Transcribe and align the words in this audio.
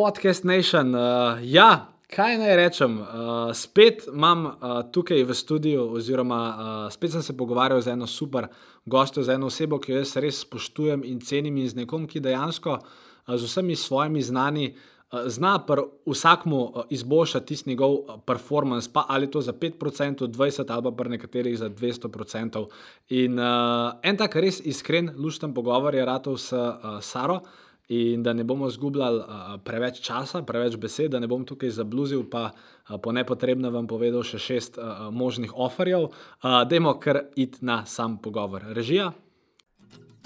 podcast 0.00 0.44
Nation. 0.44 0.94
Uh, 0.94 1.38
ja, 1.42 1.92
kaj 2.08 2.38
naj 2.40 2.54
rečem? 2.56 2.94
Uh, 3.00 3.50
spet 3.52 4.06
imam 4.08 4.46
uh, 4.46 4.54
tukaj 4.92 5.26
v 5.28 5.34
studiu, 5.36 5.82
oziroma 5.98 6.38
uh, 6.48 6.86
spet 6.92 7.12
sem 7.12 7.22
se 7.22 7.36
pogovarjal 7.36 7.82
z 7.84 7.92
eno 7.92 8.08
super 8.08 8.46
gostjo, 8.86 9.22
z 9.22 9.36
eno 9.36 9.50
osebo, 9.52 9.76
ki 9.76 9.92
jo 9.92 10.00
jaz 10.00 10.14
res 10.16 10.40
spoštujem 10.40 11.04
in 11.04 11.20
cenim, 11.20 11.58
in 11.60 11.68
z 11.68 11.82
nekom, 11.82 12.08
ki 12.08 12.24
dejansko 12.24 12.78
uh, 12.78 13.36
z 13.36 13.44
vsemi 13.44 13.76
svojimi 13.76 14.24
znani. 14.24 14.72
Zna 15.10 15.56
pa 15.66 15.74
vsakmu 16.06 16.86
izboljšati 16.94 17.46
tisti 17.46 17.70
njegov 17.70 17.96
performance, 18.26 18.86
pa 18.92 19.04
ali 19.08 19.26
to 19.26 19.40
za 19.42 19.52
5%, 19.52 20.28
20% 20.30 20.70
ali 20.70 20.96
pa 20.96 21.04
nekaterih 21.04 21.58
za 21.58 21.68
200%. 21.68 22.66
In 23.08 23.38
uh, 23.38 23.98
en 24.02 24.16
tak 24.16 24.36
res 24.36 24.62
iskren, 24.64 25.10
lušten 25.18 25.52
pogovor 25.54 25.94
je 25.94 26.06
ratov 26.06 26.38
s 26.38 26.52
uh, 26.52 27.02
Saro. 27.02 27.42
Uh, 27.42 27.69
in 27.90 28.22
da 28.22 28.32
ne 28.32 28.44
bomo 28.44 28.68
izgubljali 28.70 29.18
uh, 29.18 29.54
preveč 29.64 30.00
časa, 30.00 30.42
preveč 30.46 30.76
besed, 30.78 31.10
da 31.10 31.18
ne 31.18 31.26
bom 31.26 31.42
tukaj 31.46 31.72
zabluzil, 31.74 32.22
pa 32.30 32.50
uh, 32.52 33.00
po 33.02 33.12
nepotrebnem 33.12 33.72
vam 33.74 33.88
povedal 33.90 34.22
še 34.22 34.38
šest 34.38 34.78
uh, 34.78 35.08
možnih 35.10 35.56
oferjev. 35.58 36.06
Uh, 36.10 36.62
dajmo 36.70 36.94
kar 37.02 37.24
iti 37.34 37.64
na 37.66 37.82
sam 37.86 38.20
pogovor. 38.22 38.70
Režija. 38.78 39.10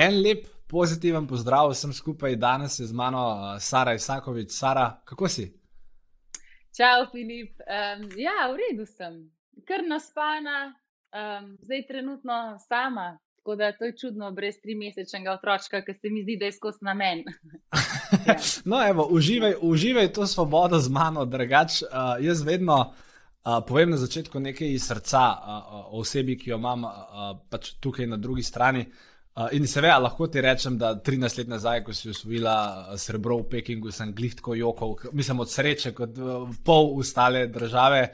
En 0.00 0.22
lep, 0.22 0.46
pozitiven 0.66 1.26
pozdrav 1.28 1.70
vsem 1.74 1.92
skupaj. 1.92 2.36
Danes 2.40 2.78
je 2.80 2.86
z 2.86 2.92
mano 2.96 3.20
uh, 3.20 3.58
Sara 3.60 3.92
Isakovič. 3.94 4.50
Sara, 4.50 5.02
kako 5.04 5.28
si? 5.28 5.44
Čau, 6.76 7.04
Filip. 7.12 7.60
Um, 7.60 8.06
ja, 8.16 8.46
v 8.48 8.56
redu 8.62 8.86
sem, 8.88 9.18
kar 9.68 9.84
naspana, 9.84 10.70
um, 11.12 11.50
zdaj 11.66 11.84
trenutno 11.90 12.38
sama. 12.68 13.18
Tako 13.40 13.56
da 13.60 13.72
to 13.76 13.90
je 13.90 13.96
čudno, 14.00 14.30
brez 14.32 14.56
tri 14.62 14.72
mesečnega 14.74 15.34
otroka, 15.36 15.82
ki 15.84 15.92
se 15.92 16.08
mi 16.08 16.24
zdi, 16.24 16.38
da 16.40 16.48
je 16.48 16.56
skozi 16.56 16.80
namen. 16.80 17.20
ja. 18.26 18.38
No, 18.64 18.80
evo, 18.88 19.04
uživaj, 19.04 19.58
uživaj 19.60 20.12
to 20.16 20.26
svobodo 20.26 20.80
z 20.80 20.88
mano, 20.88 21.26
drugač. 21.28 21.82
Uh, 21.82 22.16
jaz 22.24 22.40
vedno 22.40 22.78
uh, 22.80 23.60
povem 23.68 23.92
na 23.92 24.00
začetku 24.00 24.40
nekaj 24.40 24.72
iz 24.72 24.88
srca 24.88 25.28
uh, 25.28 25.78
osebi, 26.00 26.40
ki 26.40 26.54
jo 26.54 26.60
imam 26.62 26.88
uh, 26.88 27.32
pač 27.52 27.74
tukaj 27.84 28.08
na 28.08 28.16
drugi 28.16 28.48
strani. 28.48 28.88
Uh, 28.88 29.09
in 29.52 29.66
seveda 29.70 29.98
lahko 30.02 30.26
ti 30.26 30.40
rečem, 30.42 30.76
da 30.78 30.94
13 30.98 31.38
let 31.38 31.48
nazaj, 31.48 31.84
ko 31.86 31.94
si 31.94 32.10
osvojila 32.10 32.54
uh, 32.90 32.96
srebro 32.98 33.38
v 33.40 33.46
Pekingu, 33.54 33.92
sem 33.94 34.10
glihtko 34.14 34.56
jokal, 34.58 34.96
mislim 35.12 35.44
od 35.44 35.52
sreče, 35.52 35.92
kot 35.94 36.18
uh, 36.18 36.48
pol 36.66 36.90
ostale 36.98 37.46
države. 37.46 38.08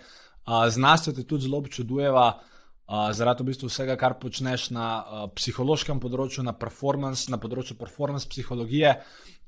Uh, 0.47 0.67
Znanost 0.71 1.15
te 1.17 1.25
tudi 1.25 1.49
zelo 1.49 1.59
občudujeva, 1.59 2.27
uh, 2.37 3.09
zaradi 3.17 3.43
v 3.43 3.49
bistvu 3.51 3.71
vsega, 3.73 3.97
kar 3.97 4.19
počneš 4.21 4.69
na 4.77 4.91
uh, 5.01 5.25
psihološkem 5.35 6.03
področju, 6.03 6.45
na 6.45 6.53
performance, 6.53 7.31
na 7.33 7.41
področju 7.41 7.79
performance 7.81 8.29
psihologije. 8.29 8.93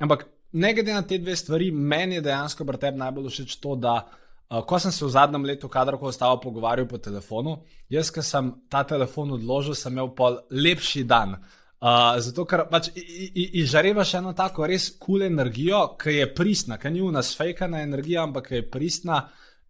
Ampak 0.01 0.25
ne 0.57 0.73
glede 0.75 0.97
na 0.97 1.05
te 1.05 1.21
dve 1.21 1.37
stvari, 1.37 1.69
meni 1.71 2.19
je 2.19 2.25
dejansko 2.31 2.65
pri 2.65 2.83
tebi 2.87 3.05
najbolj 3.05 3.31
všeč 3.35 3.61
to, 3.61 3.77
da. 3.77 4.01
Uh, 4.49 4.65
ko 4.65 4.81
sem 4.81 4.89
se 4.89 5.05
v 5.05 5.13
zadnjem 5.13 5.45
letu, 5.45 5.69
kadar 5.69 6.01
ko 6.01 6.09
ostava 6.09 6.41
pogovarjal 6.41 6.89
po 6.89 6.97
telefonu, 6.97 7.59
jaz, 7.93 8.09
ki 8.09 8.25
sem 8.25 8.55
ta 8.73 8.81
telefon 8.89 9.37
odložil, 9.37 9.77
sem 9.77 9.93
imel 9.93 10.15
pol 10.17 10.41
lepši 10.49 11.05
dan. 11.05 11.37
Uh, 11.37 11.58
zato, 11.81 12.45
ker 12.45 12.65
pač 12.71 12.91
izžareva 12.97 14.05
še 14.05 14.19
eno 14.19 14.33
tako 14.35 14.67
res 14.67 14.91
kul 14.97 15.19
cool 15.19 15.23
energijo, 15.29 15.97
ki 16.01 16.17
je 16.17 16.27
pristna, 16.35 16.79
ki 16.79 16.91
ni 16.91 17.05
v 17.05 17.13
nas 17.15 17.35
fejkana 17.39 17.83
energija, 17.87 18.25
ampak 18.27 18.51
je 18.57 18.63
pristna 18.67 19.29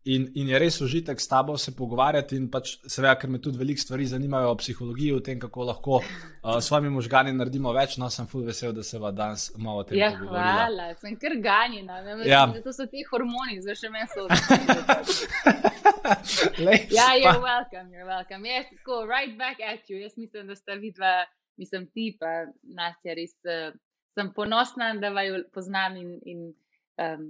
in, 0.08 0.24
in 0.34 0.48
je 0.48 0.58
res 0.58 0.80
užitek 0.80 1.20
s 1.20 1.28
tabo 1.28 1.58
se 1.58 1.76
pogovarjati. 1.76 2.36
In 2.40 2.50
pač, 2.50 2.78
seveda, 2.88 3.14
ker 3.20 3.30
me 3.30 3.38
tudi 3.44 3.58
veliko 3.60 3.80
stvari 3.82 4.06
zanimajo 4.08 4.50
o 4.54 4.56
psihologiji, 4.60 5.12
o 5.12 5.20
tem, 5.24 5.38
kako 5.42 5.64
lahko 5.68 5.94
uh, 6.00 6.04
s 6.58 6.64
svojimi 6.70 6.90
možgani 6.94 7.32
naredimo 7.36 7.70
več. 7.76 7.90
No, 8.00 8.06
sem 8.12 8.26
full 8.30 8.44
vesel, 8.48 8.72
da 8.76 8.82
se 8.86 8.96
vam 9.02 9.14
danes 9.14 9.42
malo 9.60 9.78
o 9.84 9.86
tem 9.88 9.96
ja, 10.00 10.08
pogovarjamo. 10.16 10.58
Hvala, 10.58 10.86
sem 11.02 11.12
kar 11.20 11.34
ganjena. 11.44 11.94
Ja. 12.24 12.42
To 12.64 12.70
so 12.72 12.84
ti 12.88 13.00
hormoni, 13.10 13.54
zdaj 13.64 13.76
še 13.82 13.88
meni 13.92 14.08
so 14.14 14.22
ja, 16.94 17.08
you're 17.20 17.42
welcome, 17.42 17.86
you're 17.92 18.08
welcome. 18.08 18.42
Yes, 18.48 18.66
go 18.86 18.96
right 19.04 19.36
back 19.36 19.60
at 19.60 19.90
you. 19.90 19.96
Jaz 20.00 20.16
mislim, 20.16 20.46
da 20.48 20.54
sta 20.56 20.72
vidva 20.80 21.12
mislim, 21.58 21.86
ti 21.94 22.10
pa 22.20 22.46
nas 22.62 22.96
je 23.04 23.14
res, 23.18 23.34
uh, 23.46 23.76
sem 24.14 24.32
ponosna, 24.34 24.94
da 24.98 25.12
vaju 25.14 25.44
poznam 25.54 25.96
in, 25.96 26.16
in 26.24 26.44
um, 27.02 27.28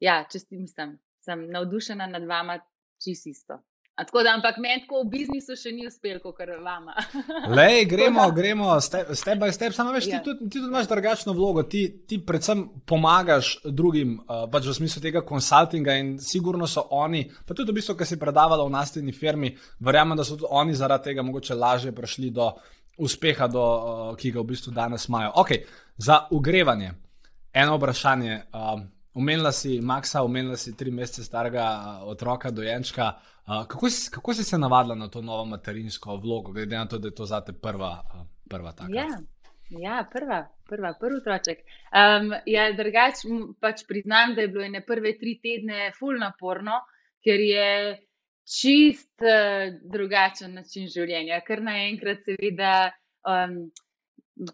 ja, 0.00 0.24
čestim, 0.32 0.64
mislim, 0.66 0.98
sem 1.24 1.46
navdušena 1.50 2.06
nad 2.06 2.26
vama, 2.26 2.60
čist 3.02 3.26
isto. 3.26 3.60
Tako 3.96 4.22
da, 4.22 4.34
ampak 4.34 4.58
meni 4.60 4.82
tako 4.82 4.98
v 5.06 5.08
biznisu 5.08 5.54
še 5.56 5.70
ni 5.72 5.86
uspel, 5.88 6.18
kot 6.20 6.36
kar 6.36 6.50
vama. 6.60 6.92
Lej, 7.56 7.86
gremo, 7.88 8.26
gremo, 8.36 8.74
step 8.84 9.40
by 9.40 9.48
step. 9.56 9.72
Samo 9.72 9.94
veš, 9.94 10.10
ti, 10.10 10.12
ja. 10.12 10.20
tudi, 10.24 10.50
ti 10.50 10.58
tudi 10.58 10.68
imaš 10.68 10.90
drugačno 10.90 11.32
vlogo. 11.32 11.64
Ti, 11.64 11.86
ti 12.04 12.18
predvsem 12.20 12.66
pomagaš 12.84 13.54
drugim, 13.64 14.18
uh, 14.26 14.44
pač 14.52 14.68
v 14.68 14.74
smislu 14.76 15.00
tega 15.00 15.24
konsultinga 15.24 15.96
in 15.96 16.12
sigurno 16.20 16.68
so 16.68 16.84
oni, 16.92 17.24
pa 17.48 17.56
tudi 17.56 17.72
v 17.72 17.78
bistvu, 17.78 17.96
ki 17.96 18.10
si 18.10 18.20
predavala 18.20 18.68
v 18.68 18.74
nastavni 18.76 19.16
firmi, 19.16 19.54
verjamem, 19.80 20.20
da 20.20 20.28
so 20.28 20.36
tudi 20.36 20.52
oni 20.52 20.76
zaradi 20.76 21.14
tega 21.14 21.24
mogoče 21.24 21.56
lažje 21.56 21.96
prišli 21.96 22.34
do 22.36 22.52
uspeha, 22.96 23.48
do, 23.48 23.62
uh, 23.62 24.16
ki 24.16 24.32
ga 24.32 24.40
v 24.40 24.52
bistvu 24.52 24.72
danes 24.72 25.08
imajo. 25.08 25.32
Okay, 25.42 25.64
za 25.96 26.26
ugrevanje, 26.30 26.92
eno 27.52 27.76
vprašanje. 27.76 28.42
Uh, 28.52 29.52
si 29.52 29.80
Maxa, 29.80 30.22
umenila 30.22 30.56
si 30.56 30.76
tri 30.76 30.90
mesece 30.90 31.24
starega 31.24 31.64
uh, 32.02 32.08
otroka, 32.08 32.50
dojenčka. 32.50 33.12
Uh, 33.46 33.66
kako, 33.66 33.90
si, 33.90 34.10
kako 34.10 34.34
si 34.34 34.44
se 34.44 34.58
navadila 34.58 34.94
na 34.94 35.08
to 35.08 35.22
novo 35.22 35.44
materinsko 35.44 36.16
vlogo, 36.16 36.52
glede 36.52 36.76
na 36.76 36.86
to, 36.86 36.98
da 36.98 37.08
je 37.08 37.14
to 37.14 37.24
zate 37.24 37.52
prva, 37.52 38.02
uh, 38.14 38.26
prva 38.48 38.72
taka? 38.72 38.92
Ja. 38.92 39.08
Ja, 39.70 40.04
prva, 40.12 40.44
prva, 40.68 40.92
prvi 41.00 41.16
otroček. 41.16 41.64
Um, 41.90 42.30
ja, 42.46 42.68
drugač, 42.72 43.24
pač 43.60 43.82
priznam, 43.88 44.36
da 44.36 44.44
je 44.44 44.50
bilo 44.54 44.62
ene 44.62 44.82
prve 44.86 45.16
tri 45.18 45.40
tedne 45.42 45.90
fulno 45.98 46.20
naporno, 46.22 46.84
ker 47.24 47.42
je 47.42 47.66
čist 48.46 49.24
uh, 49.26 49.74
drugačen 49.92 50.54
način 50.54 50.86
življenja, 50.92 51.40
ker 51.46 51.62
naenkrat 51.66 52.22
se 52.24 52.36
vidi, 52.38 52.56
da 52.60 52.92
um, 53.26 53.58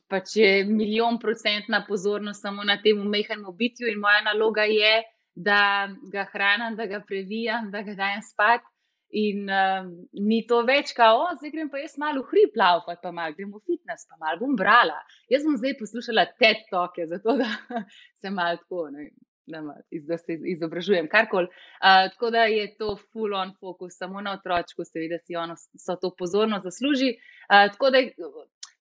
pač 0.08 0.36
je 0.38 0.50
milijon 0.64 1.18
procentna 1.20 1.82
pozornost 1.88 2.42
samo 2.42 2.64
na 2.64 2.78
tem 2.82 3.00
umehanem 3.00 3.50
bitju 3.58 3.90
in 3.90 4.00
moja 4.00 4.22
naloga 4.24 4.64
je, 4.70 5.02
da 5.34 5.88
ga 6.12 6.26
hranim, 6.32 6.76
da 6.76 6.86
ga 6.86 7.00
previjam, 7.08 7.70
da 7.72 7.82
ga 7.82 7.96
dajem 7.98 8.22
spat. 8.24 8.68
In 9.12 9.44
um, 9.52 9.88
ni 10.24 10.38
to 10.48 10.62
več, 10.64 10.94
kao, 10.96 11.26
zdaj 11.36 11.50
grem 11.52 11.68
pa 11.68 11.82
jaz 11.82 11.98
malo 12.00 12.22
hrib 12.30 12.54
plavati, 12.54 12.96
pa 13.02 13.10
malo 13.12 13.36
grem 13.36 13.50
v 13.52 13.60
fitness, 13.68 14.06
pa 14.08 14.16
malo 14.16 14.40
bom 14.40 14.54
brala. 14.56 14.96
Jaz 15.28 15.44
bom 15.44 15.58
zdaj 15.60 15.74
poslušala 15.82 16.24
TED 16.40 16.62
toke, 16.70 17.04
zato 17.10 17.34
da 17.42 17.50
se 18.22 18.32
malo 18.32 18.56
tako 18.62 18.86
ne, 18.94 19.10
da 19.46 20.18
se 20.18 20.38
izobražujem, 20.54 21.08
karkoli. 21.08 21.46
Uh, 21.46 22.10
tako 22.12 22.30
da 22.30 22.44
je 22.44 22.68
to 22.78 22.96
full 23.12 23.34
on 23.34 23.54
focus, 23.60 23.98
samo 23.98 24.20
na 24.20 24.32
otročku, 24.38 24.84
seveda 24.84 25.18
si 25.18 25.36
ono 25.36 25.56
so 25.56 25.96
to 25.96 26.12
pozorno 26.18 26.60
zasluži. 26.64 27.14
Uh, 27.50 27.66
tako 27.72 27.90
da, 27.90 28.02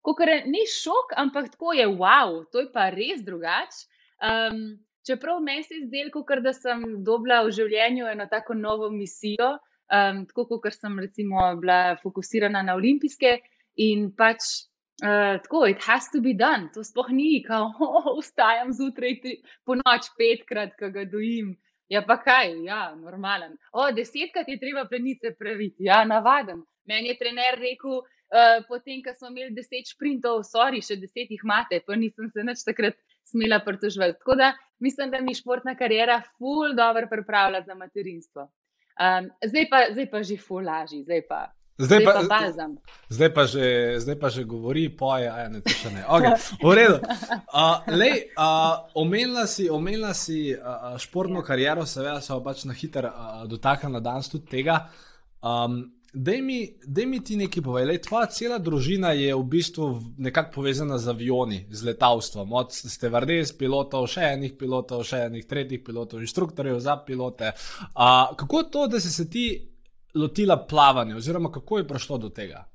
kot 0.01 0.21
je, 0.27 0.43
ni 0.45 0.65
šok, 0.69 1.17
ampak 1.17 1.51
tako 1.51 1.73
je, 1.73 1.87
wow, 1.87 2.43
to 2.51 2.65
je 2.65 2.71
pa 2.73 2.89
res 2.89 3.25
drugače. 3.25 3.87
Um, 4.21 4.79
čeprav 5.07 5.41
meni 5.41 5.63
se 5.63 5.75
je 5.75 5.87
zdelo, 5.87 6.41
da 6.41 6.53
sem 6.53 7.03
dobila 7.03 7.41
v 7.45 7.53
življenju 7.57 8.07
eno 8.11 8.27
tako 8.29 8.53
novo 8.53 8.89
misijo, 8.93 9.55
um, 9.89 10.25
tako 10.29 10.59
kot 10.61 10.73
sem 10.77 10.99
recimo 10.99 11.55
bila 11.61 11.97
fokusirana 12.03 12.61
na 12.61 12.75
olimpijske 12.77 13.39
in 13.81 14.11
pač 14.17 14.69
Uh, 15.01 15.41
tako, 15.41 15.65
it 15.65 15.81
has 15.81 16.09
to 16.13 16.21
be 16.21 16.33
done, 16.33 16.69
to 16.73 16.83
sploh 16.85 17.09
ni, 17.09 17.41
kao, 17.41 17.71
oh, 17.81 18.19
vstajam 18.19 18.69
zjutraj 18.77 19.15
po 19.65 19.73
noč 19.79 20.11
petkrat, 20.17 20.75
ko 20.77 20.91
ga 20.93 21.07
dojim. 21.09 21.55
Ja, 21.89 22.03
pa 22.07 22.19
kaj, 22.21 22.53
ja, 22.63 22.93
normalen. 22.95 23.57
O, 23.73 23.87
desetkrat 23.91 24.47
je 24.47 24.59
treba 24.61 24.85
plenice 24.87 25.33
praviti, 25.39 25.89
ja, 25.89 26.03
navaden. 26.05 26.61
Meni 26.87 27.09
je 27.09 27.17
trener 27.17 27.57
rekel, 27.59 27.97
uh, 27.97 28.61
potem, 28.67 29.01
ko 29.01 29.15
smo 29.17 29.31
imeli 29.33 29.55
deset 29.57 29.89
sprintov, 29.89 30.43
sorry, 30.47 30.83
še 30.85 30.99
deset 31.01 31.33
jih 31.33 31.41
imate, 31.43 31.81
pa 31.87 31.97
nisem 31.97 32.29
se 32.29 32.45
nič 32.45 32.61
takrat 32.67 32.99
smela 33.27 33.59
pritožvati. 33.65 34.19
Tako 34.21 34.37
da 34.37 34.51
mislim, 34.85 35.09
da 35.11 35.21
mi 35.25 35.33
športna 35.35 35.73
karijera 35.79 36.21
ful 36.37 36.75
dobro 36.77 37.09
pripravlja 37.09 37.63
za 37.65 37.75
materinstvo. 37.75 38.45
Um, 39.01 39.31
zdaj, 39.49 39.65
pa, 39.73 39.81
zdaj 39.95 40.07
pa 40.13 40.21
že 40.21 40.37
ful 40.37 40.61
lažji, 40.67 41.01
zdaj 41.09 41.25
pa 41.25 41.41
Zdaj 41.81 42.03
pa, 42.05 42.13
pa 42.13 42.23
balzam. 42.29 42.75
Zdaj 43.09 43.31
pa, 43.33 43.45
že, 43.49 43.65
zdaj 43.99 44.17
pa 44.21 44.29
že 44.29 44.43
govori, 44.45 44.89
poje, 44.89 45.29
a 45.29 45.47
ne, 45.49 45.61
to 45.65 45.73
še 45.73 45.93
ne. 45.93 46.03
Okay, 46.05 46.33
v 46.61 46.73
redu. 46.77 46.97
Uh, 47.51 47.81
lej, 47.97 48.27
uh, 48.37 48.85
omenila 48.95 49.47
si, 49.49 49.69
omenila 49.69 50.13
si 50.13 50.53
uh, 50.53 50.93
športno 51.01 51.41
ja. 51.41 51.47
kariero, 51.47 51.87
seveda 51.89 52.21
se 52.21 52.37
pač 52.43 52.67
na 52.69 52.77
hiter 52.77 53.09
uh, 53.09 53.41
dotaknila 53.49 54.03
danes 54.03 54.29
tudi 54.29 54.47
tega. 54.59 54.85
Um, 55.41 55.89
Dej 56.11 56.41
mi, 56.43 56.67
dej 56.83 57.05
mi 57.07 57.21
ti 57.23 57.37
nekaj 57.39 57.63
povedati. 57.63 58.03
Tvoja 58.03 58.27
cela 58.27 58.57
družina 58.59 59.13
je 59.15 59.31
v 59.31 59.43
bistvu 59.47 59.85
nekako 60.19 60.51
povezana 60.59 60.97
z 60.99 61.07
avioni, 61.07 61.61
z 61.71 61.87
letalstvom. 61.87 62.51
Od 62.51 62.75
ste 62.75 63.07
vrdes 63.07 63.53
pilotov, 63.55 64.09
še 64.11 64.33
enih 64.35 64.57
pilotov, 64.59 65.05
še 65.07 65.29
enih 65.29 65.47
tretjih 65.47 65.79
pilotov, 65.79 66.19
inštruktorjev 66.19 66.81
za 66.83 66.97
pilote. 67.07 67.53
Uh, 67.95 68.35
kako 68.35 68.63
to, 68.67 68.87
da 68.91 68.99
si 68.99 69.07
se 69.07 69.29
ti 69.31 69.70
lotila 70.15 70.57
plavanja, 70.69 71.15
oziroma 71.15 71.51
kako 71.51 71.77
je 71.77 71.87
prišlo 71.87 72.17
do 72.17 72.29
tega? 72.29 72.65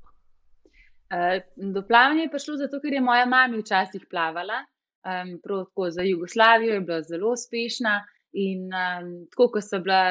Uh, 1.07 1.39
do 1.73 1.83
plavanja 1.87 2.25
je 2.25 2.31
prišlo 2.33 2.57
zato, 2.57 2.81
ker 2.83 2.93
je 2.93 3.01
moja 3.01 3.25
mama 3.25 3.57
včasih 3.57 4.05
plavala. 4.09 4.65
Um, 5.07 5.37
tako 5.43 5.89
za 5.89 6.01
Jugoslavijo 6.01 6.73
je 6.73 6.81
bila 6.81 7.01
zelo 7.01 7.31
uspešna. 7.31 8.03
In 8.33 8.67
um, 8.73 9.27
tako, 9.31 9.47
ko 9.53 9.59
bila, 9.83 10.01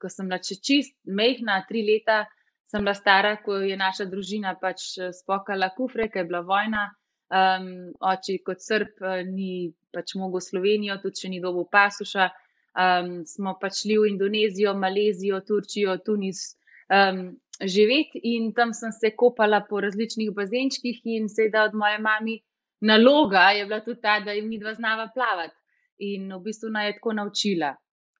ko 0.00 0.08
sem 0.08 0.28
bila 0.28 0.38
čist 0.38 0.96
mehna, 1.04 1.64
tri 1.68 1.82
leta, 1.84 2.24
sem 2.70 2.82
bila 2.82 2.94
stara, 2.94 3.36
ko 3.42 3.60
je 3.60 3.76
naša 3.76 4.06
družina 4.10 4.56
pač 4.60 4.96
spokala 5.20 5.68
kufre, 5.76 6.08
ker 6.08 6.24
je 6.24 6.30
bila 6.30 6.40
vojna. 6.40 6.88
Um, 7.26 7.92
oči 8.00 8.38
kot 8.46 8.62
srb 8.62 9.02
ni 9.28 9.74
pač 9.92 10.14
mogel 10.14 10.40
Slovenijo, 10.40 11.00
tudi 11.02 11.20
če 11.20 11.30
ni 11.30 11.40
dobil 11.42 11.66
pasuša. 11.70 12.30
Um, 12.76 13.24
smo 13.26 13.56
pač 13.60 13.82
šli 13.82 13.98
v 13.98 14.10
Indonezijo, 14.12 14.74
Malezijo, 14.78 15.40
Turčijo, 15.40 15.96
Tunis, 16.06 16.56
um, 16.90 17.36
živeti 17.60 18.20
in 18.22 18.52
tam 18.54 18.74
sem 18.74 18.92
se 18.92 19.10
kopala 19.16 19.62
po 19.68 19.80
različnih 19.80 20.30
bazenčkih 20.34 21.00
in 21.04 21.28
seveda 21.28 21.64
od 21.64 21.74
moje 21.74 21.98
mami 21.98 22.40
naloga 22.80 23.50
je 23.56 23.64
bila 23.64 23.80
tudi 23.80 24.00
ta, 24.00 24.20
da 24.20 24.32
jim 24.32 24.48
ni 24.48 24.58
dva 24.58 24.74
znava 24.74 25.08
plavati 25.14 25.56
in 25.98 26.32
v 26.34 26.40
bistvu 26.44 26.70
naj 26.70 26.86
je 26.86 26.94
tako 26.98 27.12
naučila. 27.12 27.74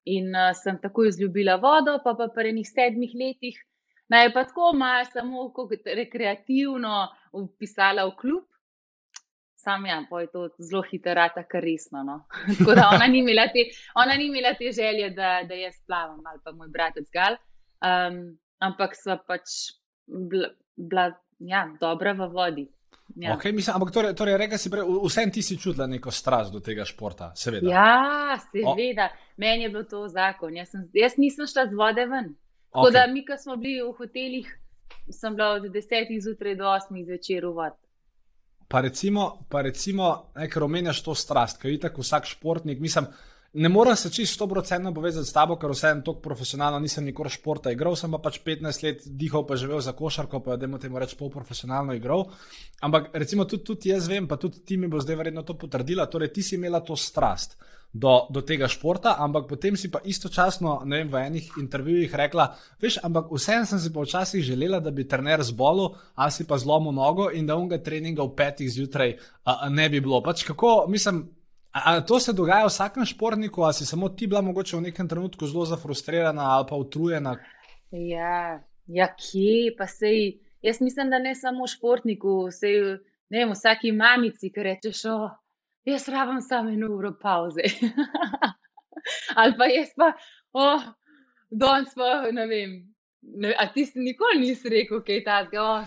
In 0.06 0.30
uh, 0.30 0.52
sem 0.54 0.78
tako 0.82 1.04
izljubila 1.04 1.56
vodo, 1.56 1.98
pa 2.04 2.14
pa 2.14 2.28
po 2.34 2.40
enih 2.40 2.68
sedmih 2.68 3.10
letih 3.14 3.56
naj 4.08 4.24
je 4.24 4.32
pa 4.32 4.44
tako 4.44 4.72
malo 4.72 5.04
samo 5.04 5.52
rekreativno 5.84 7.08
upisala 7.32 8.04
v 8.06 8.16
klub. 8.20 8.44
Sam 9.56 9.86
ja, 9.86 10.04
pa 10.10 10.20
je 10.20 10.30
to 10.30 10.48
zelo 10.58 10.82
hitro, 10.82 11.26
kar 11.50 11.62
resno. 11.62 12.02
No. 12.02 12.20
Tako 12.58 12.74
da 12.74 12.90
ona 12.94 13.06
ni 13.06 13.18
imela 13.18 13.48
te, 13.50 13.64
ni 14.18 14.26
imela 14.26 14.54
te 14.54 14.70
želje, 14.72 15.10
da, 15.10 15.42
da 15.48 15.54
jaz 15.54 15.74
plavam, 15.86 16.20
ali 16.26 16.40
pa 16.44 16.52
moj 16.52 16.68
bratec 16.68 17.08
Gal. 17.12 17.34
Um, 17.82 18.38
ampak 18.58 18.96
so 18.96 19.18
pač 19.26 19.76
bila, 20.06 20.50
bila 20.76 21.10
ja, 21.38 21.66
dobra 21.80 22.12
v 22.12 22.28
vodi. 22.32 22.66
Ja. 23.16 23.36
Okay, 23.36 23.52
mislim, 23.52 23.76
ampak 23.76 23.90
torej, 23.94 24.14
torej 24.18 24.36
reka 24.36 24.58
si, 24.58 24.70
vsem 25.04 25.30
ti 25.30 25.42
si 25.42 25.56
čutila 25.58 25.86
neko 25.86 26.10
strast 26.10 26.52
do 26.52 26.60
tega 26.60 26.84
športa, 26.84 27.30
seveda. 27.38 27.70
Ja, 27.70 28.34
seveda, 28.50 29.06
o. 29.14 29.38
meni 29.38 29.62
je 29.62 29.70
bil 29.70 29.86
to 29.86 30.02
zakon. 30.10 30.56
Jaz, 30.56 30.74
sem, 30.74 30.88
jaz 30.92 31.14
nisem 31.16 31.46
šla 31.46 31.68
z 31.70 31.78
vode 31.78 32.06
ven. 32.10 32.34
Tako 32.74 32.88
okay. 32.88 32.92
da 32.92 33.06
mi, 33.06 33.22
ko 33.24 33.38
smo 33.38 33.56
bili 33.56 33.78
v 33.80 33.94
hotelih, 33.94 34.50
sem 35.08 35.36
bila 35.38 35.54
od 35.60 35.70
10 35.70 36.12
zjutraj 36.20 36.58
do 36.58 36.66
8 36.66 37.04
zvečer 37.06 37.46
v 37.46 37.54
vod. 37.54 37.78
Pa 38.66 38.82
recimo, 38.82 39.46
pa 39.48 39.62
recimo, 39.62 40.32
ker 40.34 40.66
omenjaš 40.66 41.04
to 41.06 41.14
strast, 41.14 41.62
ker 41.62 41.70
je 41.70 41.86
tako 41.86 42.02
vsak 42.02 42.26
športnik, 42.26 42.82
mislim. 42.82 43.06
Ne 43.52 43.68
morem 43.68 43.96
se 43.96 44.10
čisto 44.10 44.34
stoprocentno 44.34 44.94
povezati 44.94 45.28
s 45.28 45.32
tabo, 45.32 45.56
ker 45.56 45.70
vseeno 45.70 46.02
tako 46.04 46.20
profesionalno 46.20 46.78
nisem 46.78 47.04
nikoli 47.04 47.30
športa 47.30 47.72
igral, 47.72 47.96
sem 47.96 48.10
pa 48.12 48.18
pač 48.18 48.40
15 48.44 48.82
let 48.84 49.06
dihal, 49.06 49.46
pa 49.46 49.56
živel 49.56 49.80
za 49.80 49.92
košarko, 49.96 50.40
pa 50.40 50.56
da 50.56 50.78
temu 50.78 50.98
reč 50.98 51.14
pol 51.14 51.30
profesionalno 51.30 51.94
igral. 51.94 52.26
Ampak 52.80 53.10
recimo 53.14 53.44
tudi, 53.44 53.64
tudi 53.64 53.94
jaz 53.94 54.08
vem, 54.08 54.28
pa 54.28 54.36
tudi 54.36 54.60
ti 54.64 54.76
mi 54.76 54.88
bo 54.88 55.00
zdaj 55.00 55.16
verjetno 55.16 55.42
to 55.42 55.54
potrdila, 55.54 56.06
torej 56.06 56.32
ti 56.32 56.42
si 56.42 56.54
imela 56.54 56.80
to 56.80 56.96
strast 56.96 57.56
do, 57.92 58.26
do 58.30 58.42
tega 58.44 58.68
športa, 58.68 59.16
ampak 59.18 59.46
potem 59.48 59.76
si 59.76 59.88
pa 59.88 60.02
istočasno 60.04 60.82
vem, 60.84 61.08
v 61.08 61.16
enih 61.16 61.46
intervjujih 61.62 62.12
rekla, 62.12 62.50
veš, 62.82 63.00
ampak 63.06 63.30
vseeno 63.32 63.64
sem 63.64 63.80
si 63.80 63.92
pa 63.92 64.04
včasih 64.04 64.44
želela, 64.44 64.80
da 64.84 64.90
bi 64.90 65.08
trener 65.08 65.40
zbolel, 65.46 65.96
a 66.14 66.28
si 66.30 66.44
pa 66.44 66.58
zlomil 66.60 66.92
nogo 66.92 67.30
in 67.32 67.46
da 67.46 67.56
unga 67.56 67.78
treninga 67.80 68.26
v 68.26 68.36
petih 68.36 68.68
zjutraj 68.68 69.16
a, 69.44 69.64
a 69.64 69.68
ne 69.72 69.88
bi 69.88 70.02
bilo. 70.04 70.20
Pač 70.20 70.44
kako, 70.44 70.84
mislim, 70.92 71.24
A 71.84 72.00
to 72.00 72.20
se 72.20 72.32
dogaja 72.32 72.66
vsakem 72.66 73.04
športniku, 73.04 73.62
ali 73.62 73.74
si 73.74 73.86
samo 73.86 74.08
ti 74.08 74.26
bila 74.26 74.40
mogoče 74.40 74.76
v 74.76 74.80
nekem 74.80 75.08
trenutku 75.08 75.46
zelo 75.46 75.64
zafrustrirana 75.64 76.42
ali 76.56 76.66
pa 76.68 76.76
utrujena? 76.76 77.36
Ja, 77.90 78.62
ja 78.86 79.08
kje 79.16 79.74
pa 79.78 79.86
sej. 79.86 80.38
Jaz 80.62 80.80
mislim, 80.80 81.10
da 81.10 81.18
ne 81.18 81.34
samo 81.34 81.66
športniku, 81.66 82.48
sej, 82.50 82.80
ne 83.30 83.42
vem, 83.42 83.52
vsaki 83.52 83.92
mamici, 83.92 84.50
ki 84.50 84.62
rečeš, 84.62 85.04
oh, 85.12 85.36
jaz 85.84 86.08
rabim 86.08 86.40
samo 86.40 86.72
eno 86.72 86.88
uro 86.96 87.12
pauze. 87.22 87.68
ali 89.40 89.54
pa 89.58 89.68
jaz 89.70 89.92
pa, 89.96 90.12
oh, 90.52 90.88
danes 91.50 91.94
pa 91.94 92.30
ne 92.32 92.46
vem. 92.46 92.76
Ne, 93.22 93.52
a 93.58 93.68
ti 93.72 93.84
si 93.86 94.00
nikoli 94.00 94.40
nisi 94.40 94.70
rekel, 94.72 95.04
kaj 95.04 95.20
je 95.20 95.24
ta 95.24 95.42
zgor. 95.44 95.84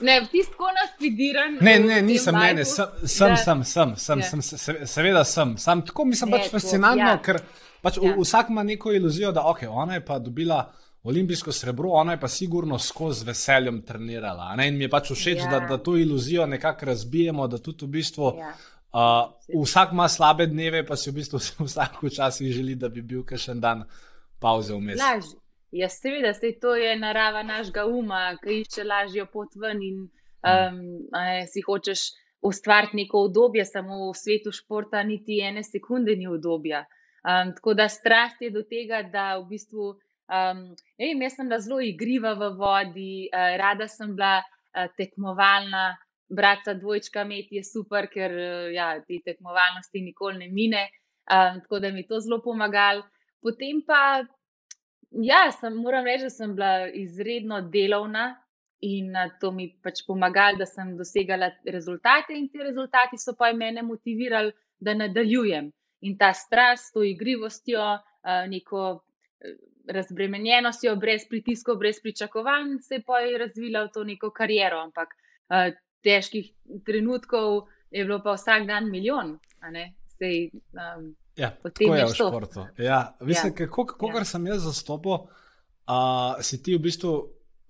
Ne, 0.00 0.20
ti 0.30 0.42
si 0.44 0.50
tako 0.50 0.70
naspidiran. 0.76 1.58
Ne, 1.60 1.78
ne, 1.78 2.02
nisem, 2.02 2.34
ne, 2.34 2.52
ne, 2.54 2.64
sem, 2.64 2.86
sem, 3.04 3.36
sem, 3.36 3.64
sem, 3.64 3.94
sem, 3.96 4.22
sem, 4.22 4.42
sem, 4.42 4.86
seveda 4.86 5.24
sem. 5.24 5.56
Sam 5.58 5.84
tako 5.86 6.04
mislim, 6.10 6.32
pač 6.34 6.50
fascinantno, 6.52 7.08
ja. 7.08 7.18
ker 7.24 7.40
pač 7.82 7.98
ja. 8.02 8.14
vsak 8.18 8.52
ima 8.52 8.64
neko 8.66 8.92
iluzijo, 8.96 9.32
da 9.32 9.44
okay, 9.48 9.68
ona 9.70 9.98
je 9.98 10.04
pa 10.04 10.18
dobila 10.18 10.62
olimpijsko 11.02 11.52
srebro, 11.52 11.90
ona 11.96 12.12
je 12.12 12.20
pa 12.20 12.28
sigurno 12.28 12.78
skozi 12.78 13.24
veseljem 13.24 13.82
trenirala. 13.82 14.54
Ne? 14.56 14.68
In 14.68 14.76
mi 14.76 14.84
je 14.84 14.92
pač 14.92 15.12
všeč, 15.14 15.44
ja. 15.44 15.50
da, 15.50 15.60
da 15.68 15.78
to 15.78 15.96
iluzijo 15.96 16.46
nekako 16.46 16.92
razbijemo, 16.92 17.48
da 17.48 17.58
tudi 17.58 17.86
v 17.86 17.88
bistvu. 17.88 18.34
Ja. 18.38 18.54
Uh, 18.90 19.62
vsak 19.64 19.92
ima 19.92 20.08
slabe 20.08 20.46
dneve, 20.50 20.82
pa 20.86 20.96
si 20.96 21.10
v 21.10 21.20
bistvu 21.20 21.38
vsak 21.68 22.02
včasih 22.02 22.52
želi, 22.52 22.74
da 22.74 22.88
bi 22.88 23.02
bil 23.02 23.24
še 23.36 23.54
en 23.54 23.60
dan 23.60 23.84
pauze 24.40 24.74
vmes. 24.74 24.98
Lažje. 25.00 25.39
Ja, 25.70 25.88
seveda, 25.88 26.32
se 26.34 26.52
to 26.60 26.74
je 26.76 26.96
narava 26.98 27.42
našega 27.46 27.84
uma, 27.86 28.34
ki 28.42 28.60
išče 28.62 28.84
lažjo 28.84 29.26
pot 29.30 29.54
ven 29.54 29.82
in 29.86 30.00
um, 30.02 30.80
ne, 31.14 31.46
si 31.46 31.62
hočeš 31.62 32.08
ustvariti 32.42 32.96
neko 32.96 33.26
obdobje, 33.28 33.64
samo 33.68 34.08
v 34.10 34.16
svetu 34.18 34.52
športa 34.52 35.02
niti 35.06 35.38
ene 35.44 35.62
sekunde 35.62 36.16
ni 36.16 36.26
obdobja. 36.26 36.84
Um, 37.20 37.52
tako 37.54 37.74
da 37.74 37.88
strast 37.88 38.42
je 38.42 38.50
do 38.50 38.62
tega, 38.62 39.02
da 39.02 39.36
v 39.38 39.46
bistvu. 39.52 39.92
Um, 40.30 40.64
ej, 40.98 41.14
jaz 41.22 41.36
sem 41.36 41.48
bila 41.50 41.58
zelo 41.60 41.80
igriva 41.84 42.34
v 42.38 42.50
vodi, 42.58 43.12
uh, 43.28 43.54
rada 43.60 43.86
sem 43.90 44.14
bila 44.16 44.40
uh, 44.40 44.86
tekmovalna, 44.96 45.92
brata 46.30 46.74
dvojčka 46.78 47.24
med 47.26 47.50
je 47.50 47.62
super, 47.66 48.06
ker 48.10 48.34
uh, 48.34 48.66
ja, 48.74 48.94
te 49.06 49.20
tekmovalnosti 49.24 50.02
nikoli 50.02 50.46
ne 50.46 50.50
mine. 50.50 50.84
Um, 51.30 51.62
tako 51.62 51.78
da 51.78 51.90
mi 51.94 52.02
je 52.02 52.10
to 52.10 52.20
zelo 52.24 52.40
pomagalo. 52.42 53.04
Potem 53.42 53.84
pa 53.86 54.22
Ja, 55.10 55.50
sem, 55.52 55.74
moram 55.74 56.04
reči, 56.06 56.28
da 56.28 56.30
sem 56.30 56.54
bila 56.54 56.88
izredno 56.94 57.60
delovna 57.60 58.36
in 58.80 59.12
to 59.40 59.50
mi 59.52 59.66
pač 59.82 60.04
pomagalo, 60.06 60.60
da 60.62 60.66
sem 60.66 60.94
dosegala 60.96 61.50
rezultate, 61.66 62.32
in 62.32 62.48
ti 62.48 62.62
rezultati 62.62 63.18
so 63.18 63.34
pa 63.36 63.52
mene 63.52 63.82
motivirali, 63.82 64.52
da 64.80 64.94
nadaljujem. 64.94 65.72
In 66.08 66.16
ta 66.16 66.32
strast, 66.32 66.94
to 66.94 67.02
igrivostjo, 67.04 67.82
neko 68.48 69.02
razbremenjenostjo, 69.88 70.94
brez 70.96 71.26
pritiskov, 71.28 71.76
brez 71.76 72.00
pričakovanj, 72.00 72.78
se 72.80 72.94
je 72.94 73.02
pa 73.04 73.20
razvila 73.38 73.84
v 73.84 73.92
to 73.92 74.04
neko 74.04 74.30
kariero. 74.30 74.80
Ampak 74.80 75.12
težkih 76.06 76.52
trenutkov 76.86 77.66
je 77.90 78.04
bilo 78.04 78.22
pa 78.24 78.38
vsak 78.38 78.66
dan 78.66 78.88
milijon. 78.90 79.36
Sej, 80.16 80.50
um, 80.72 81.10
Ja, 81.36 81.50
tako 81.62 81.94
je 81.94 82.06
v 82.06 82.14
športu. 82.14 82.66
Ja, 82.78 83.16
mislim, 83.20 83.52
ja. 83.52 83.56
kako, 83.56 83.86
kako 83.94 84.18
ja. 84.18 84.24
sem 84.24 84.46
jaz 84.46 84.64
zastopil, 84.66 85.12
uh, 85.12 86.40
si 86.44 86.62
ti 86.62 86.74
v 86.76 86.82
bistvu, 86.84 87.14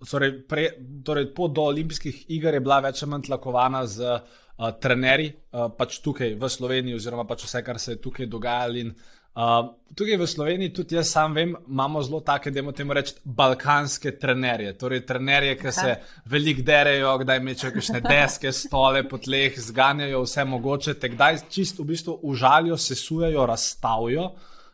torej, 0.09 0.33
pre, 0.49 0.67
torej 1.05 1.29
po 1.35 1.47
do 1.47 1.69
olimpijskih 1.69 2.25
iger 2.33 2.57
je 2.57 2.63
bila 2.63 2.81
več 2.81 3.03
ali 3.03 3.11
manj 3.13 3.29
tlakovana 3.29 3.85
z 3.87 4.17
uh, 4.17 4.71
trenerji, 4.81 5.33
uh, 5.53 5.69
pač 5.77 6.01
tukaj 6.03 6.35
v 6.35 6.49
Sloveniji, 6.49 6.97
oziroma 6.97 7.27
pač 7.29 7.45
vse, 7.45 7.63
kar 7.63 7.79
se 7.79 7.95
je 7.95 8.01
tukaj 8.01 8.29
dogajalo. 8.31 8.89
Uh, 8.91 9.20
tukaj 9.95 10.17
v 10.17 10.27
Sloveniji, 10.27 10.73
tudi 10.73 10.95
jaz 10.95 11.11
sam 11.11 11.33
vem, 11.33 11.55
imamo 11.67 12.01
zelo 12.03 12.19
take, 12.19 12.51
da 12.51 12.59
imamo 12.59 12.75
temu 12.75 12.93
reči, 12.93 13.13
balkanske 13.23 14.11
trenerje. 14.19 14.73
Torej, 14.77 15.05
trenerje, 15.07 15.57
ki 15.59 15.71
se 15.71 15.95
veliko 16.25 16.65
derejo, 16.67 17.17
kdaj 17.23 17.39
mečejo 17.39 17.73
kakšne 17.75 18.01
deske, 18.11 18.51
stole 18.51 19.03
po 19.07 19.17
tleh, 19.17 19.59
zganjajo 19.59 20.23
vse 20.25 20.45
mogoče, 20.45 20.97
te 20.99 21.11
kdaj 21.15 21.45
čisto 21.49 21.83
v 21.83 21.93
bistvu 21.93 22.19
užalijo, 22.23 22.77
sesujejo, 22.77 23.45
razstavijo, 23.45 24.31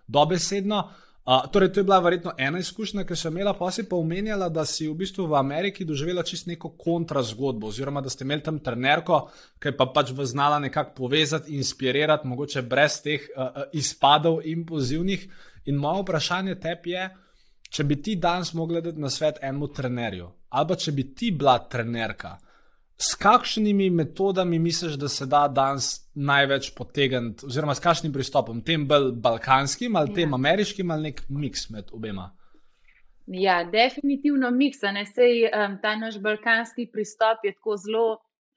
dobesedno. 0.08 0.88
Uh, 1.28 1.52
torej, 1.52 1.74
to 1.74 1.80
je 1.80 1.84
bila 1.84 2.00
verjetno 2.00 2.32
ena 2.38 2.60
izkušnja, 2.60 3.04
ki 3.04 3.16
sem 3.20 3.36
imela, 3.36 3.52
pa 3.54 3.68
si 3.72 3.84
pa 3.90 3.98
omenjala, 4.00 4.48
da 4.50 4.64
si 4.66 4.86
v 4.88 4.94
bistvu 4.96 5.26
v 5.28 5.36
Ameriki 5.36 5.84
doživela 5.86 6.24
čisto 6.24 6.48
neko 6.48 6.70
kontrazgodbo, 6.80 7.68
oziroma 7.68 8.00
da 8.02 8.10
ste 8.10 8.24
imeli 8.24 8.46
tam 8.46 8.62
trenerko, 8.64 9.18
ki 9.60 9.74
pa 9.76 9.90
pač 9.92 10.14
vas 10.16 10.32
znala 10.32 10.62
nekako 10.64 10.96
povezati, 11.02 11.58
inspirirati, 11.60 12.28
mogoče 12.32 12.64
brez 12.64 13.02
teh 13.04 13.28
uh, 13.36 13.66
izpadov 13.76 14.40
impulzivnih. 14.48 15.28
In 15.68 15.76
moje 15.84 16.06
vprašanje 16.06 16.56
tebi 16.64 16.96
je, 16.96 17.10
če 17.76 17.84
bi 17.84 18.00
ti 18.02 18.16
danes 18.16 18.54
mogla 18.56 18.80
dati 18.82 19.04
na 19.04 19.12
svet 19.12 19.44
enemu 19.44 19.68
trenerju, 19.68 20.32
ali 20.50 20.68
pa 20.72 20.80
če 20.80 20.96
bi 20.96 21.10
ti 21.12 21.34
bila 21.36 21.58
trenerka, 21.60 22.38
s 22.98 23.16
kakšnimi 23.16 23.90
metodami 23.90 24.60
misliš, 24.60 24.94
da 24.98 25.08
se 25.08 25.26
da 25.26 25.48
danes 25.48 26.10
največ 26.16 26.72
potegniti, 26.76 27.46
oziroma 27.46 27.76
s 27.76 27.84
kakšnim 27.84 28.14
pristopom, 28.14 28.64
tem 28.66 28.88
bolj 28.90 29.12
balkanskim 29.22 29.96
ali 29.96 30.14
tem 30.14 30.30
ja. 30.30 30.36
ameriškim 30.36 30.92
ali 30.92 31.12
nek 31.12 31.22
miks 31.30 31.70
med 31.70 31.94
obema? 31.94 32.32
Ja, 33.28 33.64
definitivno 33.64 34.52
miks. 34.52 34.82
Um, 34.82 35.78
ta 35.82 35.96
naš 35.96 36.18
balkanski 36.24 36.88
pristop 36.94 37.46
je 37.46 37.54
tako 37.54 37.78
zelo, 37.78 38.08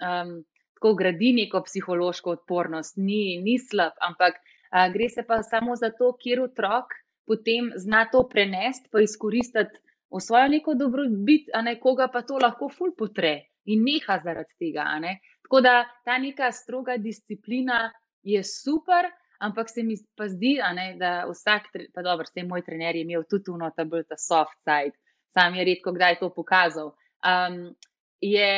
um, 0.00 0.38
tako 0.78 0.94
gradi 0.94 1.34
neko 1.36 1.60
psihološko 1.66 2.30
odpornost, 2.38 2.96
ni, 2.96 3.36
ni 3.44 3.58
slab, 3.58 3.92
ampak 4.00 4.40
uh, 4.40 4.86
gre 4.94 5.08
se 5.08 5.26
pa 5.26 5.42
samo 5.42 5.76
za 5.76 5.90
to, 5.90 6.14
kjer 6.16 6.46
otrok 6.46 6.96
potem 7.26 7.72
zna 7.76 8.06
to 8.12 8.24
prenesti, 8.28 8.88
pa 8.90 9.02
izkoristiti 9.04 9.84
v 10.10 10.20
svojo 10.20 10.48
neko 10.48 10.74
dobrobit, 10.74 11.52
a 11.54 11.62
nekoga 11.62 12.08
pa 12.08 12.22
to 12.22 12.40
lahko 12.42 12.70
ful 12.72 12.94
potre 12.96 13.49
in 13.64 13.84
neha 13.84 14.18
zaradi 14.24 14.54
tega. 14.58 14.86
Ne? 15.00 15.18
Tako 15.44 15.60
da 15.60 15.74
ta 16.04 16.18
neka 16.18 16.52
stroga 16.52 16.96
disciplina 16.96 17.90
je 18.22 18.42
super, 18.44 19.08
ampak 19.40 19.70
se 19.70 19.82
mi 19.82 19.96
pa 20.16 20.28
zdi, 20.28 20.58
ne, 20.74 20.94
da 21.00 21.24
vsak, 21.28 21.70
pa 21.94 22.02
dobro, 22.02 22.26
vse 22.28 22.44
moj 22.44 22.62
trener 22.62 22.96
je 22.96 23.02
imel 23.02 23.24
tudi 23.30 23.50
uno, 23.50 23.70
ta 23.76 23.84
bolj 23.84 24.04
ta 24.08 24.18
soft 24.20 24.58
side, 24.64 24.96
sam 25.34 25.54
je 25.54 25.64
redko 25.64 25.92
kdaj 25.96 26.18
to 26.20 26.28
pokazal. 26.34 26.92
Um, 27.24 27.74
je, 28.20 28.52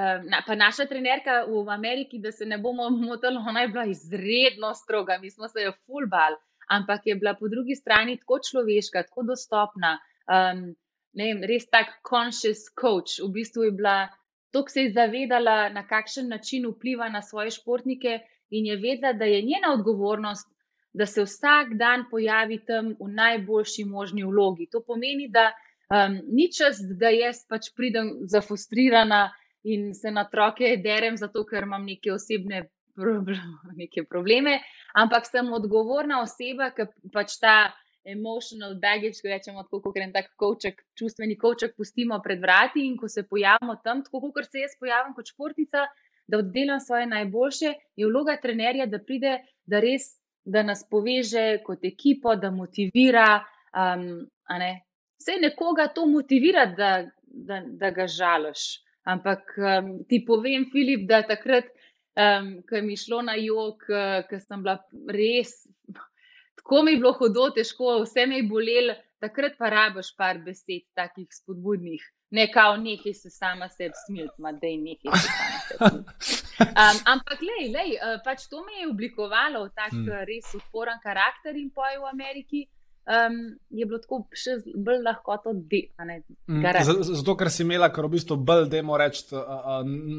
um, 0.00 0.24
na, 0.32 0.40
pa 0.46 0.56
naša 0.56 0.86
trenerka 0.88 1.42
v 1.48 1.68
Ameriki, 1.68 2.18
da 2.18 2.32
se 2.32 2.46
ne 2.46 2.58
bomo 2.58 2.88
motili, 2.90 3.36
ona 3.36 3.66
je 3.66 3.68
bila 3.68 3.84
izredno 3.84 4.74
stroga, 4.74 5.18
mi 5.20 5.30
smo 5.30 5.48
se 5.48 5.68
jo 5.68 5.72
full 5.84 6.08
bal 6.08 6.40
ampak 6.68 7.06
je 7.06 7.14
bila 7.14 7.34
po 7.34 7.48
drugi 7.48 7.74
strani 7.74 8.18
tako 8.18 8.38
človeška, 8.50 9.02
tako 9.02 9.22
dostopna. 9.22 9.98
Um, 10.26 10.74
vem, 11.14 11.42
res 11.46 11.68
tak 11.70 11.98
conscious 12.02 12.66
coach. 12.80 13.20
V 13.22 13.30
bistvu 13.32 13.70
je 13.70 13.72
bila 13.72 14.08
tako 14.50 14.70
se 14.70 14.82
je 14.82 14.92
zavedala, 14.92 15.68
na 15.68 15.86
kakšen 15.86 16.28
način 16.28 16.66
vpliva 16.70 17.08
na 17.08 17.22
svoje 17.22 17.50
športnike, 17.50 18.20
in 18.50 18.66
je 18.66 18.76
vedela, 18.76 19.12
da 19.12 19.24
je 19.24 19.42
njena 19.42 19.72
odgovornost, 19.74 20.48
da 20.92 21.06
se 21.06 21.22
vsak 21.22 21.74
dan 21.74 22.04
pojavi 22.10 22.60
tam 22.66 22.94
v 23.00 23.08
najboljši 23.08 23.84
možni 23.84 24.24
vlogi. 24.24 24.68
To 24.72 24.80
pomeni, 24.86 25.28
da 25.28 25.50
um, 25.50 26.20
ni 26.28 26.48
čas, 26.52 26.78
da 27.00 27.08
jaz 27.08 27.42
pač 27.48 27.68
pridem 27.76 28.12
zafrustrirana 28.32 29.30
in 29.64 29.92
se 29.94 30.10
na 30.10 30.24
otroke 30.28 30.76
derem, 30.76 31.16
zato 31.16 31.44
ker 31.44 31.66
imam 31.66 31.84
neke 31.84 32.12
osebne 32.12 32.68
neke 33.76 34.04
probleme, 34.08 34.60
ampak 34.94 35.26
sem 35.26 35.52
odgovorna 35.52 36.22
oseba, 36.22 36.70
ki 36.72 36.88
pač 37.12 37.36
ta 37.40 37.74
emotional 38.06 38.74
baggage, 38.80 39.20
ko 39.22 39.30
rečemo, 39.30 39.62
tako 39.66 39.80
kot 39.88 39.98
en 40.00 40.12
tak 40.14 40.30
koček, 40.38 40.82
čustveni 40.98 41.36
koček, 41.38 41.74
pustimo 41.76 42.18
pred 42.24 42.40
vrati 42.40 42.86
in 42.86 42.96
ko 42.96 43.08
se 43.08 43.26
pojavimo 43.28 43.76
tam, 43.84 44.04
tako 44.04 44.30
kot 44.32 44.48
se 44.50 44.62
jaz 44.62 44.76
pojavim 44.80 45.14
kot 45.16 45.32
športnica, 45.32 45.86
da 46.26 46.38
oddelam 46.38 46.80
svoje 46.80 47.06
najboljše, 47.06 47.72
je 47.96 48.06
vloga 48.06 48.36
trenerja, 48.42 48.86
da 48.86 48.98
pride, 48.98 49.36
da 49.66 49.80
res, 49.80 50.16
da 50.44 50.62
nas 50.62 50.84
poveže 50.90 51.62
kot 51.66 51.84
ekipo, 51.84 52.34
da 52.36 52.50
motivira. 52.50 53.44
Um, 53.74 54.26
Vse 55.16 55.38
nekoga 55.40 55.88
to 55.94 56.04
motivira, 56.06 56.66
da, 56.66 56.90
da, 57.26 57.62
da 57.66 57.90
ga 57.90 58.06
žaloš. 58.06 58.82
Ampak 59.06 59.54
um, 59.58 59.88
ti 60.08 60.20
povem, 60.26 60.66
Filip, 60.72 61.06
da 61.08 61.22
takrat 61.26 61.70
um, 62.16 62.50
ki 62.68 62.82
mi 62.82 62.96
šlo 62.96 63.22
na 63.22 63.36
jog, 63.38 63.82
ki 64.28 64.40
sem 64.40 64.62
bila 64.64 64.78
res, 65.12 65.52
tako 66.66 66.82
mi 66.82 66.92
je 66.92 66.96
bilo 66.96 67.12
hodo, 67.12 67.50
težko, 67.54 68.00
vse 68.02 68.26
me 68.26 68.36
je 68.36 68.42
bolelo, 68.42 68.94
takrat 69.22 69.52
pa 69.58 69.68
rabiš 69.70 70.08
par 70.18 70.38
besed, 70.42 70.82
takih 70.98 71.28
spodbudnih. 71.30 72.02
Ne 72.30 72.48
kao 72.52 72.76
nekaj 72.76 73.14
se 73.14 73.30
sama 73.30 73.68
sebi 73.68 73.94
smiliti, 74.06 74.42
da 74.60 74.66
je 74.66 74.78
nekaj. 74.78 75.12
Um, 75.86 76.98
ampak, 77.12 77.38
lej, 77.50 77.70
lej, 77.70 77.94
pač 78.24 78.48
to 78.50 78.64
me 78.66 78.80
je 78.80 78.88
oblikovalo 78.88 79.62
v 79.68 79.70
tak 79.78 79.94
hmm. 79.94 80.10
res 80.26 80.50
odporen 80.58 80.98
karakter 81.02 81.54
in 81.54 81.70
poj 81.70 82.00
v 82.02 82.10
Ameriki 82.10 82.66
um, 83.06 83.58
je 83.70 83.86
bilo 83.86 83.98
tako 84.02 84.20
še 84.34 84.56
bolj 84.74 85.02
lahko 85.04 85.36
to 85.44 85.52
delati. 85.54 86.36
Mm, 86.50 86.64
zato, 87.06 87.36
ker 87.38 87.50
si 87.52 87.62
imela, 87.62 87.88
kar 87.94 88.08
v 88.08 88.16
bistvu 88.16 88.36
bolj, 88.36 88.66
da 88.72 88.82
moramo 88.82 88.98
reči, 89.04 89.24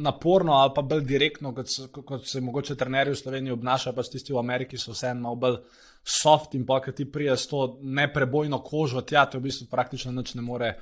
naporno 0.03 0.56
ali 0.58 0.74
pa 0.75 0.84
bolj 0.88 1.03
direktno, 1.08 1.53
kot, 1.56 1.74
kot 2.08 2.27
se 2.27 2.41
mogoče 2.41 2.77
trenerji 2.79 3.15
v 3.15 3.22
Sloveniji 3.22 3.58
obnašajo, 3.58 3.96
pa 3.96 4.08
tisti 4.08 4.36
v 4.36 4.41
Ameriki 4.41 4.79
so 4.79 4.96
vseeno 4.96 5.27
malo 5.27 5.41
bolj 5.44 5.62
soft 6.08 6.56
in 6.56 6.65
pa, 6.65 6.79
ki 6.84 6.96
ti 6.96 7.08
prije 7.12 7.38
s 7.38 7.50
to 7.51 7.77
neprebojno 7.82 8.62
kožo, 8.63 9.03
tja 9.03 9.25
ti 9.27 9.39
v 9.39 9.50
bistvu 9.50 9.67
praktično 9.72 10.13
nič 10.15 10.36
ne 10.36 10.46
more 10.46 10.75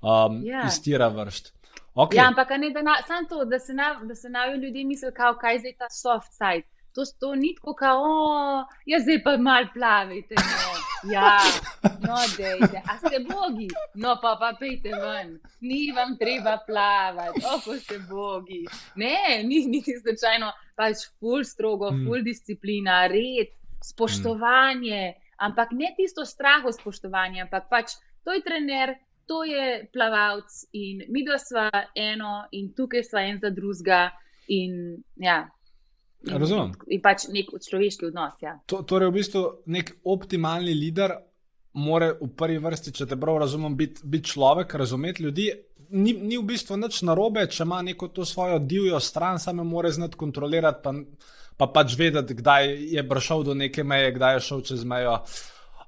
um, 0.00 0.40
yeah. 0.40 0.62
Ja. 0.62 0.68
iztira 0.68 1.08
vrst. 1.12 1.52
Okay. 1.92 2.16
Ja, 2.16 2.30
ampak 2.32 2.54
ne, 2.56 2.70
da, 2.72 2.80
na, 2.80 2.94
to, 3.28 3.44
da 3.44 3.58
se 3.60 4.28
navijo 4.28 4.56
ljudje 4.56 4.84
misli, 4.84 5.12
kaj 5.12 5.54
je 5.54 5.58
zdaj 5.58 5.74
ta 5.78 5.90
soft 5.92 6.32
side. 6.32 6.64
To, 6.94 7.04
to 7.20 7.34
ni 7.34 7.54
tako, 7.56 7.76
da 7.80 7.92
je 8.86 8.96
ja, 8.96 9.00
zdaj 9.00 9.22
pa 9.24 9.36
malo 9.36 9.68
plavite. 9.74 10.34
No. 10.40 10.81
Ja, 11.10 11.38
no, 12.06 12.16
dejte, 12.36 12.82
a 12.86 12.94
ste 12.98 13.18
bogi, 13.26 13.66
no 13.94 14.14
pa 14.22 14.36
pa 14.38 14.52
pejte 14.58 14.92
ven, 14.94 15.34
ni 15.60 15.90
vam 15.90 16.14
treba 16.18 16.60
plavati, 16.66 17.42
oko 17.42 17.74
ste 17.78 17.98
bogi. 18.06 18.62
Ne, 18.96 19.42
ni 19.42 19.64
niti 19.66 19.96
slučajno, 19.98 20.52
pač 20.78 21.08
ful 21.18 21.42
strogo, 21.44 21.90
mm. 21.90 22.06
ful 22.06 22.22
disciplina, 22.22 23.06
red, 23.10 23.50
spoštovanje, 23.82 25.02
mm. 25.10 25.32
ampak 25.48 25.74
ne 25.74 25.90
tisto 25.96 26.26
straho 26.26 26.72
spoštovanje, 26.72 27.42
ampak 27.48 27.66
pač 27.70 27.96
to 28.24 28.36
je 28.36 28.44
trener. 28.46 28.98
To 29.30 29.44
je 29.46 29.86
plavalc 29.94 30.50
in 30.74 31.04
mi 31.14 31.22
dva 31.24 31.38
sva 31.38 31.68
eno, 31.94 32.42
in 32.58 32.72
tukaj 32.74 33.04
sva 33.06 33.22
en 33.30 33.38
za 33.40 33.52
drugega. 33.54 34.10
In, 34.50 34.98
ja, 35.16 35.46
Razumem. 36.28 36.72
In 36.94 37.00
pač 37.02 37.26
nek 37.32 37.50
človeški 37.50 38.08
odnos. 38.12 38.38
Ja. 38.42 38.56
To, 38.70 38.82
torej, 38.86 39.10
v 39.10 39.18
bistvu 39.18 39.42
nek 39.74 39.96
optimalni 40.04 40.74
voditelj 40.74 41.18
mora 41.72 42.12
v 42.20 42.28
prvi 42.36 42.58
vrsti, 42.60 42.92
če 42.92 43.06
te 43.08 43.16
prav 43.16 43.38
razumem, 43.42 43.76
biti 43.76 44.04
bit 44.04 44.28
človek, 44.28 44.74
razumeti 44.76 45.24
ljudi. 45.24 45.46
Ni, 45.92 46.12
ni 46.12 46.38
v 46.38 46.44
bistvu 46.48 46.76
nič 46.80 47.02
narobe, 47.04 47.46
če 47.48 47.64
ima 47.64 47.82
neko 47.84 48.08
to 48.12 48.24
svojo 48.28 48.58
divjo 48.58 49.00
stran, 49.00 49.40
samo 49.40 49.64
mora 49.64 49.90
znati 49.92 50.16
kontrolirati, 50.20 50.80
pa, 50.84 50.92
pa 51.56 51.68
pač 51.72 51.96
vedeti, 51.98 52.36
kdaj 52.36 52.70
je 52.96 53.08
prišel 53.08 53.44
do 53.48 53.56
neke 53.56 53.84
meje, 53.84 54.12
kdaj 54.16 54.36
je 54.36 54.44
šel 54.48 54.62
čez 54.68 54.84
mejo. 54.88 55.18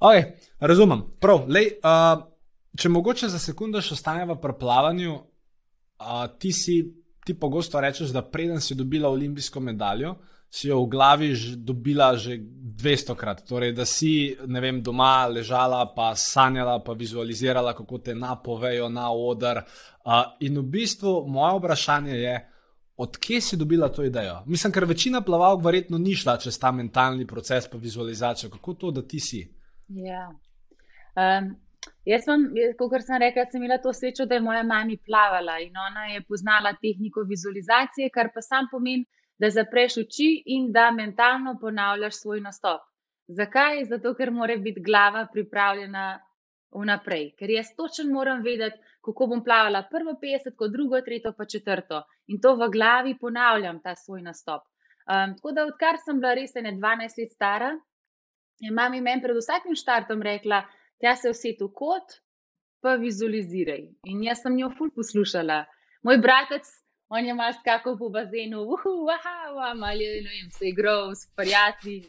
Okay, 0.00 0.34
razumem. 0.60 1.04
Prav, 1.20 1.46
lej, 1.48 1.76
uh, 1.84 2.24
če 2.76 2.92
mogoče 2.92 3.30
za 3.32 3.40
sekundu 3.40 3.80
še 3.84 3.96
ostaneva 3.96 4.36
pri 4.40 4.56
plavanju, 4.60 5.14
uh, 5.16 6.26
ti 6.40 6.52
si 6.52 6.80
ti 7.24 7.34
pogosto 7.34 7.80
rečeš, 7.80 8.12
da 8.12 8.22
preden 8.22 8.60
si 8.60 8.74
dobila 8.74 9.08
olimpijsko 9.08 9.60
medaljo, 9.60 10.14
si 10.50 10.68
jo 10.68 10.84
v 10.84 10.88
glavi 10.88 11.34
že 11.34 11.56
dobila 11.56 12.14
že 12.16 12.38
200 12.38 13.14
krat. 13.16 13.42
Torej, 13.48 13.72
da 13.72 13.84
si 13.84 14.36
vem, 14.46 14.82
doma 14.82 15.26
ležala, 15.26 15.82
pa 15.96 16.14
sanjala, 16.14 16.78
pa 16.84 16.92
vizualizirala, 16.92 17.74
kako 17.74 17.98
te 17.98 18.14
napovejo 18.14 18.88
na 18.88 19.10
oder. 19.10 19.64
Uh, 20.04 20.36
in 20.40 20.58
v 20.58 20.62
bistvu 20.62 21.24
moje 21.26 21.58
vprašanje 21.58 22.14
je, 22.14 22.34
odkje 22.96 23.40
si 23.40 23.56
dobila 23.56 23.88
to 23.88 24.04
idejo? 24.04 24.42
Mislim, 24.46 24.72
ker 24.72 24.84
večina 24.84 25.20
plavalk 25.20 25.64
verjetno 25.64 25.98
ni 25.98 26.14
šla 26.14 26.36
čez 26.38 26.58
ta 26.58 26.70
mentalni 26.72 27.26
proces, 27.26 27.66
pa 27.70 27.78
vizualizacijo. 27.78 28.50
Kako 28.50 28.74
to, 28.74 28.90
da 28.90 29.02
ti 29.02 29.20
si? 29.20 29.42
Ja. 29.88 30.28
Um, 31.14 31.54
Jaz 32.04 32.26
sem, 32.28 32.42
kot 32.76 32.94
sem 33.00 33.20
rekla, 33.20 33.46
sem 33.48 33.62
imela 33.62 33.78
to 33.80 33.92
srečo, 33.96 34.26
da 34.28 34.36
je 34.36 34.44
moja 34.44 34.62
mama 34.62 34.96
plavala 35.06 35.58
in 35.64 35.76
ona 35.76 36.06
je 36.12 36.24
poznala 36.28 36.74
tehniko 36.80 37.24
vizualizacije, 37.28 38.10
kar 38.12 38.28
pa 38.34 38.42
sam 38.44 38.68
pomeni, 38.70 39.06
da 39.38 39.50
zapreš 39.50 39.96
oči 40.04 40.42
in 40.46 40.70
da 40.72 40.90
mentalno 40.90 41.56
ponavljaš 41.60 42.20
svoj 42.20 42.40
nastop. 42.40 42.84
Zakaj? 43.28 43.84
Zato, 43.84 44.14
ker 44.14 44.30
mora 44.30 44.56
biti 44.56 44.82
glava 44.84 45.26
pripravljena 45.32 46.20
vnaprej. 46.74 47.30
Ker 47.38 47.50
jaz 47.50 47.72
točno 47.76 48.12
moram 48.12 48.42
vedeti, 48.42 48.78
kako 49.04 49.26
bom 49.26 49.44
plavala 49.44 49.82
prvo 49.90 50.14
50, 50.22 50.54
kot 50.56 50.70
drugo, 50.70 51.00
tretjo, 51.00 51.32
pa 51.38 51.44
četrto. 51.44 52.02
In 52.26 52.40
to 52.40 52.54
v 52.54 52.68
glavi 52.72 53.16
ponavljam, 53.18 53.80
ta 53.82 53.94
svoj 53.94 54.22
nastop. 54.22 54.62
Um, 55.04 55.34
tako 55.36 55.52
da, 55.52 55.66
odkar 55.66 55.98
sem 56.04 56.20
bila 56.20 56.34
res 56.34 56.54
ne 56.54 56.72
12 56.72 57.20
let 57.20 57.32
stara, 57.32 57.74
je 58.60 58.70
mama 58.70 59.00
meni 59.00 59.22
pred 59.22 59.36
vsakim 59.36 59.76
štartom 59.76 60.22
rekla, 60.22 60.62
tja 61.04 61.16
se 61.16 61.30
vse 61.30 61.52
tu 61.58 61.68
kot, 61.68 62.16
pa 62.80 62.94
vizualiziraj. 62.96 63.82
In 64.08 64.22
jaz 64.24 64.40
sem 64.40 64.56
jo 64.58 64.70
ful 64.78 64.88
poslušala. 64.96 65.64
Moj 66.04 66.18
bratec, 66.24 66.68
on 67.12 67.26
je 67.28 67.34
mal 67.36 67.52
skakal 67.58 67.98
po 68.00 68.08
bazenu, 68.08 68.62
uhu, 68.74 68.92
aha, 69.12 69.36
ali 69.90 70.06
ne 70.24 70.30
vem, 70.30 70.50
se 70.50 70.64
je 70.64 70.70
igral 70.72 71.12
s 71.12 71.28
prijatelji. 71.36 72.08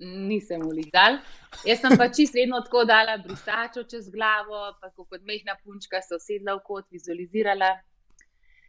Nisem 0.00 0.64
ulizal. 0.64 1.18
Jaz 1.64 1.80
sem 1.80 1.96
pa 2.00 2.08
čisto 2.08 2.38
vedno 2.40 2.60
tako 2.64 2.84
dala 2.84 3.16
brisačo 3.16 3.84
čez 3.90 4.08
glavo, 4.12 4.72
pa 4.80 4.90
kot 4.96 5.20
mehna 5.24 5.56
punčka 5.64 6.00
se 6.00 6.16
usedla 6.16 6.56
v 6.56 6.64
kot, 6.64 6.88
vizualizirala. 6.90 7.70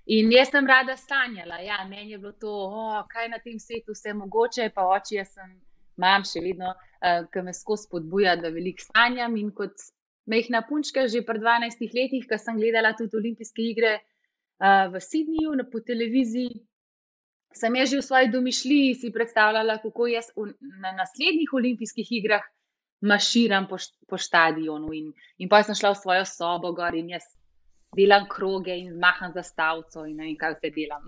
In 0.07 0.31
jaz 0.31 0.51
sem 0.51 0.67
rada 0.67 0.95
sanjala, 0.99 1.59
ja, 1.63 1.79
meni 1.87 2.11
je 2.11 2.17
bilo 2.17 2.31
to, 2.31 2.51
oh, 2.51 2.99
kaj 3.11 3.27
na 3.31 3.39
tem 3.43 3.59
svetu 3.59 3.95
vse 3.95 4.13
mogoče, 4.15 4.69
pa 4.75 4.87
oči, 4.87 5.15
jaz 5.19 5.33
sem 5.35 5.51
imam 5.97 6.25
še 6.27 6.43
vedno, 6.43 6.73
uh, 6.73 7.25
ki 7.31 7.43
me 7.45 7.53
skozi 7.53 7.87
spodbuja, 7.87 8.35
da 8.41 8.51
veliko 8.53 8.85
sanjam. 8.87 9.37
In 9.37 9.51
kot 9.55 9.89
mehna 10.29 10.63
punčka, 10.67 11.07
že 11.11 11.23
pred 11.25 11.41
12 11.43 11.83
leti, 11.95 12.21
ko 12.27 12.39
sem 12.41 12.59
gledala 12.59 12.93
tudi 12.97 13.17
olimpijske 13.19 13.63
igre 13.63 13.93
uh, 13.97 14.87
v 14.93 15.01
Sydneyju 15.03 15.55
na, 15.59 15.67
po 15.71 15.81
televiziji. 15.81 16.61
Sem 17.57 17.73
je 17.79 17.85
že 17.93 18.01
v 18.01 18.05
svoji 18.05 18.27
domišljiji 18.29 18.95
si 19.01 19.09
predstavljala, 19.13 19.79
kako 19.81 20.07
jaz 20.11 20.29
v, 20.35 20.51
na 20.83 20.91
naslednjih 20.93 21.53
olimpijskih 21.53 22.11
igrah 22.19 22.43
maširam 23.01 23.67
po, 23.67 23.77
po 24.07 24.17
stadionu. 24.17 24.93
In, 24.93 25.13
in 25.37 25.49
pa 25.49 25.63
sem 25.63 25.77
šla 25.77 25.95
v 25.95 26.01
svojo 26.01 26.25
sobo 26.25 26.73
gor 26.75 26.95
in 26.97 27.09
jaz 27.15 27.25
delam 27.95 28.27
kroge 28.29 28.75
in 28.77 28.99
maham 28.99 29.31
za 29.33 29.43
stavco 29.43 30.05
in 30.05 30.17
ne 30.17 30.27
vem, 30.27 30.35
kaj 30.37 30.57
vse 30.57 30.73
delam. 30.75 31.07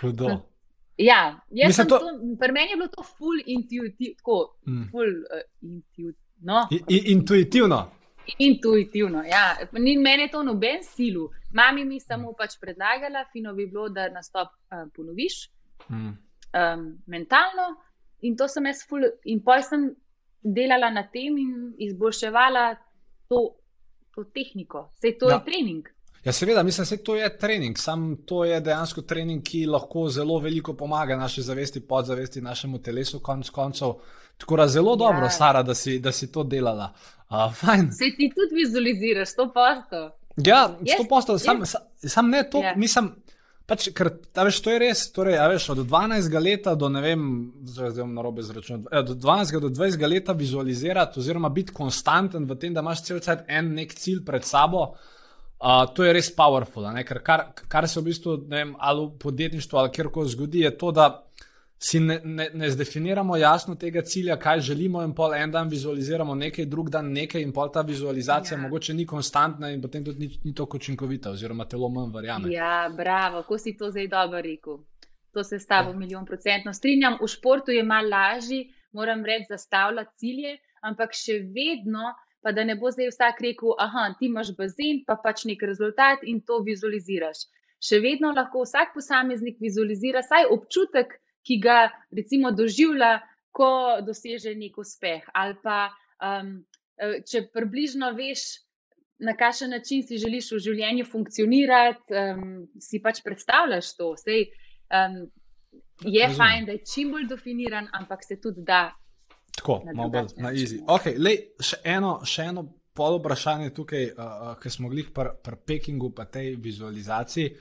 Hudo. 0.00 0.30
Ja, 1.00 1.40
Mislim, 1.66 1.86
to... 1.88 1.98
to- 1.98 2.18
pri 2.38 2.52
meni 2.52 2.70
je 2.70 2.76
bilo 2.76 2.88
to 2.88 3.02
full 3.08 3.38
intuitivno, 3.46 4.14
tako 4.16 4.36
Mm. 4.66 4.84
full 4.90 5.08
uh, 5.08 5.40
intuitivno. 5.62 6.14
No, 6.42 6.66
I, 6.70 6.80
i, 6.88 7.12
intuitivno. 7.12 7.90
intuitivno. 8.38 9.22
Ja. 9.24 9.44
Ni 9.72 9.96
meni 9.98 10.30
to 10.30 10.42
noben 10.42 10.82
silu. 10.84 11.30
Mami 11.52 11.84
mi 11.84 12.00
samo 12.00 12.32
pač 12.32 12.58
predlagala, 12.60 13.24
fino 13.32 13.54
bi 13.54 13.66
bilo, 13.66 13.88
da 13.88 14.08
nastop 14.08 14.48
uh, 14.48 14.88
ponoviš 14.94 15.50
Mm. 15.90 16.08
um, 16.52 16.82
mentalno. 17.06 17.64
In 18.20 18.36
to 18.36 18.48
sem 18.48 18.66
jaz 18.66 18.84
full, 18.88 19.02
in 19.24 19.40
poj 19.40 19.62
sem 19.62 19.94
delala 20.44 20.90
na 20.90 21.02
tem 21.04 21.38
in 21.38 21.54
izboljševala 21.78 22.76
to, 23.28 23.40
to 24.14 24.24
tehniko. 24.24 24.90
Vse 24.92 25.16
to. 25.18 25.28
Ja. 25.28 25.34
je 25.34 25.44
trening. 25.44 25.88
Ja, 26.24 26.32
seveda, 26.32 26.62
mislim, 26.62 26.86
da 26.90 27.04
to 27.04 27.16
je 27.16 27.38
trening. 27.38 27.78
Sam 27.78 28.16
to 28.16 28.44
je 28.44 28.60
dejansko 28.60 29.02
trening, 29.02 29.42
ki 29.42 29.66
lahko 29.66 30.08
zelo 30.08 30.38
veliko 30.38 30.74
pomaga 30.74 31.16
naši 31.16 31.42
zavesti, 31.42 31.80
podzavesti, 31.80 32.40
našemu 32.40 32.78
telesu, 32.78 33.20
konc 33.20 33.48
koncev. 33.48 33.92
Tako 34.36 34.56
da 34.56 34.68
zelo 34.68 34.96
dobro, 34.96 35.22
Ja. 35.22 35.30
Sara, 35.30 35.62
da 35.62 35.74
si, 35.74 35.98
da 35.98 36.12
si 36.12 36.32
to 36.32 36.42
delala. 36.42 36.92
Uh, 37.30 37.54
fajn. 37.54 37.92
Se 37.92 38.04
ti 38.16 38.30
tudi 38.30 38.54
vizualiziraš, 38.56 39.34
to 39.34 39.46
posto. 39.46 40.10
Ja, 40.36 40.76
Jaz- 40.80 40.94
sto 40.94 41.04
posto, 41.08 41.38
sam, 41.38 41.66
sam, 41.66 41.80
sam 41.98 42.30
ne 42.30 42.50
to, 42.50 42.58
Ja. 42.58 42.74
mislim. 42.76 43.14
Pač, 43.66 43.88
ker 43.94 44.08
veš, 44.36 44.60
to 44.60 44.70
je 44.70 44.78
res. 44.78 45.12
Torej, 45.12 45.38
veš, 45.48 45.68
od 45.68 45.78
12 45.78 46.34
let 46.34 46.66
do 46.76 46.88
ne 46.88 47.00
vem, 47.00 47.20
zdaj 47.62 47.90
zdaj 47.90 48.02
bom 48.02 48.14
na 48.14 48.22
robe 48.22 48.42
zračunal. 48.42 48.82
eh, 48.92 48.98
Od 48.98 49.16
12 49.16 49.60
do 49.60 49.68
20 49.70 50.08
let 50.08 50.28
vizualizirati, 50.34 51.20
oziroma 51.20 51.48
biti 51.48 51.72
konstanten 51.72 52.44
v 52.44 52.56
tem, 52.56 52.74
da 52.74 52.80
imaš 52.80 53.02
cel 53.02 53.20
cel 53.20 53.36
en 53.48 53.74
nek 53.74 53.94
cilj 53.94 54.24
pred 54.24 54.44
sabo. 54.44 54.82
Uh, 54.82 54.96
to 55.94 56.04
je 56.04 56.12
res 56.12 56.30
powerful. 56.36 56.92
ne, 56.92 57.04
Ker 57.04 57.22
kar, 57.22 57.52
kar 57.68 57.88
se 57.88 58.00
v 58.00 58.04
bistvu 58.04 58.36
ne 58.48 58.56
vem, 58.56 58.76
ali 58.78 59.06
v 59.06 59.18
podjetništvu 59.18 59.78
ali 59.78 59.90
kjerkoli 59.92 60.28
zgodi, 60.28 60.60
je 60.60 60.78
to, 60.78 60.92
da 60.92 61.08
si 61.82 62.00
ne, 62.00 62.20
ne, 62.24 62.50
ne 62.54 62.70
zdefiniramo 62.70 63.36
jasno 63.36 63.74
tega 63.74 64.02
cilja, 64.02 64.36
kaj 64.36 64.60
želimo, 64.60 65.02
in 65.02 65.14
pol 65.14 65.34
en 65.34 65.50
dan 65.50 65.68
vizualiziramo 65.68 66.34
nekaj, 66.34 66.64
drug 66.64 66.90
dan 66.90 67.12
nekaj, 67.12 67.42
in 67.42 67.52
pol 67.52 67.70
ta 67.72 67.80
vizualizacija 67.80 68.56
Ja. 68.56 68.60
ja. 68.60 68.62
mogoče 68.62 68.94
ni 68.94 69.06
konstantna 69.06 69.70
in 69.70 69.82
potem 69.82 70.04
tudi 70.04 70.26
ni, 70.26 70.38
ni 70.44 70.54
tako 70.54 70.76
učinkovita, 70.76 71.30
oziroma 71.30 71.64
telo 71.64 71.88
manj 71.88 72.12
verjame. 72.14 72.52
Ja, 72.52 72.90
bravo, 72.96 73.42
ko 73.48 73.58
si 73.58 73.76
to 73.76 73.90
zdaj 73.90 74.08
dobro 74.08 74.40
rekel. 74.40 74.78
To 75.32 75.44
se 75.44 75.58
s 75.58 75.66
tabo 75.66 75.92
milijon 75.92 76.26
procentno 76.26 76.72
strinjam. 76.72 77.16
V 77.22 77.28
športu 77.28 77.70
je 77.70 77.82
malo 77.82 78.08
lažje, 78.08 78.64
moram 78.92 79.24
reči, 79.24 79.46
zastavljati 79.48 80.16
cilje, 80.16 80.56
ampak 80.82 81.14
še 81.14 81.32
vedno, 81.32 82.12
pa 82.42 82.52
da 82.52 82.64
ne 82.64 82.76
bo 82.76 82.90
zdaj 82.90 83.10
vsak 83.12 83.40
rekel, 83.44 83.74
ah, 83.78 84.14
ti 84.18 84.26
imaš 84.26 84.54
bazen, 84.56 85.02
pa 85.06 85.16
pač 85.16 85.44
nek 85.44 85.62
rezultat 85.62 86.24
in 86.24 86.40
to 86.40 86.60
vizualiziraš. 86.66 87.46
Še 87.80 88.00
vedno 88.00 88.32
lahko 88.36 88.64
vsak 88.66 88.94
posameznik 88.94 89.60
vizualizira 89.60 90.20
vsaj 90.24 90.48
občutek, 90.52 91.16
ki 91.44 91.56
ga 91.60 91.88
recimo 92.12 92.50
doživlja, 92.52 93.20
ko 93.52 94.00
doseže 94.04 94.52
nek 94.54 94.76
uspeh. 94.78 95.24
Ali 95.34 95.56
pa 95.64 95.88
um, 96.22 96.60
če 97.00 97.46
približno 97.54 98.12
veš, 98.16 98.60
na 99.20 99.34
kakšen 99.36 99.70
način 99.70 100.02
si 100.06 100.18
želiš 100.20 100.52
v 100.54 100.62
življenju 100.64 101.04
funkcionirati, 101.08 102.16
um, 102.16 102.44
si 102.80 103.00
pač 103.04 103.20
predstavljaš 103.24 103.92
to. 103.98 104.14
Sej, 104.20 104.46
um, 104.88 105.22
je 106.04 106.24
Razumem. 106.24 106.36
fajn, 106.38 106.66
da 106.66 106.76
je 106.76 106.84
čim 106.88 107.12
bolj 107.12 107.26
definiran, 107.28 107.88
ampak 107.92 108.24
se 108.24 108.40
tudi 108.40 108.64
da. 108.64 108.88
Tako, 109.60 109.82
malo 109.94 110.08
bolj 110.08 110.34
na 110.40 110.52
izi. 110.56 110.80
ja. 110.80 110.86
Okay, 110.96 111.18
lej, 111.20 111.42
še 111.60 111.82
eno, 111.84 112.18
še 112.24 112.48
eno 112.48 112.64
pol 112.96 113.18
vprašanje 113.20 113.74
tukaj, 113.76 114.06
uh, 114.10 114.22
uh, 114.24 114.54
ki 114.60 114.72
smo 114.72 114.88
glih 114.92 115.12
pri 115.14 115.34
pr 115.44 115.58
Pekingu, 115.68 116.10
pa 116.16 116.24
tej 116.24 116.54
vizualizaciji. 116.56 117.52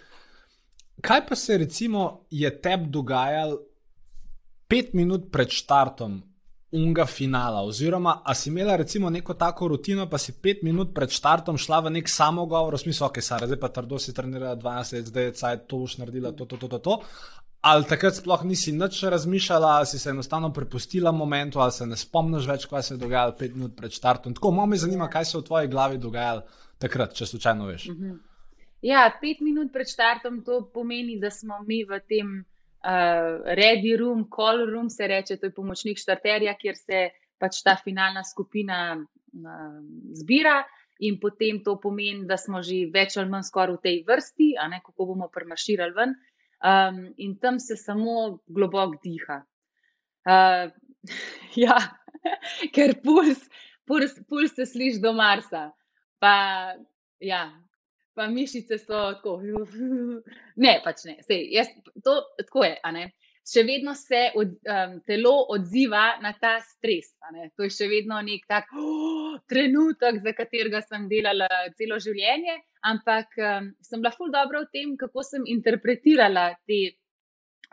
Kaj 1.03 1.25
pa 1.27 1.35
se 1.35 1.57
recimo 1.57 2.25
je 2.31 2.49
tebi 2.61 2.89
dogajalo 2.91 3.59
pet 4.67 4.93
minut 4.93 5.29
pred 5.31 5.51
štartom 5.51 6.19
unga 6.71 7.05
finala, 7.09 7.63
oziroma 7.65 8.21
a 8.25 8.35
si 8.37 8.49
imela 8.49 8.75
recimo 8.77 9.09
neko 9.09 9.33
tako 9.33 9.67
rutino, 9.67 10.05
pa 10.09 10.17
si 10.21 10.35
pet 10.37 10.61
minut 10.63 10.93
pred 10.93 11.09
štartom 11.09 11.57
šla 11.57 11.79
v 11.87 11.93
nek 11.97 12.09
samogovor, 12.09 12.77
v 12.77 12.81
smislu, 12.83 13.07
ok, 13.07 13.17
Sara, 13.25 13.47
zdaj 13.49 13.59
pa 13.59 13.71
trdo 13.73 13.97
si 13.97 14.13
trenirala 14.13 14.53
12 14.55 14.93
let, 14.93 15.07
zdaj 15.09 15.23
je 15.23 15.33
cajt, 15.41 15.65
to 15.65 15.81
boš 15.81 15.97
naredila, 15.97 16.31
to, 16.31 16.45
to, 16.45 16.61
to, 16.61 16.67
to. 16.67 16.79
to. 16.79 16.99
Ali 17.61 17.83
takrat 17.83 18.15
sploh 18.15 18.45
nisi 18.47 18.71
nič 18.71 19.01
razmišljala, 19.11 19.67
ali 19.77 19.85
si 19.85 19.99
se 19.99 20.09
enostavno 20.09 20.53
prepustila 20.53 21.11
momentu, 21.11 21.59
ali 21.59 21.71
se 21.75 21.85
ne 21.85 21.97
spomniš 21.99 22.47
več, 22.47 22.65
kaj 22.71 22.83
se 22.83 22.93
je 22.93 23.01
dogajalo 23.01 23.35
pet 23.39 23.55
minut 23.55 23.75
pred 23.75 23.91
štartom. 23.91 24.33
Tako, 24.37 24.51
malo 24.55 24.71
me 24.71 24.79
zanima, 24.79 25.09
kaj 25.11 25.25
se 25.25 25.37
je 25.37 25.41
v 25.41 25.47
tvoji 25.47 25.67
glavi 25.67 25.97
dogajalo 25.99 26.45
takrat, 26.79 27.13
če 27.17 27.27
slučajno 27.27 27.67
veš. 27.67 27.89
Mhm. 27.91 28.15
Ja, 28.87 29.09
pet 29.21 29.41
minut 29.43 29.73
pred 29.75 29.91
štartom 29.91 30.39
to 30.47 30.61
pomeni, 30.73 31.17
da 31.19 31.33
smo 31.35 31.59
mi 31.67 31.81
v 31.83 31.99
tem 32.07 32.31
uh, 32.39 33.43
ready 33.59 33.97
room, 33.99 34.29
call 34.31 34.63
room 34.71 34.89
se 34.89 35.07
reče, 35.07 35.37
to 35.37 35.49
je 35.49 35.55
pomočnik 35.55 35.99
štarterja, 35.99 36.55
kjer 36.55 36.79
se 36.79 37.09
pač 37.39 37.59
ta 37.63 37.75
finalna 37.75 38.23
skupina 38.23 38.95
uh, 38.95 39.79
zbira. 40.15 40.61
In 40.99 41.15
potem 41.19 41.61
to 41.63 41.77
pomeni, 41.79 42.25
da 42.27 42.35
smo 42.35 42.59
že 42.63 42.85
več 42.91 43.15
ali 43.17 43.31
manj 43.31 43.45
skoraj 43.47 43.77
v 43.77 43.83
tej 43.83 43.99
vrsti, 44.07 44.47
ne 44.67 44.79
kako 44.83 45.11
bomo 45.11 45.29
premaširali 45.31 45.95
ven. 45.95 46.15
Um, 46.59 47.13
in 47.17 47.37
tam 47.39 47.59
se 47.59 47.77
samo 47.79 48.39
globoko 48.47 48.99
diha. 49.03 49.39
Uh, 50.27 50.71
ja, 51.63 51.77
ker 52.75 52.97
puls, 53.03 53.45
puls, 53.87 54.17
puls 54.27 54.55
se 54.55 54.65
sliši 54.65 54.99
do 55.03 55.13
Marsa. 55.13 55.69
Pa, 56.19 56.33
ja, 57.23 57.45
pa 58.15 58.27
mišice 58.27 58.77
so 58.77 59.05
tako. 59.13 59.39
Ne, 60.63 60.75
pač 60.83 61.05
ne. 61.07 61.19
Sej, 61.23 61.47
jaz, 61.55 61.71
to, 62.03 62.19
tako 62.43 62.67
je. 62.67 62.75
ne. 62.91 63.07
Še 63.49 63.63
vedno 63.65 63.95
se 63.97 64.27
od, 64.37 64.51
um, 64.69 64.91
telo 65.07 65.31
odziva 65.55 66.19
na 66.21 66.35
ta 66.37 66.59
stres. 66.61 67.15
To 67.57 67.65
je 67.65 67.71
še 67.73 67.87
vedno 67.89 68.19
nek 68.21 68.43
tak 68.51 68.67
oh, 68.77 69.39
trenutek, 69.49 70.19
za 70.21 70.33
katerega 70.37 70.83
sem 70.85 71.07
delala 71.09 71.47
celo 71.79 71.97
življenje, 72.03 72.59
ampak 72.81 73.35
um, 73.37 73.71
sem 73.81 74.01
bila 74.01 74.11
ful 74.15 74.31
dobro 74.31 74.63
v 74.63 74.71
tem, 74.73 74.95
kako 74.97 75.23
sem 75.23 75.43
interpretirala 75.47 76.53
te 76.67 76.95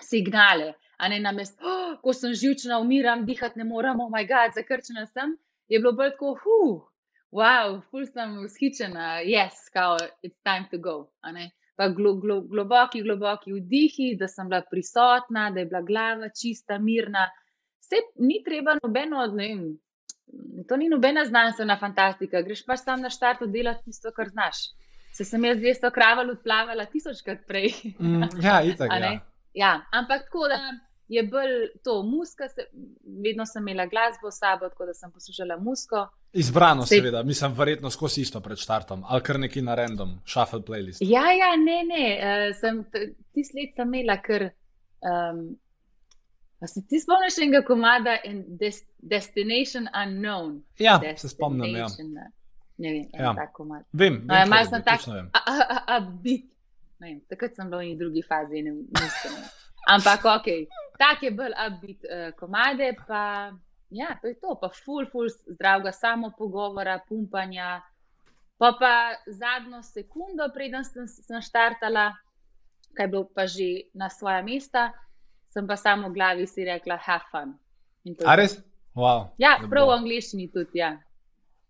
signale. 0.03 0.75
A 0.99 1.09
ne 1.12 1.21
namest, 1.21 1.61
oh, 1.61 1.99
ko 2.01 2.12
sem 2.16 2.33
živčna, 2.33 2.79
umiram, 2.81 3.27
dihati 3.29 3.61
ne 3.61 3.66
morem, 3.69 4.01
oh, 4.01 4.11
moj 4.11 4.25
bog, 4.29 4.55
zakrčena 4.57 5.05
sem, 5.07 5.37
je 5.69 5.81
bilo 5.81 5.92
bolj 5.92 6.14
tako, 6.14 6.33
huh, 6.40 6.87
wow, 7.37 7.81
ful 7.90 8.07
sem 8.09 8.38
vzhičena, 8.47 9.21
yes, 9.29 9.69
kao, 9.75 9.99
it's 10.25 10.40
time 10.45 10.69
to 10.71 10.79
go. 10.79 11.11
Pa 11.77 11.90
glo, 11.92 12.14
glo, 12.16 12.40
globoki, 12.49 13.03
globoki 13.05 13.53
vdihi, 13.53 14.14
da 14.16 14.29
sem 14.29 14.49
bila 14.49 14.62
prisotna, 14.71 15.51
da 15.53 15.61
je 15.61 15.69
bila 15.69 15.83
glava 15.85 16.31
čista, 16.33 16.79
mirna. 16.81 17.27
Vse 17.85 18.01
ni 18.25 18.40
treba 18.45 18.79
nobeno, 18.81 19.27
ne 19.37 19.49
vem, 19.51 19.66
to 20.69 20.77
ni 20.77 20.88
nobena 20.88 21.25
znanstvena 21.29 21.77
fantastika, 21.81 22.40
greš 22.42 22.64
pač 22.66 22.87
tam 22.87 23.05
na 23.05 23.11
štartu 23.12 23.47
delati 23.53 23.85
tisto, 23.90 24.12
kar 24.16 24.33
znaš. 24.33 24.64
Se 25.17 25.25
sem 25.25 25.45
jaz 25.45 25.59
200 25.63 25.91
kraval 25.95 26.31
odplavala 26.31 26.85
tisočkrat 26.93 27.47
prej. 27.49 27.73
Mm, 28.01 28.29
ja, 28.43 28.61
itak. 28.63 28.91
Ja. 29.01 29.15
Ja, 29.57 29.71
ampak 29.93 30.27
tako 30.27 30.49
da 30.53 30.59
je 31.09 31.23
bolj 31.23 31.55
to 31.85 32.03
muska, 32.03 32.49
se, 32.49 32.67
vedno 33.25 33.47
sem 33.47 33.63
imela 33.69 33.87
glasbo 33.87 34.31
s 34.31 34.39
sabo, 34.39 34.69
tako 34.69 34.87
da 34.87 34.95
sem 34.95 35.13
poslušala 35.13 35.57
musko. 35.57 36.09
Izbrano, 36.33 36.83
Sej- 36.83 36.99
seveda, 36.99 37.23
mislim, 37.23 37.55
verjetno 37.57 37.91
skozi 37.91 38.21
isto 38.21 38.41
pred 38.41 38.59
štartom, 38.59 39.05
ali 39.09 39.23
kar 39.23 39.41
neki 39.41 39.63
na 39.63 39.75
random, 39.75 40.19
shuffle 40.27 40.61
playlist. 40.61 40.99
Ja, 41.01 41.33
ja, 41.33 41.55
ne, 41.57 41.79
ne, 41.89 42.05
uh, 42.19 42.57
sem 42.61 42.85
tisti 43.33 43.63
let 43.63 43.77
sem 43.77 43.95
imela 43.95 44.19
kar. 44.23 44.51
Um, 45.01 45.57
a 46.61 46.67
se 46.67 46.83
ti 46.89 47.01
spomniš 47.01 47.39
enega 47.39 47.63
komada 47.65 48.19
in 48.25 48.45
des, 48.61 48.83
Destination 48.99 49.89
Unknown? 50.03 50.63
Ja, 50.79 51.01
se 51.17 51.29
spomnim, 51.29 51.77
ja. 51.77 51.89
Ne 52.79 52.91
vem, 52.91 53.07
Ja. 53.15 53.33
tak 53.35 53.53
komad. 53.53 53.85
Vem, 53.93 54.21
No, 54.23 54.35
vem, 54.35 54.49
malo 54.49 54.65
sem 54.65 54.79
je, 54.79 54.85
tak- 54.85 55.07
vem. 55.07 55.31
A 55.87 56.01
bit. 56.01 56.45
Ne 56.99 57.07
vem, 57.07 57.21
takrat 57.23 57.55
sem 57.55 57.67
bila 57.67 57.81
v 57.81 57.85
eni 57.85 57.97
drugi 57.97 58.23
fazi, 58.23 58.62
ne 58.62 58.73
mislim. 58.73 59.35
Ampak 59.87 60.25
ok, 60.27 60.49
tak 60.99 61.23
je 61.23 61.31
bolj 61.31 61.53
upbeat 61.57 62.01
uh, 62.03 62.33
komade, 62.33 62.97
pa 63.07 63.53
ja, 63.91 64.19
to 64.21 64.27
je 64.27 64.35
to, 64.35 64.57
pa 64.57 64.69
full, 64.69 65.07
full 65.07 65.29
zdravega 65.47 65.93
samo 65.93 66.31
pogovora, 66.31 66.99
pumpanja. 66.99 67.81
Pa 68.59 68.73
pa 68.73 68.93
zadnjo 69.27 69.83
sekundo, 69.83 70.49
preden 70.51 70.83
sem, 70.83 71.07
sem 71.07 71.41
štartala, 71.41 72.17
kaj 72.95 73.05
je 73.05 73.09
bilo 73.09 73.25
pa 73.27 73.47
že 73.47 73.69
na 73.95 74.09
svoja 74.09 74.41
mesta, 74.43 74.91
sem 75.49 75.67
pa 75.67 75.77
samo 75.77 76.09
v 76.09 76.15
glavi 76.15 76.47
si 76.47 76.65
rekla, 76.65 76.97
have 76.97 77.25
fun. 77.31 77.55
A 78.25 78.35
res? 78.35 78.57
Wow, 78.95 79.29
Ja, 79.37 79.61
prav 79.61 79.87
v 79.87 79.93
angliščini 79.95 80.49
tudi, 80.49 80.81
ja. 80.81 80.97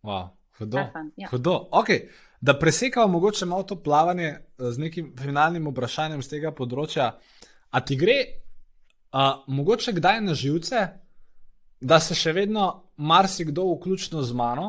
Wow, 0.00 0.30
Hudo. 0.58 0.78
Ja. 1.16 1.28
Hudo. 1.30 1.68
Okay. 1.72 2.08
Da 2.40 2.58
presekamo 2.58 3.08
mogoče 3.08 3.46
malo 3.46 3.62
to 3.62 3.76
plavanje 3.82 4.28
eh, 4.28 4.70
z 4.70 4.78
nekim 4.78 5.12
finalnim 5.18 5.68
vprašanjem 5.70 6.22
z 6.22 6.28
tega 6.36 6.52
področja. 6.52 7.12
A 7.70 7.80
ti 7.84 7.96
gre, 7.96 8.16
a, 9.12 9.42
mogoče 9.46 9.92
kdaj 9.96 10.20
na 10.24 10.34
živce, 10.34 10.86
da 11.80 12.00
se 12.00 12.14
še 12.16 12.32
vedno 12.32 12.66
marsikdo, 12.96 13.66
vključno 13.74 14.22
z 14.22 14.36
mano, 14.36 14.68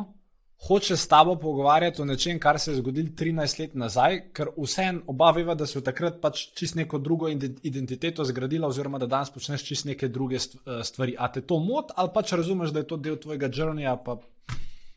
hoče 0.66 0.96
s 0.96 1.06
tabo 1.08 1.36
pogovarjati 1.38 2.02
o 2.02 2.04
nečem, 2.04 2.40
kar 2.42 2.58
se 2.58 2.72
je 2.72 2.80
zgodilo 2.80 3.14
13 3.16 3.60
let 3.60 3.76
nazaj, 3.78 4.18
ker 4.34 4.50
vseeno 4.56 5.04
oba 5.06 5.30
veva, 5.36 5.54
da 5.54 5.66
si 5.66 5.78
v 5.78 5.84
takrat 5.86 6.18
pač 6.20 6.48
čist 6.58 6.74
neko 6.74 6.98
drugo 6.98 7.30
identiteto 7.30 8.26
zgradila, 8.26 8.68
oziroma 8.68 8.98
da 8.98 9.06
danes 9.06 9.30
počneš 9.30 9.64
čist 9.64 9.86
neke 9.88 10.08
druge 10.08 10.40
eh, 10.40 10.82
stvari. 10.84 11.14
A 11.18 11.30
te 11.32 11.44
to 11.46 11.60
moti, 11.62 11.94
ali 11.96 12.12
pač 12.14 12.34
razumeš, 12.34 12.74
da 12.74 12.82
je 12.82 12.90
to 12.90 12.98
del 12.98 13.16
tvojega 13.22 13.48
journeyja, 13.48 13.94
pa 14.04 14.18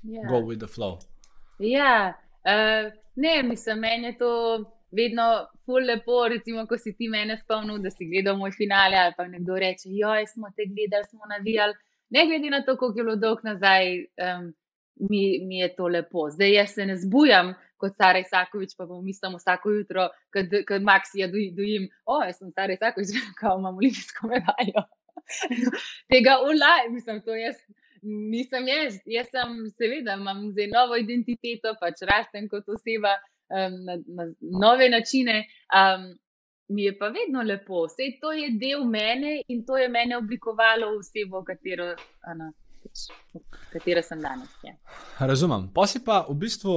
yeah. 0.04 0.24
Ja. 0.24 0.30
go 0.30 0.42
with 0.48 0.60
the 0.60 0.68
flow. 0.68 1.00
Ja, 1.60 2.14
uh, 2.46 2.92
ne, 3.16 3.44
mislim, 3.44 3.80
meni 3.80 4.06
je 4.06 4.18
to. 4.18 4.66
Vedno 4.92 5.24
je 5.68 5.86
lepo, 5.86 6.28
recimo, 6.28 6.66
ko 6.68 6.78
si 6.78 6.92
ti 6.98 7.08
mene 7.10 7.38
spomnil, 7.38 7.78
da 7.80 7.90
si 7.90 8.06
gledal 8.06 8.36
moj 8.38 8.52
finale, 8.52 8.98
ali 8.98 9.14
pa 9.18 9.28
nekdo 9.28 9.56
reče: 9.56 9.88
Joj, 9.90 10.28
smo 10.28 10.50
te 10.56 10.66
gledali, 10.68 11.06
smo 11.10 11.26
navijali. 11.30 11.74
Ne 12.10 12.26
glede 12.28 12.50
na 12.50 12.62
to, 12.66 12.76
koliko 12.78 13.00
je 13.00 13.04
bilo 13.04 13.16
dolg 13.16 13.40
nazaj, 13.44 14.00
um, 14.00 14.54
mi, 15.10 15.40
mi 15.48 15.60
je 15.60 15.76
to 15.76 15.88
lepo. 15.88 16.30
Zdaj 16.30 16.54
jaz 16.54 16.74
se 16.74 16.86
ne 16.86 16.98
zbujam 16.98 17.54
kot 17.78 17.96
Sara 17.98 18.20
Isakovič, 18.20 18.76
pa 18.78 18.86
bom 18.86 19.06
mislil 19.06 19.38
vsako 19.38 19.72
jutro, 19.72 20.10
kad 20.68 20.82
Maxija 20.82 21.28
dojim, 21.32 21.88
o, 22.06 22.20
jaz 22.24 22.38
sem 22.38 22.52
Sara 22.52 22.74
Isakovič, 22.74 23.16
kao 23.40 23.58
imam 23.60 23.78
olimpijsko 23.78 24.28
medaljo. 24.28 24.84
Tega 26.12 26.38
ulaj, 26.46 26.90
mislim, 26.90 27.22
to 27.26 27.36
jaz. 27.36 27.56
Nisem 28.02 28.68
jaz, 28.68 28.98
jaz 29.06 29.28
sem, 29.30 29.58
seveda, 29.78 30.16
imam 30.18 30.48
zdaj 30.52 30.72
novo 30.74 30.98
identiteto, 30.98 31.76
pač 31.82 32.02
rastem 32.10 32.48
kot 32.50 32.70
oseba 32.74 33.14
um, 33.54 33.76
na, 33.86 33.98
na 34.18 34.26
nove 34.64 34.90
načine. 34.90 35.44
Um, 35.70 36.08
mi 36.72 36.86
je 36.88 36.96
pa 36.98 37.12
vedno 37.12 37.44
lepo, 37.44 37.86
vse 37.86 38.08
to 38.22 38.32
je 38.32 38.50
del 38.58 38.86
mene 38.88 39.42
in 39.48 39.66
to 39.68 39.78
je 39.78 39.90
mene 39.92 40.18
oblikovalo 40.18 40.94
v 40.94 41.02
osebo, 41.04 41.44
katero. 41.44 41.92
Ana, 42.32 42.52
katera 43.72 44.04
sem 44.04 44.22
danes. 44.22 44.50
Ja. 44.64 44.74
Razumem. 45.20 45.70
Pa 45.74 45.86
si 45.88 46.02
pa 46.04 46.22
v 46.30 46.36
bistvu, 46.42 46.76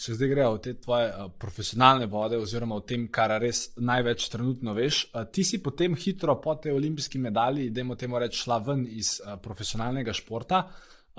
če 0.00 0.16
zdaj 0.16 0.30
grejo 0.32 0.52
v 0.54 0.62
te 0.64 0.74
tvoje 0.80 1.10
profesionalne 1.40 2.08
vode, 2.10 2.38
oziroma 2.40 2.78
v 2.80 2.86
tem, 2.88 3.08
kar 3.12 3.36
res 3.42 3.66
največ 3.76 4.28
trenutno 4.32 4.74
veš, 4.76 5.02
ti 5.32 5.44
si 5.44 5.60
potem 5.62 5.96
hitro 5.98 6.38
po 6.40 6.56
tej 6.56 6.76
olimpijski 6.78 7.20
medalji, 7.20 7.70
da 7.70 7.84
imamo 7.84 7.98
temu 8.00 8.22
reči, 8.22 8.44
šla 8.44 8.58
ven 8.64 8.86
iz 8.88 9.18
profesionalnega 9.42 10.16
športa. 10.16 10.64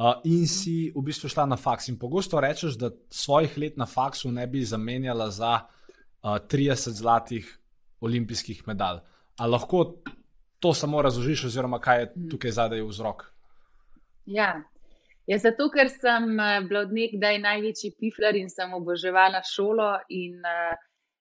Uh, 0.01 0.23
in 0.25 0.47
si 0.47 0.89
v 0.95 1.01
bistvu 1.03 1.29
šla 1.29 1.43
na 1.51 1.57
faks. 1.59 1.89
In 1.91 1.99
pogosto 1.99 2.39
rečeš, 2.41 2.77
da 2.79 2.89
svojih 3.11 3.57
let 3.59 3.77
na 3.77 3.85
faksu 3.85 4.31
ne 4.31 4.47
bi 4.47 4.63
zamenjala 4.65 5.27
za 5.29 5.51
uh, 5.59 6.39
30 6.39 6.95
zlatih 6.97 7.45
olimpijskih 8.01 8.63
medalj. 8.67 9.03
Ali 9.37 9.51
lahko 9.51 9.83
to 10.59 10.73
samo 10.73 11.01
razložiš, 11.01 11.45
oziroma 11.45 11.79
kaj 11.79 11.99
je 11.99 12.05
mm. 12.15 12.29
tukaj 12.31 12.51
zadaj 12.51 12.81
vzrok? 12.87 13.30
Ja. 14.25 14.51
ja, 15.27 15.37
zato 15.37 15.69
ker 15.73 15.89
sem 15.89 16.35
uh, 16.37 16.59
bila 16.67 16.85
od 16.85 16.93
nekdaj 16.93 17.39
največji 17.41 17.95
pifler 17.99 18.37
in 18.37 18.49
sem 18.49 18.73
oboževala 18.73 19.41
šolo. 19.47 19.93
In 20.09 20.39
uh, 20.45 20.75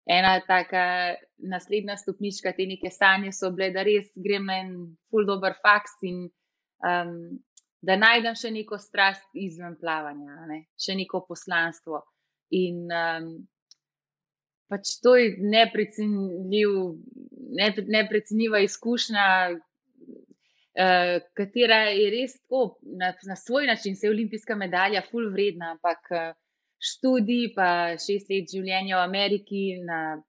ena 0.05 0.39
taka 0.47 1.15
naslednja 1.38 1.97
stopnička 1.97 2.53
te 2.53 2.65
neke 2.69 2.91
sanje 2.93 3.31
so 3.34 3.51
bile, 3.51 3.71
da 3.73 3.84
res 3.84 4.12
grem 4.15 4.45
na 4.45 4.60
en 4.62 4.71
full 5.10 5.25
dober 5.25 5.58
faks 5.62 5.97
in 6.05 6.27
um, 6.86 7.17
da 7.86 7.97
najdem 7.97 8.38
še 8.38 8.51
neko 8.53 8.77
strast 8.81 9.27
izven 9.38 9.75
plavanja, 9.81 10.45
ne? 10.49 10.63
še 10.79 10.95
neko 10.97 11.25
poslanstvo. 11.27 12.01
In 12.58 12.86
um, 12.93 13.29
pač 14.69 14.97
to 15.03 15.15
je 15.17 15.36
neprecenljiv, 15.41 16.73
neprecenljiva 17.93 18.62
izkušnja, 18.65 19.25
uh, 20.79 21.17
katera 21.33 21.85
je 21.89 22.09
res 22.13 22.38
tako 22.39 22.77
na, 22.81 23.13
na 23.27 23.35
svoj 23.35 23.67
način, 23.67 23.95
se 23.95 24.07
je 24.07 24.11
olimpijska 24.11 24.55
medalja, 24.55 25.03
full 25.11 25.31
vredna, 25.31 25.71
ampak 25.75 26.11
uh, 26.11 26.31
študij, 26.79 27.51
pa 27.55 27.67
šest 27.99 28.29
let 28.29 28.51
življenja 28.51 28.99
v 28.99 29.03
Ameriki, 29.03 29.65
na, 29.85 30.21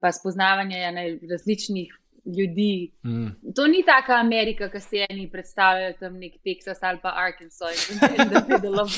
pa 0.00 0.12
spoznavanje 0.12 0.80
na 0.92 1.06
različnih 1.30 1.92
ljudi. 2.24 2.92
Mm. 3.04 3.52
To 3.56 3.66
ni 3.68 3.82
taka 3.84 4.16
Amerika, 4.20 4.70
ki 4.72 4.80
se 4.80 5.02
eni 5.08 5.26
predstavljajo 5.30 5.96
tam 6.00 6.16
nek 6.20 6.38
Teksas 6.44 6.80
ali 6.82 7.00
pa 7.02 7.12
Arkansas 7.20 7.90
in 7.90 7.98
the 8.00 8.40
middle 8.48 8.80
of, 8.80 8.94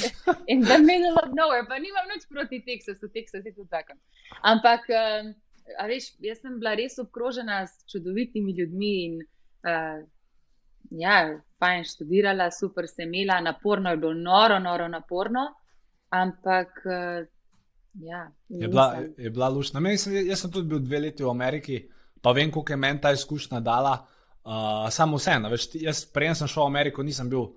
in 0.46 0.62
the 0.62 0.78
middle 0.78 1.16
of 1.22 1.34
nowhere, 1.34 1.66
pa 1.66 1.80
nimam 1.82 2.06
nič 2.14 2.28
proti 2.30 2.62
Teksasu, 2.62 3.10
Teksas 3.10 3.44
je 3.44 3.54
tudi 3.54 3.68
zakon. 3.70 3.98
Ampak. 4.42 4.86
Um, 4.90 5.34
Veš, 5.66 6.12
jaz 6.22 6.38
sem 6.38 6.60
bila 6.60 6.76
res 6.78 6.94
obkrožena 7.02 7.64
s 7.66 7.80
čudovitimi 7.90 8.52
ljudmi 8.54 8.90
in 9.04 9.14
uh, 9.18 10.04
ja, 10.90 11.40
fajn 11.58 11.84
študirala, 11.84 12.50
super 12.50 12.88
se 12.88 13.02
imela, 13.02 13.40
naporno 13.40 13.90
je 13.90 13.96
bilo, 13.96 14.14
noro, 14.14 14.58
noro, 14.58 14.88
naporno. 14.88 15.46
Ampak, 16.08 16.68
uh, 16.84 17.26
ja. 18.00 18.30
Je 18.48 18.68
bila, 18.68 19.02
je 19.18 19.30
bila 19.30 19.48
lušna. 19.48 19.80
Sem, 19.96 20.14
jaz 20.26 20.40
sem 20.40 20.52
tudi 20.52 20.68
bil 20.68 20.80
dve 20.80 21.00
leti 21.00 21.24
v 21.24 21.30
Ameriki, 21.30 21.80
pa 22.22 22.32
vem, 22.32 22.50
koliko 22.50 22.72
je 22.72 22.76
meni 22.76 23.00
ta 23.00 23.12
izkušnja 23.12 23.60
dala. 23.60 23.96
Uh, 24.46 24.86
samo 24.90 25.18
vseeno, 25.18 25.50
jaz 25.74 26.04
prej 26.14 26.34
sem 26.38 26.48
šel 26.48 26.62
v 26.62 26.66
Ameriko, 26.66 27.02
nisem 27.02 27.30
bil. 27.30 27.48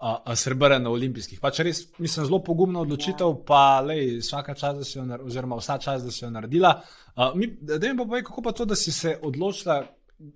Uh, 0.00 0.30
Srebrn 0.32 0.80
na 0.80 0.88
olimpijskih. 0.88 1.36
Pač 1.42 1.58
res, 1.60 1.82
mislim, 2.00 2.24
zelo 2.24 2.38
pogumna 2.40 2.80
odločitev, 2.80 3.34
ja. 3.34 3.40
pa 3.44 3.64
lej, 3.84 4.14
vsaka 4.22 4.54
čas, 4.56 4.78
da 4.78 4.86
si 4.88 4.94
jo, 4.96 5.02
oziroma 5.26 5.58
vsa 5.60 5.76
čas, 5.76 6.06
da 6.06 6.08
si 6.08 6.22
jo 6.24 6.30
naredila. 6.32 6.70
Uh, 7.12 7.34
mi, 7.36 7.50
da 7.60 7.76
mi 7.76 7.98
pa 7.98 8.06
povej, 8.06 8.22
kako 8.24 8.44
pa 8.46 8.54
to, 8.56 8.64
da 8.64 8.78
si 8.80 8.94
se 8.96 9.18
odločila, 9.20 9.82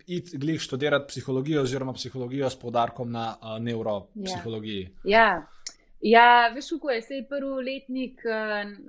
iti 0.07 0.39
glih 0.39 0.61
študirati 0.61 1.09
psihologijo, 1.09 1.63
oziroma 1.63 1.93
psihologijo 1.93 2.51
s 2.51 2.59
podarkom 2.59 3.11
na 3.13 3.35
uh, 3.41 3.59
neuropsihologiji. 3.63 4.89
Ja. 5.05 5.19
ja. 5.19 5.47
Ja, 6.05 6.53
veš, 6.53 6.69
kako 6.77 6.91
je, 6.91 7.03
sej 7.03 7.23
prvi 7.29 7.63
letnik 7.65 8.21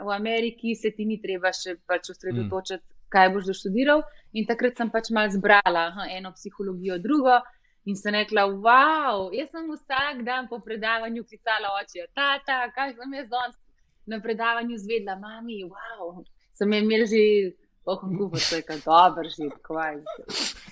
v 0.04 0.10
Ameriki, 0.12 0.74
se 0.76 0.92
ti 0.92 1.06
ni 1.08 1.16
treba 1.24 1.54
še 1.56 1.78
pač 1.88 2.10
osredotočiti, 2.12 2.84
mm. 2.84 3.06
kaj 3.14 3.30
boš 3.32 3.46
doštudiral. 3.54 4.04
In 4.36 4.48
takrat 4.50 4.76
sem 4.76 4.92
pač 4.92 5.14
malo 5.16 5.32
zbrala 5.32 5.86
ha, 5.96 6.08
eno 6.12 6.34
psihologijo, 6.36 6.98
drugo. 7.00 7.38
In 7.88 7.96
sem 7.96 8.18
rekla, 8.18 8.44
wow, 8.50 9.30
jaz 9.32 9.48
sem 9.54 9.70
vsak 9.70 10.26
dan 10.28 10.50
po 10.52 10.60
predavanju 10.60 11.24
klicala 11.30 11.72
oče, 11.80 12.10
tata, 12.18 12.66
kaj 12.76 12.96
sem 12.98 13.14
jaz 13.22 13.30
danes 13.32 13.56
na 14.10 14.20
predavanju 14.20 14.76
zvedla, 14.82 15.16
mami, 15.22 15.62
wow. 15.70 16.20
Sem 16.58 16.74
imel 16.74 17.06
že 17.08 17.22
Oh, 17.86 18.00
kako 18.02 18.38
se 18.38 18.56
je 18.56 18.62
kaj 18.62 18.80
dobro 18.86 19.24
že, 19.24 19.50
kaj. 19.62 19.96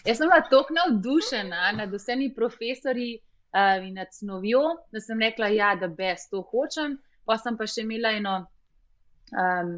Jaz 0.05 0.17
sem 0.17 0.27
bila 0.27 0.41
tako 0.49 0.73
navdušena 0.73 1.71
nad 1.71 1.93
vsemi 1.93 2.33
profesori 2.35 3.19
uh, 3.19 3.85
in 3.87 3.93
nad 3.93 4.07
snovjo, 4.11 4.61
da 4.91 4.99
sem 4.99 5.19
rekla, 5.19 5.47
ja, 5.47 5.75
da 5.75 5.87
best 5.87 6.31
to 6.31 6.41
hočem. 6.41 6.97
Pa 7.25 7.37
sem 7.37 7.57
pa 7.57 7.67
še 7.69 7.85
imela 7.85 8.09
eno 8.17 8.33
um, 8.41 9.75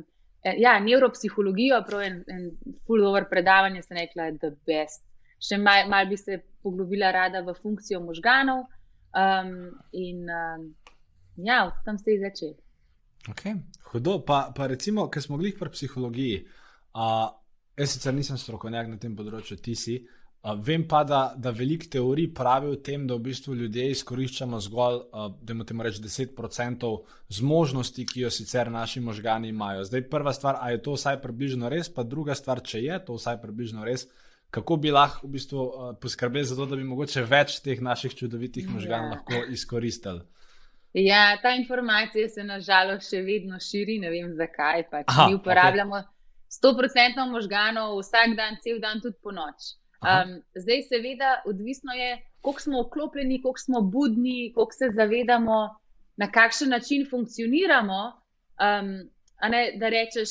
ja, 0.58 0.80
neuropsihologijo, 0.80 1.84
prav 1.88 2.08
en, 2.08 2.24
en 2.28 2.50
full 2.88 3.04
over 3.04 3.28
predavanje, 3.30 3.84
sem 3.84 4.00
rekla, 4.00 4.32
da 4.39 4.56
best. 4.65 5.04
Še 5.43 5.60
malo 5.60 5.91
mal 5.91 6.08
bi 6.08 6.17
se 6.17 6.39
poglobila 6.63 7.12
rada 7.12 7.43
v 7.43 7.54
funkcijo 7.60 8.00
možganov. 8.00 8.63
Um, 9.12 9.74
in 9.91 10.24
um, 10.32 10.69
ja, 11.36 11.65
tam 11.86 12.00
se 12.00 12.15
je 12.15 12.24
začel. 12.30 12.56
Okay. 13.28 13.60
Hudo, 13.91 14.21
pa, 14.24 14.54
pa 14.56 14.71
recimo, 14.71 15.10
ker 15.12 15.24
smo 15.24 15.38
bili 15.38 15.52
pri 15.60 15.69
psihologiji. 15.76 16.45
Uh, 16.45 16.62
jaz 16.95 17.91
sicer 17.91 18.13
nisem 18.15 18.38
strokovnjak 18.39 18.88
na 18.88 18.99
tem 19.01 19.15
področju, 19.15 19.58
ti 19.60 19.75
si. 19.75 19.97
Uh, 20.45 20.53
vem 20.62 20.84
pa, 20.88 21.01
da, 21.03 21.34
da 21.41 21.49
veliko 21.49 21.88
teorij 21.89 22.27
pravi 22.38 22.69
o 22.69 22.75
tem, 22.77 23.08
da 23.10 23.15
v 23.17 23.25
bistvu 23.31 23.55
ljudje 23.58 23.88
izkoriščamo 23.95 24.60
zgolj, 24.62 24.99
uh, 25.10 25.31
da 25.41 25.55
imamo 25.55 25.88
reči, 25.88 26.03
10% 26.03 26.91
zmožnosti, 27.39 28.05
ki 28.05 28.27
jo 28.27 28.29
sicer 28.29 28.69
naši 28.71 29.01
možgani 29.01 29.49
imajo. 29.49 29.88
Zdaj, 29.89 30.05
prva 30.12 30.36
stvar, 30.38 30.60
ali 30.62 30.77
je 30.77 30.84
to 30.86 30.93
vsaj 30.99 31.17
približno 31.23 31.71
res, 31.73 31.89
pa 31.89 32.05
druga 32.05 32.38
stvar, 32.38 32.62
če 32.62 32.84
je 32.84 33.01
to 33.08 33.17
vsaj 33.17 33.41
približno 33.41 33.88
res, 33.89 34.05
kako 34.53 34.77
bi 34.77 34.93
lahko 34.93 35.25
v 35.25 35.34
bistvu, 35.34 35.65
uh, 35.65 35.91
poskrbeli 36.01 36.45
za 36.45 36.55
to, 36.60 36.69
da 36.69 36.77
bi 36.77 36.86
mogoče 36.86 37.25
več 37.25 37.58
teh 37.65 37.81
naših 37.81 38.13
čudovitih 38.15 38.69
možganov 38.69 39.10
ja. 39.10 39.17
lahko 39.17 39.43
izkoristili. 39.51 40.21
Ja, 40.93 41.39
ta 41.41 41.58
informacija 41.58 42.29
se 42.29 42.45
nažalost 42.45 43.10
še 43.10 43.25
vedno 43.25 43.58
širi, 43.60 43.97
ne 43.99 44.13
vem 44.13 44.29
zakaj. 44.38 44.86
Pač. 44.93 45.10
Aha, 45.10 45.25
Mi 45.27 45.41
uporabljamo. 45.41 45.97
Okay. 46.05 46.14
100% 46.51 47.25
možganov, 47.31 47.99
vsak 47.99 48.36
dan, 48.38 48.58
cel 48.63 48.79
dan, 48.79 49.01
tudi 49.01 49.17
po 49.23 49.31
noč. 49.31 49.75
Um, 50.05 50.38
zdaj, 50.55 50.84
seveda, 50.89 51.41
odvisno 51.45 51.93
je, 51.93 52.21
koliko 52.41 52.62
smo 52.62 52.81
vklopljeni, 52.84 53.41
koliko 53.41 53.60
smo 53.60 53.81
budni, 53.81 54.51
koliko 54.55 54.73
se 54.73 54.91
zavedamo, 54.95 55.79
na 56.17 56.31
kakšen 56.31 56.69
način 56.69 57.08
funkcioniramo. 57.10 58.01
Um, 58.62 58.91
ne, 59.49 59.63
da 59.79 59.89
rečeš, 59.89 60.29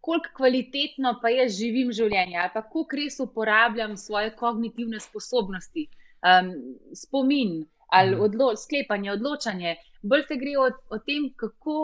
koliko 0.00 0.28
kvalitetno 0.36 1.18
pa 1.22 1.28
jaz 1.28 1.58
živim 1.58 1.92
življenje, 1.92 2.38
ali 2.38 2.50
pa 2.54 2.62
koliko 2.62 2.96
res 2.96 3.20
uporabljam 3.20 3.96
svoje 3.96 4.30
kognitivne 4.38 5.00
sposobnosti, 5.00 5.88
um, 6.22 6.52
spomin 6.94 7.64
ali 7.86 8.16
mhm. 8.16 8.20
odlo 8.20 8.56
sklepanje, 8.56 9.12
odločanje. 9.12 9.76
Bolj 10.02 10.24
se 10.28 10.36
gre 10.36 10.56
o, 10.58 10.70
o 10.90 10.98
tem, 10.98 11.28
kako 11.36 11.76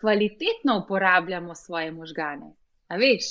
kvalitetno 0.00 0.78
uporabljamo 0.84 1.54
svoje 1.54 1.90
možgane. 1.92 2.52
A 2.88 2.96
veš? 2.96 3.24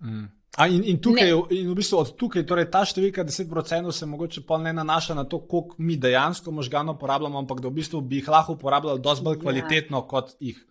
Mm. 0.00 0.26
A 0.56 0.66
in, 0.66 0.84
in, 0.84 0.96
tukaj, 1.02 1.28
in 1.52 1.68
v 1.68 1.74
bistvu 1.76 1.98
od 2.00 2.14
tukaj, 2.16 2.46
torej 2.48 2.70
ta 2.72 2.80
številka 2.88 3.26
10% 3.28 3.92
se 3.92 4.06
mogoče 4.08 4.40
pa 4.48 4.56
ne 4.56 4.72
nanaša 4.72 5.16
na 5.18 5.26
to, 5.28 5.42
koliko 5.44 5.76
mi 5.78 5.98
dejansko 6.00 6.50
možganov 6.50 6.96
uporabljamo, 6.96 7.42
ampak 7.42 7.60
da 7.60 7.68
v 7.68 7.76
bistvu 7.76 8.00
bi 8.00 8.22
jih 8.22 8.30
lahko 8.32 8.56
uporabljali 8.56 9.04
dosti 9.04 9.24
bolj 9.24 9.36
ja. 9.36 9.42
kvalitetno 9.42 10.00
ja. 10.00 10.06
kot 10.08 10.32
jih. 10.40 10.62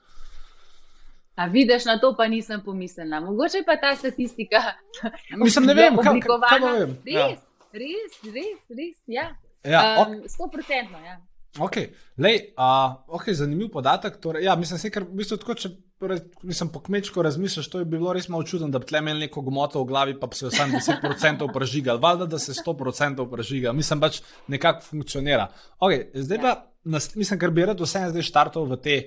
A 1.36 1.46
vidiš, 1.52 1.86
na 1.86 2.00
to 2.00 2.16
pa 2.18 2.26
nisem 2.32 2.64
pomislila. 2.66 3.20
Mogoče 3.20 3.62
pa 3.68 3.76
ta 3.78 3.94
statistika. 3.96 4.64
Mislim, 5.44 5.70
ne 5.70 5.76
vem, 5.78 5.98
kako 6.02 6.40
je. 6.80 6.86
Res, 6.88 7.14
ja. 7.14 7.28
res, 7.76 8.20
res, 8.24 8.60
res. 8.72 8.98
Ja. 9.06 9.30
Ja, 9.66 10.06
um, 10.08 10.24
100%. 10.26 11.06
Ja. 11.06 11.20
Okay. 11.60 11.94
Lej, 12.18 12.52
uh, 12.58 12.96
okay, 13.08 13.34
zanimiv 13.34 13.70
podatek. 13.72 14.18
Torej, 14.20 14.44
ja, 14.44 14.56
mislim, 14.56 14.80
se, 14.80 14.90
ker, 14.92 15.06
v 15.08 15.22
bistvu, 15.22 15.38
tako, 15.40 15.56
če 15.56 15.70
torej, 16.00 16.20
mislim, 16.44 16.70
po 16.74 16.82
kmečko 16.84 17.24
razmisliš, 17.24 17.70
to 17.72 17.80
je 17.80 17.88
bilo 17.88 18.14
res 18.14 18.28
malo 18.32 18.44
čudno, 18.44 18.68
da 18.72 18.80
bi 18.80 18.90
tle 18.90 19.00
imeli 19.00 19.26
neko 19.26 19.44
gmoto 19.46 19.84
v 19.84 19.88
glavi, 19.88 20.16
pa 20.20 20.28
bi 20.28 20.36
se 20.36 20.50
vsaj 20.52 20.74
10% 20.74 21.48
prežigal. 21.54 22.00
Valjda, 22.04 22.28
da 22.36 22.40
se 22.40 22.54
100% 22.60 23.28
prežiga. 23.32 23.74
Mislim, 23.74 24.04
pač 24.04 24.22
nekako 24.52 24.84
funkcionira. 24.90 25.48
Okay, 25.80 26.10
zdaj 26.28 26.42
pa, 26.44 26.56
nas, 26.92 27.14
mislim, 27.16 27.40
ker 27.40 27.56
bi 27.56 27.68
rad 27.72 27.80
vse 27.82 28.04
zdaj 28.12 28.28
štartov 28.28 28.68
v 28.76 28.80
te, 28.84 28.98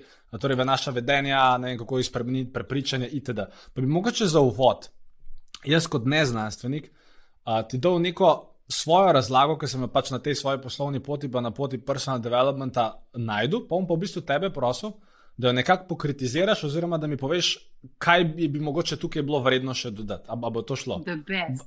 torej 0.41 0.57
v 0.57 0.69
naša 0.69 0.97
vedenja, 0.97 1.43
ne 1.61 1.73
vem, 1.73 1.81
kako 1.85 2.01
izpremeniti 2.01 2.53
prepričanje 2.53 3.13
itd. 3.21 3.49
Pa 3.75 3.85
bi 3.85 3.93
mogoče 3.93 4.29
za 4.29 4.41
uvod, 4.41 4.89
jaz 5.69 5.89
kot 5.93 6.09
neznanstvenik, 6.09 6.89
uh, 6.89 7.61
ti 7.69 7.77
dal 7.77 8.01
neko 8.01 8.33
svojo 8.69 9.13
razlago, 9.13 9.57
ki 9.59 9.69
sem 9.69 9.83
jo 9.83 9.89
pač 9.89 10.11
na 10.13 10.19
tej 10.19 10.37
svoji 10.37 10.61
poslovni 10.63 11.01
poti, 11.01 11.31
pa 11.33 11.41
na 11.41 11.51
poti 11.51 11.79
personal 11.81 12.21
developmenta 12.21 12.91
najdu, 13.17 13.65
pa 13.69 13.77
bom 13.77 13.87
pa 13.89 13.97
v 13.97 14.05
bistvu 14.05 14.23
tebe 14.29 14.51
prosil, 14.53 14.93
da 15.39 15.49
jo 15.49 15.55
nekako 15.57 15.87
pokritiziraš, 15.89 16.65
oziroma 16.65 16.99
da 16.99 17.07
mi 17.07 17.17
poveš, 17.17 17.55
kaj 17.99 18.25
bi, 18.25 18.49
bi 18.49 18.61
mogoče 18.61 18.99
tukaj 18.99 19.23
bilo 19.23 19.41
vredno 19.41 19.75
še 19.75 19.91
dodati. 19.91 20.29
Ali 20.29 20.53
bo 20.53 20.63
to 20.63 20.77
šlo? 20.77 21.01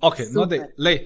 Okay, 0.01 0.29
no, 0.35 0.45
dej, 0.45 0.67
lej, 0.77 1.05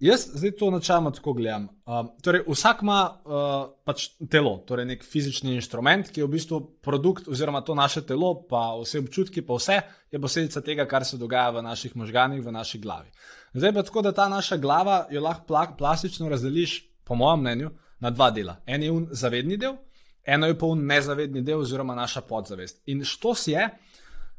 jaz 0.00 0.26
zdaj 0.34 0.50
to 0.56 0.70
načelno 0.70 1.10
tako 1.10 1.32
gledam. 1.32 1.68
Uh, 1.86 2.06
torej, 2.22 2.42
vsak 2.48 2.82
ima 2.82 3.00
uh, 3.10 3.72
pač 3.84 4.06
telo, 4.30 4.56
torej 4.66 4.86
nek 4.88 5.04
fizični 5.04 5.54
inštrument, 5.58 6.08
ki 6.10 6.22
je 6.22 6.26
v 6.26 6.32
bistvu 6.34 6.60
produkt, 6.82 7.28
oziroma 7.28 7.60
to 7.60 7.74
naše 7.74 8.02
telo, 8.06 8.32
pa 8.48 8.72
vse 8.80 9.02
občutki, 9.04 9.44
pa 9.46 9.58
vse 9.60 9.80
je 10.10 10.20
posledica 10.20 10.60
tega, 10.64 10.86
kar 10.88 11.04
se 11.04 11.20
dogaja 11.20 11.50
v 11.50 11.62
naših 11.66 11.96
možganjih, 11.96 12.42
v 12.46 12.52
naši 12.52 12.80
glavi. 12.80 13.12
Zdaj 13.54 13.74
pa 13.74 13.82
tako, 13.82 14.02
da 14.02 14.12
ta 14.12 14.28
naša 14.28 14.56
glava 14.56 15.04
jo 15.10 15.22
lahko 15.22 15.46
pla 15.46 15.66
plastično 15.78 16.28
razdeliš, 16.28 16.80
po 17.04 17.14
mojem 17.14 17.40
mnenju, 17.40 17.70
na 18.00 18.10
dva 18.10 18.30
dela. 18.30 18.56
En 18.66 18.82
je 18.82 18.90
un 18.90 19.08
zavedni 19.10 19.56
del, 19.56 19.76
eno 20.24 20.46
je 20.46 20.58
pa 20.58 20.66
un 20.66 20.86
nezavedni 20.86 21.42
del, 21.42 21.60
oziroma 21.60 21.94
naša 21.94 22.20
podzavest. 22.20 22.82
In 22.86 23.04
što 23.04 23.34
si 23.34 23.52
je, 23.52 23.68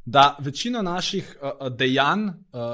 da 0.06 0.38
večino 0.40 0.82
naših 0.82 1.38
uh, 1.38 1.68
dejanj, 1.70 2.26
uh, 2.28 2.34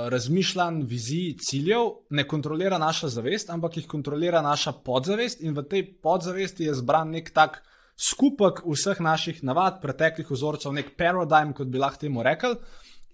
razmišljanj, 0.09 0.81
vizij, 0.87 1.35
ciljev 1.39 1.89
ne 2.09 2.27
kontrolira 2.27 2.77
naša 2.77 3.07
zavest, 3.07 3.49
ampak 3.49 3.77
jih 3.77 3.87
kontrolira 3.87 4.41
naša 4.41 4.71
podzavest, 4.71 5.41
in 5.41 5.53
v 5.53 5.63
tej 5.63 5.83
podzavesti 6.01 6.69
je 6.69 6.73
zbran 6.73 7.11
nek 7.11 7.33
tak. 7.33 7.63
Skupek 7.97 8.59
vseh 8.61 8.99
naših 9.01 9.39
navad, 9.43 9.79
preteklih 9.81 10.27
vzorcev, 10.29 10.69
nek 10.73 10.91
paradigm, 10.97 11.55
kot 11.57 11.67
bi 11.67 11.79
lahko 11.81 12.05
temu 12.05 12.23
rekli, 12.23 12.53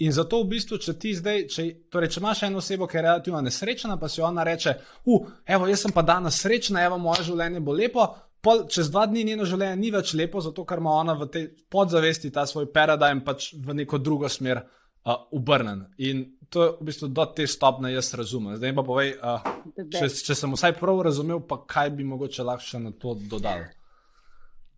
In 0.02 0.12
zato 0.12 0.41
v 0.41 0.49
bistvu, 0.56 0.80
če 0.82 0.95
ti 0.97 1.12
zdaj, 1.13 1.43
če, 1.54 1.63
torej, 1.93 2.10
če 2.15 2.21
imaš 2.21 2.41
eno 2.47 2.58
osebo, 2.63 2.88
ki 2.89 2.97
je 2.97 3.04
relativno 3.06 3.41
nesrečna, 3.45 3.97
pa 4.02 4.10
si 4.10 4.23
ona 4.26 4.43
reče: 4.43 4.73
uh, 5.06 5.28
evo, 5.45 5.67
jaz 5.69 5.86
sem 5.86 5.93
pa 5.93 6.02
danes 6.02 6.39
srečna, 6.41 6.82
evo, 6.88 6.97
moje 6.97 7.28
življenje 7.30 7.62
bo 7.62 7.76
lepo. 7.78 8.08
Pol, 8.44 8.66
čez 8.68 8.90
dva 8.92 9.06
dni 9.08 9.24
njeno 9.24 9.46
življenje 9.48 9.80
ni 9.80 9.90
več 9.94 10.12
lepo, 10.20 10.42
zato 10.44 10.66
ker 10.68 10.82
ima 10.82 10.98
ona 11.00 11.14
v 11.16 11.30
tej 11.32 11.46
podzavesti 11.72 12.32
ta 12.36 12.44
svoj 12.50 12.68
paradigm 12.76 13.22
pač 13.24 13.54
v 13.56 13.76
neko 13.78 14.02
drugo 14.04 14.28
smer 14.28 14.60
uh, 14.60 15.14
obrnen. 15.32 15.86
In 16.04 16.26
to 16.52 16.66
je 16.66 16.74
v 16.82 16.88
bistvu 16.90 17.08
do 17.08 17.26
te 17.32 17.48
stopne 17.48 17.94
jaz 17.94 18.12
razumem. 18.20 18.58
Zdaj 18.60 18.76
pa 18.76 18.84
povej, 18.84 19.14
uh, 19.16 19.48
če, 19.96 20.10
če 20.28 20.36
sem 20.36 20.58
vsaj 20.58 20.76
prav 20.76 21.00
razumel, 21.08 21.40
pa 21.48 21.62
kaj 21.64 21.94
bi 21.96 22.04
mogoče 22.04 22.44
lahko 22.44 22.68
še 22.68 22.84
na 22.84 22.92
to 22.92 23.16
dodal. 23.32 23.64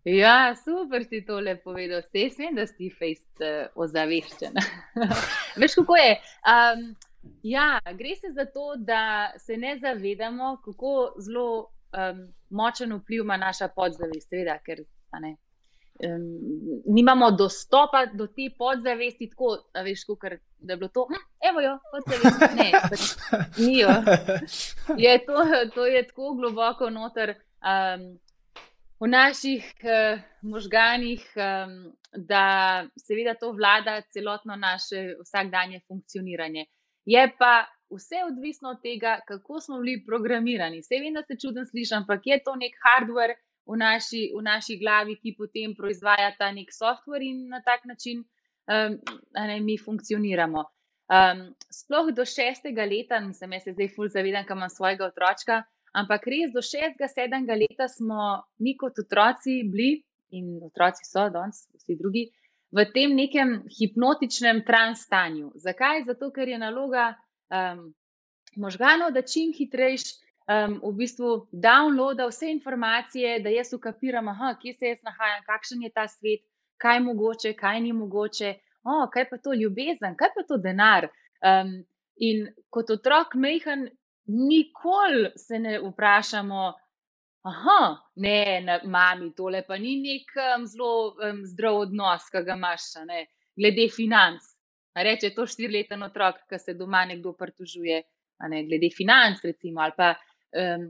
Ja, 0.06 0.54
super 0.54 1.02
si 1.02 1.24
to 1.26 1.40
lepo 1.42 1.72
povedal. 1.72 2.06
Vse 2.06 2.38
vem, 2.38 2.54
da 2.54 2.68
si 2.70 2.92
fejst 2.94 3.42
uh, 3.42 3.66
ozaveščen. 3.74 4.54
Veš, 5.60 5.80
kako 5.82 5.98
je? 5.98 6.14
Um, 6.46 6.88
ja, 7.42 7.80
gre 7.98 8.14
se 8.14 8.30
za 8.30 8.46
to, 8.46 8.76
da 8.78 9.34
se 9.42 9.58
ne 9.58 9.74
zavedamo, 9.82 10.60
kako 10.62 11.16
zelo 11.18 11.48
um, 11.90 12.28
močen 12.50 12.92
vpliv 12.92 13.24
ima 13.24 13.36
naša 13.36 13.68
podzavest. 13.68 14.28
Seveda, 14.28 14.58
ker 14.64 14.82
ne, 15.20 15.36
um, 16.04 16.26
nimamo 16.86 17.30
dostopa 17.30 18.06
do 18.06 18.26
te 18.26 18.50
podzavesti, 18.58 19.30
tako 19.30 19.56
veš, 19.84 20.04
kar, 20.20 20.38
da 20.58 20.72
je 20.72 20.76
bilo 20.76 20.88
to. 20.88 21.06
Hm, 21.10 21.24
evo 21.50 21.60
jo, 21.60 21.78
podzavest. 21.92 22.56
Ne, 22.56 22.70
pač, 22.90 23.08
ni 23.58 23.78
jo. 23.80 23.90
Je 25.04 25.18
to, 25.26 25.44
to 25.74 25.86
je 25.86 26.06
tako 26.06 26.34
globoko 26.34 26.90
noter. 26.90 27.36
Um, 27.66 28.16
v 29.00 29.08
naših 29.08 29.64
uh, 29.84 30.20
možganjih, 30.42 31.24
um, 31.36 31.92
da 32.16 32.86
seveda 32.96 33.34
to 33.34 33.52
vlada 33.52 34.00
celotno 34.12 34.56
naše 34.56 35.14
vsakdanje 35.20 35.80
funkcioniranje. 35.88 36.64
Je 37.04 37.32
pa 37.38 37.66
vse 37.90 38.22
odvisno 38.26 38.70
od 38.70 38.82
tega, 38.82 39.20
kako 39.26 39.60
smo 39.60 39.78
bili 39.80 40.04
programirani. 40.06 40.80
Vse 40.80 41.00
vem, 41.02 41.14
da 41.14 41.22
se 41.22 41.36
čudno 41.40 41.64
slišim, 41.64 42.02
ampak 42.02 42.26
je 42.26 42.40
to 42.44 42.56
nek 42.56 42.74
hardware 42.84 43.36
v 43.66 43.76
naši, 43.76 44.30
v 44.36 44.42
naši 44.42 44.78
glavi, 44.78 45.16
ki 45.22 45.34
potem 45.38 45.74
proizvaja 45.74 46.32
ta 46.38 46.50
nek 46.52 46.72
software 46.72 47.24
in 47.24 47.48
na 47.48 47.62
tak 47.62 47.84
način 47.84 48.24
um, 48.66 48.98
ne, 49.34 49.60
mi 49.60 49.78
funkcioniramo. 49.78 50.64
Um, 51.06 51.42
sploh 51.70 52.10
do 52.14 52.24
šestega 52.24 52.84
leta, 52.84 53.20
mislim, 53.20 53.52
jaz 53.52 53.64
se 53.64 53.72
zdaj 53.72 53.92
fulj 53.94 54.08
zavedam, 54.14 54.46
kam 54.46 54.58
imam 54.58 54.70
svojega 54.70 55.06
otroka. 55.06 55.62
Ampak 55.96 56.26
res 56.26 56.52
do 56.52 56.62
šestega, 56.62 57.08
sedmega 57.08 57.54
leta 57.54 57.88
smo 57.88 58.42
mi 58.58 58.76
kot 58.76 58.98
otroci 58.98 59.62
bili 59.70 60.02
in 60.34 60.58
otroci 60.66 61.06
so 61.06 61.28
danes, 61.30 61.62
vsi 61.78 61.94
drugi, 61.96 62.26
v 62.74 62.84
tem 62.92 63.14
nekem 63.14 63.60
hipnotičnem 63.70 64.64
transtanju. 64.66 65.52
Zakaj? 65.54 66.02
Zato, 66.10 66.32
ker 66.34 66.48
je 66.48 66.58
naloga 66.58 67.12
um, 67.50 67.94
možganov, 68.56 69.12
da 69.12 69.22
čim 69.22 69.52
hitrejš 69.56 70.02
um, 70.46 70.78
v 70.82 70.92
bistvu 71.02 71.32
downloada 71.52 72.28
vse 72.30 72.50
informacije, 72.50 73.40
da 73.40 73.52
jaz 73.52 73.72
ukapiram, 73.74 74.28
aha, 74.28 74.54
kje 74.62 74.74
se 74.74 74.94
jaz 74.94 75.02
nahajam, 75.02 75.44
kakšen 75.46 75.82
je 75.82 75.90
ta 75.94 76.06
svet, 76.08 76.44
kaj 76.78 76.96
je 76.96 77.04
mogoče, 77.08 77.52
kaj 77.56 77.80
ni 77.80 77.92
mogoče, 77.92 78.54
oh, 78.84 79.04
kaj 79.12 79.28
pa 79.30 79.38
to 79.38 79.54
ljubezen, 79.54 80.16
kaj 80.16 80.34
pa 80.34 80.46
to 80.48 80.56
denar. 80.56 81.08
Um, 81.44 81.78
in 82.16 82.46
kot 82.70 82.90
otrok 82.90 83.34
mehen 83.34 83.88
nikoli 84.26 85.30
se 85.36 85.58
ne 85.58 85.78
vprašamo, 85.80 86.72
da 87.46 88.02
ne, 88.16 88.60
ne, 88.60 88.80
mami, 88.84 89.30
tole 89.36 89.62
pa 89.66 89.76
ni 89.78 90.00
nek 90.02 90.32
um, 90.34 90.66
zelo 90.66 91.14
um, 91.22 91.44
zdrav 91.46 91.76
odnos, 91.84 92.26
ki 92.32 92.42
ga 92.42 92.56
imaš, 92.56 92.88
ne, 93.06 93.26
glede 93.56 93.88
financ. 93.94 94.45
Reče 94.96 95.34
to 95.36 95.44
štiriletni 95.46 95.98
otrok, 96.06 96.38
ki 96.48 96.58
se 96.58 96.74
doma 96.74 97.04
nekdo 97.04 97.34
pritožuje, 97.36 98.00
ne, 98.48 98.62
glede 98.64 98.88
financ, 98.96 99.42
recimo. 99.44 99.84
Pa, 99.96 100.14
um, 100.56 100.86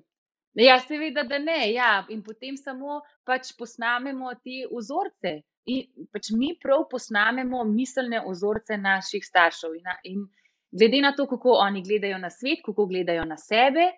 ja, 0.55 0.79
seveda, 0.81 1.25
da 1.27 1.39
ne. 1.43 1.73
Ja, 1.73 1.91
in 2.15 2.23
potem 2.23 2.57
samo 2.57 3.01
pač 3.27 3.51
posnamemo 3.59 4.31
te 4.45 4.63
vzorce. 4.71 5.41
In 5.67 6.07
pač 6.15 6.31
mi 6.31 6.53
prav 6.63 6.87
posnamemo 6.91 7.65
miselne 7.67 8.23
vzorce 8.29 8.79
naših 8.79 9.25
staršev. 9.27 9.75
In, 9.75 9.91
in 10.13 10.27
glede 10.71 11.03
na 11.03 11.13
to, 11.17 11.27
kako 11.27 11.59
oni 11.65 11.83
gledajo 11.83 12.19
na 12.23 12.31
svet, 12.31 12.63
kako 12.65 12.87
gledajo 12.87 13.25
na 13.27 13.39
sebe, 13.41 13.91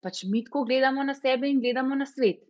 pač 0.00 0.22
mi 0.30 0.44
tako 0.46 0.64
gledamo 0.64 1.02
na 1.04 1.14
sebe 1.14 1.50
in 1.50 1.60
gledamo 1.60 1.98
na 1.98 2.06
svet. 2.06 2.44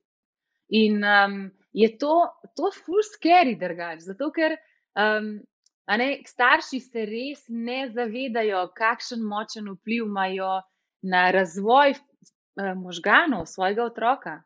In 0.76 1.00
um, 1.04 1.40
je 1.72 1.88
to, 1.98 2.26
to 2.56 2.70
full 2.84 3.02
scary, 3.06 3.56
drugač, 3.58 4.04
zato 4.06 4.28
ker 4.34 4.54
um, 4.94 5.38
ne, 5.86 6.10
starši 6.26 6.80
se 6.80 7.04
res 7.06 7.44
ne 7.48 7.88
zavedajo, 7.94 8.68
kakšen 8.76 9.22
močen 9.26 9.70
vpliv 9.74 10.06
imajo 10.06 10.60
na 11.02 11.30
razvoj 11.30 11.94
uh, 11.96 12.74
možganov 12.76 13.46
svojega 13.46 13.84
otroka. 13.84 14.40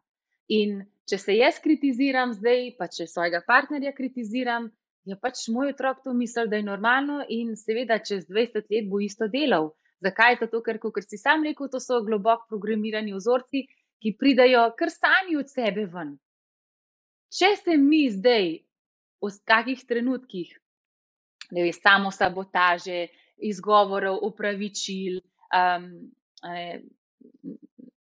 In 0.49 0.85
če 1.11 1.19
se 1.19 1.37
jaz 1.37 1.59
kritiziram 1.61 2.33
zdaj, 2.33 2.75
pa 2.79 2.89
če 2.89 3.07
svojega 3.11 3.43
partnerja 3.47 3.93
kritiziram, 3.97 4.71
je 5.05 5.17
pač 5.21 5.47
moj 5.53 5.75
otrok 5.75 6.01
to 6.05 6.15
mislil, 6.17 6.49
da 6.49 6.57
je 6.57 6.65
normalno 6.65 7.23
in 7.29 7.57
seveda 7.61 7.99
čez 8.01 8.25
20 8.29 8.71
let 8.71 8.89
bo 8.89 9.01
isto 9.05 9.29
delal. 9.29 9.73
Zakaj? 10.05 10.39
Zato, 10.41 10.61
ker, 10.65 10.79
kot 10.81 11.05
si 11.09 11.21
sam 11.21 11.45
rekel, 11.45 11.69
to 11.73 11.81
so 11.81 12.01
globoko 12.05 12.49
programirani 12.49 13.15
vzorci, 13.17 13.65
ki 14.01 14.17
pridajo 14.21 14.67
kar 14.79 14.93
sami 14.93 15.37
od 15.41 15.49
sebe 15.49 15.87
ven. 15.89 16.17
Če 17.33 17.55
se 17.57 17.77
mi 17.81 18.05
zdaj 18.13 18.51
v 19.25 19.31
takih 19.49 19.81
trenutkih, 19.89 20.51
ne 21.55 21.63
vem, 21.63 21.73
samo 21.73 22.11
sabotaže, 22.11 23.07
izgovorov, 23.47 24.19
upravičil, 24.27 25.21
um, 25.55 25.87
eh, 26.51 26.81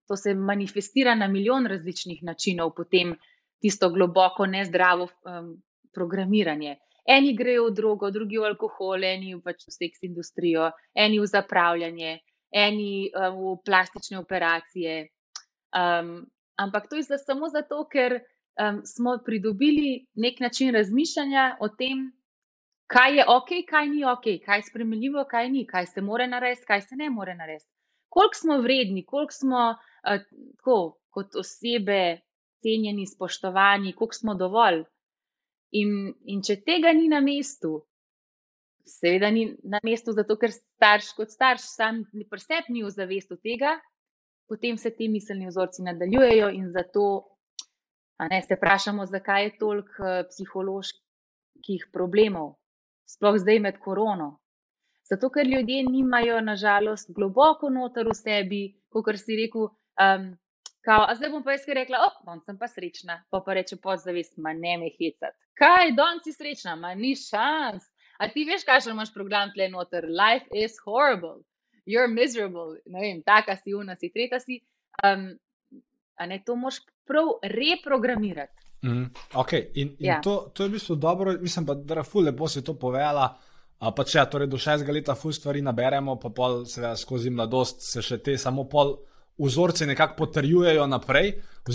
to 0.09 0.17
se 0.17 0.35
manifestira 0.35 1.15
na 1.15 1.29
milijon 1.29 1.67
različnih 1.67 2.23
načinov, 2.23 2.75
potem 2.77 3.15
tisto 3.63 3.91
globoko 3.91 4.47
nezdravo 4.47 5.05
um, 5.05 5.55
programiranje. 5.95 6.77
Eni 7.09 7.33
grejo 7.37 7.69
v 7.69 7.75
drogo, 7.75 8.11
drugi 8.11 8.39
v 8.39 8.47
alkohol, 8.51 9.05
eni 9.05 9.35
pač 9.43 9.65
v 9.67 9.75
seks 9.75 10.05
industrijo, 10.07 10.71
eni 10.95 11.19
v 11.19 11.27
zapravljanje, 11.31 12.13
eni 12.53 13.09
um, 13.09 13.41
v 13.41 13.57
plastične 13.65 14.21
operacije. 14.21 15.09
Um, 15.73 16.27
ampak 16.61 16.91
to 16.91 17.01
je 17.01 17.19
samo 17.19 17.49
zato, 17.49 17.85
ker 17.91 18.19
um, 18.21 18.83
smo 18.85 19.17
pridobili 19.25 20.07
nek 20.15 20.41
način 20.41 20.75
razmišljanja 20.75 21.57
o 21.61 21.69
tem, 21.69 22.11
kaj 22.93 23.17
je 23.17 23.25
ok, 23.29 23.51
kaj 23.69 23.87
ni 23.89 24.05
ok, 24.05 24.27
kaj 24.45 24.59
je 24.59 24.67
spremljivo, 24.69 25.25
kaj 25.31 25.49
ni, 25.51 25.65
kaj 25.67 25.87
se 25.87 26.01
more 26.01 26.27
narediti, 26.27 26.67
kaj 26.67 26.81
se 26.81 26.97
ne 26.97 27.11
more 27.11 27.35
narediti. 27.35 27.71
Koliko 28.09 28.35
smo 28.35 28.59
vredni, 28.61 29.05
koliko 29.07 29.33
smo 29.33 29.63
uh, 29.71 30.25
tako, 30.57 30.99
kot 31.11 31.37
osebe 31.37 32.21
cenjeni, 32.63 33.07
spoštovani, 33.07 33.95
koliko 33.97 34.15
smo 34.15 34.35
dovolj. 34.35 34.85
In, 35.73 36.13
in 36.29 36.43
če 36.45 36.59
tega 36.67 36.93
ni 36.93 37.09
na 37.09 37.23
mestu, 37.25 37.79
seveda 38.85 39.31
ni 39.31 39.47
na 39.65 39.81
mestu, 39.85 40.13
zato 40.13 40.37
ker 40.37 40.53
starš 40.53 41.15
kot 41.17 41.33
starš 41.33 41.65
sam 41.65 42.03
presep 42.31 42.69
ni 42.69 42.85
v 42.85 42.93
zavestu 42.93 43.39
tega, 43.41 43.79
potem 44.49 44.77
se 44.77 44.93
ti 44.93 45.09
miselni 45.09 45.49
vzorci 45.49 45.85
nadaljujejo 45.87 46.51
in 46.53 46.69
zato 46.77 47.07
ne, 48.29 48.43
se 48.45 48.59
vprašamo, 48.59 49.07
zakaj 49.09 49.45
je 49.45 49.59
toliko 49.59 50.05
uh, 50.05 50.27
psiholoških 50.29 51.89
problemov 51.93 52.59
sploh 53.09 53.39
zdaj 53.39 53.61
med 53.61 53.79
korono. 53.79 54.39
Zato, 55.09 55.29
ker 55.31 55.47
ljudje 55.47 55.83
nimajo, 55.85 56.41
nažalost, 56.41 57.11
globoko 57.13 57.71
noter 57.71 58.09
v 58.09 58.15
sebi, 58.17 58.63
kot 58.93 59.11
si 59.21 59.37
rekel. 59.37 59.69
Um, 60.01 60.31
kao, 60.87 61.05
a 61.05 61.15
zdaj 61.19 61.31
bom 61.35 61.43
pa 61.45 61.57
jaz 61.57 61.67
rekla, 61.69 62.01
oh, 62.07 62.15
danes 62.27 62.47
sem 62.49 62.59
pa 62.59 62.69
srečna, 62.71 63.19
pa 63.31 63.43
pa 63.45 63.57
reče 63.59 63.77
podzavest, 63.83 64.39
ma 64.39 64.55
ne 64.57 64.79
me 64.81 64.89
hecati. 64.95 65.37
Kaj, 65.59 65.93
danes 65.99 66.25
si 66.25 66.33
srečna, 66.33 66.77
ma 66.81 66.95
ni 66.95 67.13
šans. 67.19 67.85
A 68.23 68.29
ti 68.31 68.47
veš, 68.49 68.65
kaj 68.65 68.89
imaš 68.91 69.13
program 69.13 69.51
tle 69.55 69.69
noter? 69.69 70.07
Life 70.09 70.47
is 70.55 70.79
horrible, 70.87 71.43
you're 71.85 72.09
miserable, 72.09 72.79
ne 72.87 73.01
vem, 73.01 73.23
taka 73.27 73.57
si, 73.57 73.75
una 73.75 73.97
si, 73.99 74.13
tretja 74.15 74.41
si. 74.41 74.63
Um, 75.05 75.33
a 76.17 76.27
ne 76.27 76.39
to 76.47 76.57
moš 76.57 76.79
prav 77.09 77.35
reprogramirati. 77.43 78.72
Mm, 78.83 79.07
okay. 79.39 79.71
In, 79.75 79.95
in 79.99 80.07
ja. 80.07 80.21
to, 80.21 80.51
to 80.55 80.65
je 80.65 80.69
v 80.69 80.73
bistvu 80.73 80.97
dobro, 80.97 81.37
mislim 81.41 81.67
pa, 81.67 81.75
da 81.75 82.01
je 82.01 82.03
ful 82.03 82.25
lepo 82.25 82.49
si 82.49 82.65
to 82.65 82.75
povedala. 82.75 83.31
Pa 83.83 84.05
če 84.07 84.19
ja, 84.19 84.27
torej 84.31 84.47
do 84.47 84.59
šestega 84.63 84.95
leta 84.95 85.15
ful 85.19 85.33
stvari 85.35 85.63
naberemo, 85.63 86.15
pa 86.23 86.31
pol 86.31 86.61
seveda 86.71 86.95
skozi 86.99 87.33
mladost 87.35 87.83
se 87.83 88.03
še 88.03 88.21
te 88.23 88.37
samo 88.39 88.69
pol 88.71 88.95
vzorce 89.43 89.87
nekako 89.87 90.15
potrjujejo 90.21 90.87
naprej. 90.87 91.33
Pa 91.67 91.73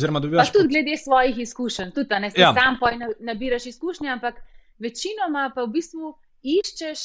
tudi 0.52 0.68
pot... 0.68 0.72
glede 0.72 0.96
svojih 0.98 1.42
izkušenj, 1.44 1.92
tudi 1.96 2.20
ne 2.24 2.32
ja. 2.36 2.54
sam 2.56 2.80
poj 2.80 2.96
nabiraš 3.20 3.66
izkušnje, 3.74 4.10
ampak 4.10 4.40
večinoma 4.80 5.50
pa 5.56 5.68
v 5.68 5.74
bistvu 5.76 6.14
iščeš, 6.44 7.04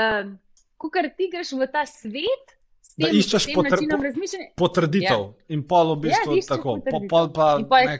um, 0.00 0.34
ko 0.80 0.90
ti 1.16 1.28
greš 1.32 1.52
v 1.52 1.68
ta 1.72 1.84
svet. 1.88 2.56
Tem, 2.92 3.08
da 3.08 3.12
iščeš 3.16 3.48
potr 3.56 3.80
po, 3.88 4.00
potrditev 4.64 5.20
ja. 5.20 5.32
in 5.56 5.64
pol 5.68 5.94
v 5.94 6.08
bistvu 6.08 6.36
ja, 6.36 6.48
tako. 6.48 6.76
Pol, 6.84 7.06
pol 7.08 7.32
pa, 7.32 7.56
ne, 7.88 7.96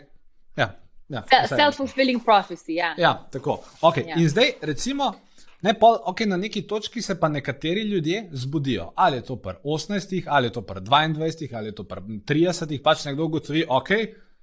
ja. 0.57 0.69
Ja, 1.13 1.25
Self-fulfilling 1.49 2.25
prophecy. 2.25 2.79
Ja, 2.79 2.95
ja 2.99 3.13
tako. 3.31 3.61
Okay. 3.83 4.09
Ja. 4.09 4.17
In 4.17 4.29
zdaj, 4.29 4.55
recimo, 4.63 5.13
ne, 5.63 5.75
pol, 5.79 5.99
okay, 6.09 6.27
na 6.27 6.37
neki 6.41 6.65
točki 6.67 7.03
se 7.03 7.19
pa 7.21 7.29
nekateri 7.29 7.83
ljudje 7.89 8.29
zbudijo. 8.33 8.93
Ali 8.97 9.21
je 9.21 9.29
to 9.29 9.37
pri 9.37 9.55
18, 9.65 10.23
ali 10.27 10.47
je 10.47 10.53
to 10.53 10.63
pri 10.63 10.81
22, 10.81 11.57
ali 11.57 11.69
je 11.69 11.75
to 11.75 11.85
pri 11.85 12.01
30, 12.01 12.83
pač 12.83 13.05
nekdo 13.05 13.29
ugotovi, 13.29 13.67
ok. 13.69 13.91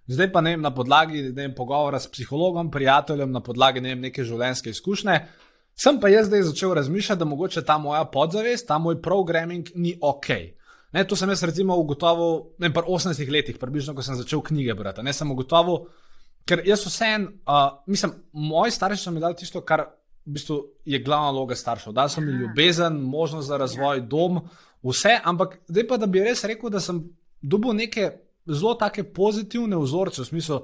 Zdaj 0.09 0.31
pa 0.33 0.41
ne 0.41 0.55
vem, 0.55 0.61
na 0.61 0.71
podlagi 0.73 1.21
vem, 1.37 1.53
pogovora 1.55 1.99
s 1.99 2.09
psihologom, 2.09 2.71
prijateljem, 2.71 3.31
na 3.31 3.41
podlagi 3.45 3.81
ne 3.81 3.93
vem, 3.93 4.07
neke 4.09 4.23
življenjske 4.25 4.73
izkušnje. 4.73 5.19
Sem 5.79 5.99
pa 6.01 6.09
jaz 6.09 6.27
zdaj 6.27 6.41
začel 6.49 6.73
razmišljati, 6.75 7.19
da 7.19 7.25
mogoče 7.25 7.61
ta 7.65 7.77
moja 7.77 8.01
podzavest, 8.09 8.67
ta 8.67 8.77
moj 8.77 8.97
programming 9.01 9.69
ni 9.75 9.93
ok. 10.01 10.27
Ne, 10.91 11.03
to 11.07 11.15
sem 11.15 11.29
jaz 11.29 11.43
recimo 11.45 11.77
ugotovil 11.77 12.55
ne, 12.57 12.71
pri 12.73 12.83
18 12.89 13.29
letih, 13.31 13.59
približno, 13.61 13.93
ko 13.95 14.03
sem 14.03 14.17
začel 14.17 14.41
knjige 14.41 14.73
brati. 14.73 15.05
Ne 15.05 15.13
sem 15.13 15.29
ugotovil, 15.31 15.85
Ker 16.49 16.63
jaz 16.65 16.81
vseen, 16.87 17.27
uh, 17.45 17.77
mislim, 17.85 18.15
moji 18.33 18.73
starši 18.73 19.03
so 19.03 19.11
mi 19.13 19.21
dali 19.21 19.37
tisto, 19.37 19.61
kar 19.61 19.85
v 20.25 20.33
bistvu 20.33 20.57
je 20.85 20.99
glavna 21.03 21.31
vloga 21.35 21.55
staršev. 21.55 21.93
Da 21.93 22.07
so 22.09 22.21
mi 22.21 22.31
ljubezen, 22.31 22.97
možnost 23.01 23.47
za 23.47 23.57
razvoj, 23.57 24.01
dom, 24.01 24.41
vse, 24.83 25.19
ampak 25.23 25.59
zdaj 25.67 25.87
pa, 25.87 25.97
da 25.97 26.09
bi 26.09 26.23
res 26.25 26.43
rekel, 26.49 26.69
da 26.73 26.81
sem 26.81 27.03
dobil 27.41 27.77
neke 27.77 28.09
zelo 28.49 28.73
take 28.73 29.03
pozitivne 29.13 29.77
vzorce, 29.77 30.21
v 30.21 30.25
smislu, 30.25 30.61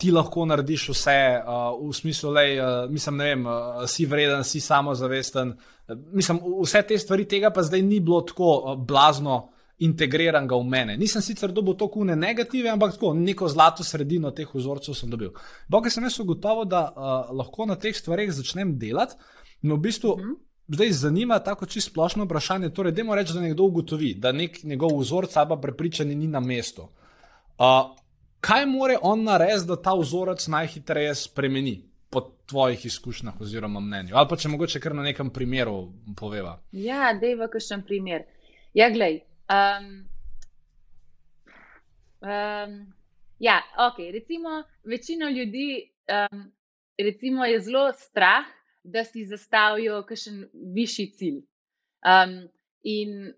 ti 0.00 0.10
lahko 0.12 0.44
narediš 0.48 0.88
vse, 0.92 1.18
uh, 1.40 1.80
v 1.80 1.96
smislu, 1.96 2.32
da 2.32 2.44
uh, 2.44 2.90
mislim, 2.90 3.18
vem, 3.18 3.46
uh, 3.46 3.84
si 3.88 4.06
vreden, 4.06 4.44
si 4.44 4.60
samozavesten. 4.60 5.56
Uh, 5.88 5.96
mislim, 6.12 6.40
vse 6.62 6.82
te 6.88 6.98
stvari 6.98 7.28
tega 7.28 7.50
pa 7.50 7.62
zdaj 7.62 7.82
ni 7.82 8.00
bilo 8.00 8.20
tako 8.20 8.52
uh, 8.56 8.78
blazno 8.78 9.51
integriran 9.82 10.46
ga 10.48 10.56
v 10.56 10.68
mene. 10.68 10.96
Nisem 10.96 11.22
sicer 11.22 11.52
dobil 11.52 11.74
to 11.78 11.88
kune 11.90 12.16
negative, 12.16 12.70
ampak 12.70 12.94
tako 12.96 13.12
neko 13.18 13.48
zlato 13.50 13.84
sredino 13.84 14.30
teh 14.30 14.48
vzorcev 14.54 14.94
sem 14.94 15.10
dobil. 15.10 15.32
Bog 15.68 15.88
sem 15.90 16.04
jaz 16.06 16.18
ugotovil, 16.22 16.68
da 16.70 16.86
uh, 16.90 17.32
lahko 17.34 17.66
na 17.66 17.76
teh 17.76 17.96
stvareh 17.96 18.30
začnem 18.32 18.76
delati. 18.78 19.18
No, 19.62 19.76
v 19.76 19.88
bistvu, 19.88 20.16
mm 20.16 20.22
-hmm. 20.22 20.36
zdaj 20.74 20.92
zanima 20.92 21.38
tako 21.38 21.66
čisto 21.66 21.90
splošno 21.90 22.24
vprašanje. 22.24 22.70
Torej, 22.70 22.92
da 22.92 23.14
reči, 23.14 23.32
da 23.34 23.40
nekdo 23.40 23.62
ugotovi, 23.64 24.14
da 24.14 24.32
nek 24.32 24.64
njegov 24.64 24.98
vzorec 24.98 25.36
ali 25.36 25.60
prepričanje 25.62 26.14
ni 26.14 26.26
na 26.26 26.40
mestu. 26.40 26.82
Uh, 26.82 27.96
kaj 28.40 28.66
more 28.66 28.96
on 29.02 29.22
narediti, 29.22 29.66
da 29.66 29.82
ta 29.82 29.94
vzorec 29.94 30.48
najhitreje 30.48 31.14
spremeni? 31.14 31.88
Po 32.10 32.20
tvojih 32.46 32.86
izkušnjah, 32.86 33.40
oziroma 33.40 33.80
mnenju, 33.80 34.12
ali 34.14 34.28
pa 34.28 34.36
če 34.36 34.48
mogoče 34.48 34.80
kar 34.80 34.94
na 34.94 35.02
nekem 35.02 35.30
primeru 35.30 35.92
poveva. 36.16 36.60
Ja, 36.72 37.14
da 37.20 37.26
je 37.26 37.36
v 37.36 37.48
kakšnem 37.48 37.82
primeru. 37.82 38.24
Ja, 38.74 38.90
gledaj, 38.90 39.20
Um, 39.52 40.08
um, 42.20 42.92
ja, 43.38 43.62
ok. 43.78 43.98
Recimo, 44.12 44.62
večino 44.84 45.28
ljudi 45.28 45.92
um, 46.08 46.52
recimo, 46.98 47.44
je 47.44 47.60
zelo 47.60 47.92
strah, 47.92 48.44
da 48.84 49.04
si 49.04 49.24
zastavijo 49.26 50.02
kakšen 50.02 50.44
višji 50.74 51.06
cilj. 51.10 51.42
Um, 52.02 52.48
in 52.82 53.32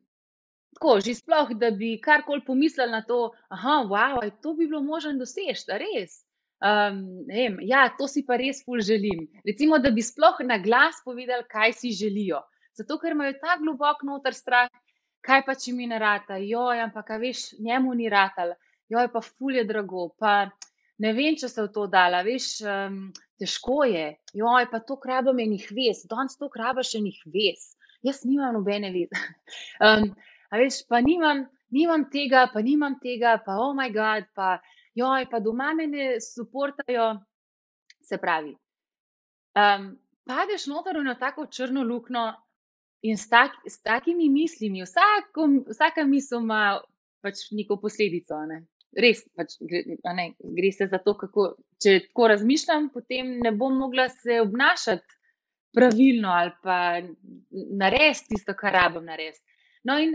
tako, 0.75 1.01
že 1.01 1.15
sploh, 1.15 1.53
da 1.61 1.71
bi 1.71 1.99
karkoli 2.01 2.45
pomislili 2.47 2.91
na 2.91 3.03
to, 3.03 3.33
da 3.51 3.83
wow, 3.89 4.31
to 4.43 4.55
bi 4.55 4.67
bilo 4.67 4.83
možno 4.83 5.13
doseči, 5.19 5.67
res. 5.69 6.23
Um, 6.65 7.27
vem, 7.29 7.59
ja, 7.61 7.91
to 7.99 8.09
si 8.09 8.25
pa 8.27 8.39
res 8.41 8.63
ful 8.65 8.81
želim. 8.81 9.27
Recimo, 9.45 9.79
da 9.79 9.91
bi 9.91 10.03
sploh 10.03 10.41
na 10.47 10.59
glas 10.59 11.03
povedali, 11.05 11.45
kaj 11.51 11.73
si 11.73 11.93
želijo. 11.93 12.41
Zato, 12.75 12.99
ker 12.99 13.13
imajo 13.13 13.37
tako 13.39 13.63
globok 13.63 14.03
noter 14.03 14.35
strah, 14.35 14.71
kaj 15.25 15.43
pa 15.47 15.55
če 15.59 15.73
mi 15.73 15.89
ne 15.89 15.99
rata, 15.99 16.37
joj, 16.41 16.83
ampak 16.85 17.15
veš, 17.21 17.55
njemu 17.63 17.95
ni 17.97 18.11
ratal, 18.13 18.55
joj, 18.93 19.09
pa 19.13 19.23
fulje 19.25 19.65
drago, 19.65 20.11
pa 20.21 20.35
ne 21.01 21.13
vem, 21.17 21.37
če 21.41 21.49
se 21.49 21.63
v 21.63 21.71
to 21.75 21.87
dala, 21.91 22.23
veš, 22.27 22.49
um, 22.69 22.99
težko 23.41 23.83
je, 23.89 24.07
joj, 24.37 24.69
pa 24.71 24.83
to 24.85 24.99
krabo 25.01 25.35
menih 25.37 25.65
ves, 25.75 26.05
danes 26.11 26.37
to 26.41 26.51
krabo 26.53 26.85
še 26.85 27.01
njih 27.05 27.23
ves, 27.35 27.73
jaz 28.05 28.23
nimam 28.29 28.59
nobene 28.59 28.93
veze. 28.95 29.25
um, 29.87 30.11
a 30.51 30.61
veš, 30.61 30.85
pa 30.91 31.01
nimam, 31.05 31.47
nimam 31.75 32.07
tega, 32.13 32.47
pa 32.53 32.63
nimam 32.63 32.99
tega, 33.03 33.39
pa 33.47 33.59
oh 33.61 33.73
moj 33.77 33.91
bog, 33.97 34.31
pa 34.37 34.59
joj, 34.95 35.29
pa 35.31 35.41
doma 35.41 35.73
me 35.75 35.89
ne 35.91 36.09
suportajo, 36.23 37.15
se 38.05 38.21
pravi. 38.21 38.53
Um, 39.57 39.95
padeš 40.29 40.67
noter 40.69 40.99
v 40.99 41.15
tako 41.19 41.47
črno 41.47 41.83
luknjo, 41.83 42.29
In 43.05 43.19
s, 43.21 43.29
tak, 43.29 43.57
s 43.69 43.83
takimi 43.85 44.31
mislimi, 44.33 44.83
vsako, 44.83 45.49
vsaka 45.69 46.07
misel 46.09 46.41
ima 46.41 46.81
pač 47.25 47.51
neko 47.53 47.77
posledico. 47.83 48.39
Ne? 48.49 48.63
Res, 48.97 49.25
pač, 49.37 49.59
ne, 49.61 50.31
gre 50.57 50.71
se 50.73 50.89
za 50.89 51.01
to, 51.05 51.17
kako. 51.21 51.51
Če 51.85 51.99
tako 52.07 52.31
razmišljam, 52.33 52.89
potem 52.95 53.35
ne 53.45 53.51
bom 53.53 53.75
mogla 53.77 54.07
se 54.09 54.39
obnašati 54.41 55.19
pravilno 55.75 56.31
ali 56.33 56.53
pa 56.63 56.77
narediti 57.51 58.31
tisto, 58.31 58.55
kar 58.57 58.73
rabim 58.73 59.05
narediti. 59.05 59.43
No, 59.85 59.99
in 60.01 60.15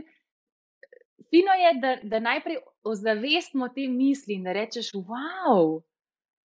fino 1.29 1.53
je, 1.59 1.73
da, 1.83 1.91
da 2.03 2.19
najprej 2.23 2.57
ozavestimo 2.83 3.69
te 3.75 3.85
misli 3.91 4.39
in 4.39 4.47
da 4.47 4.55
rečeš, 4.55 4.93
wow, 4.95 5.81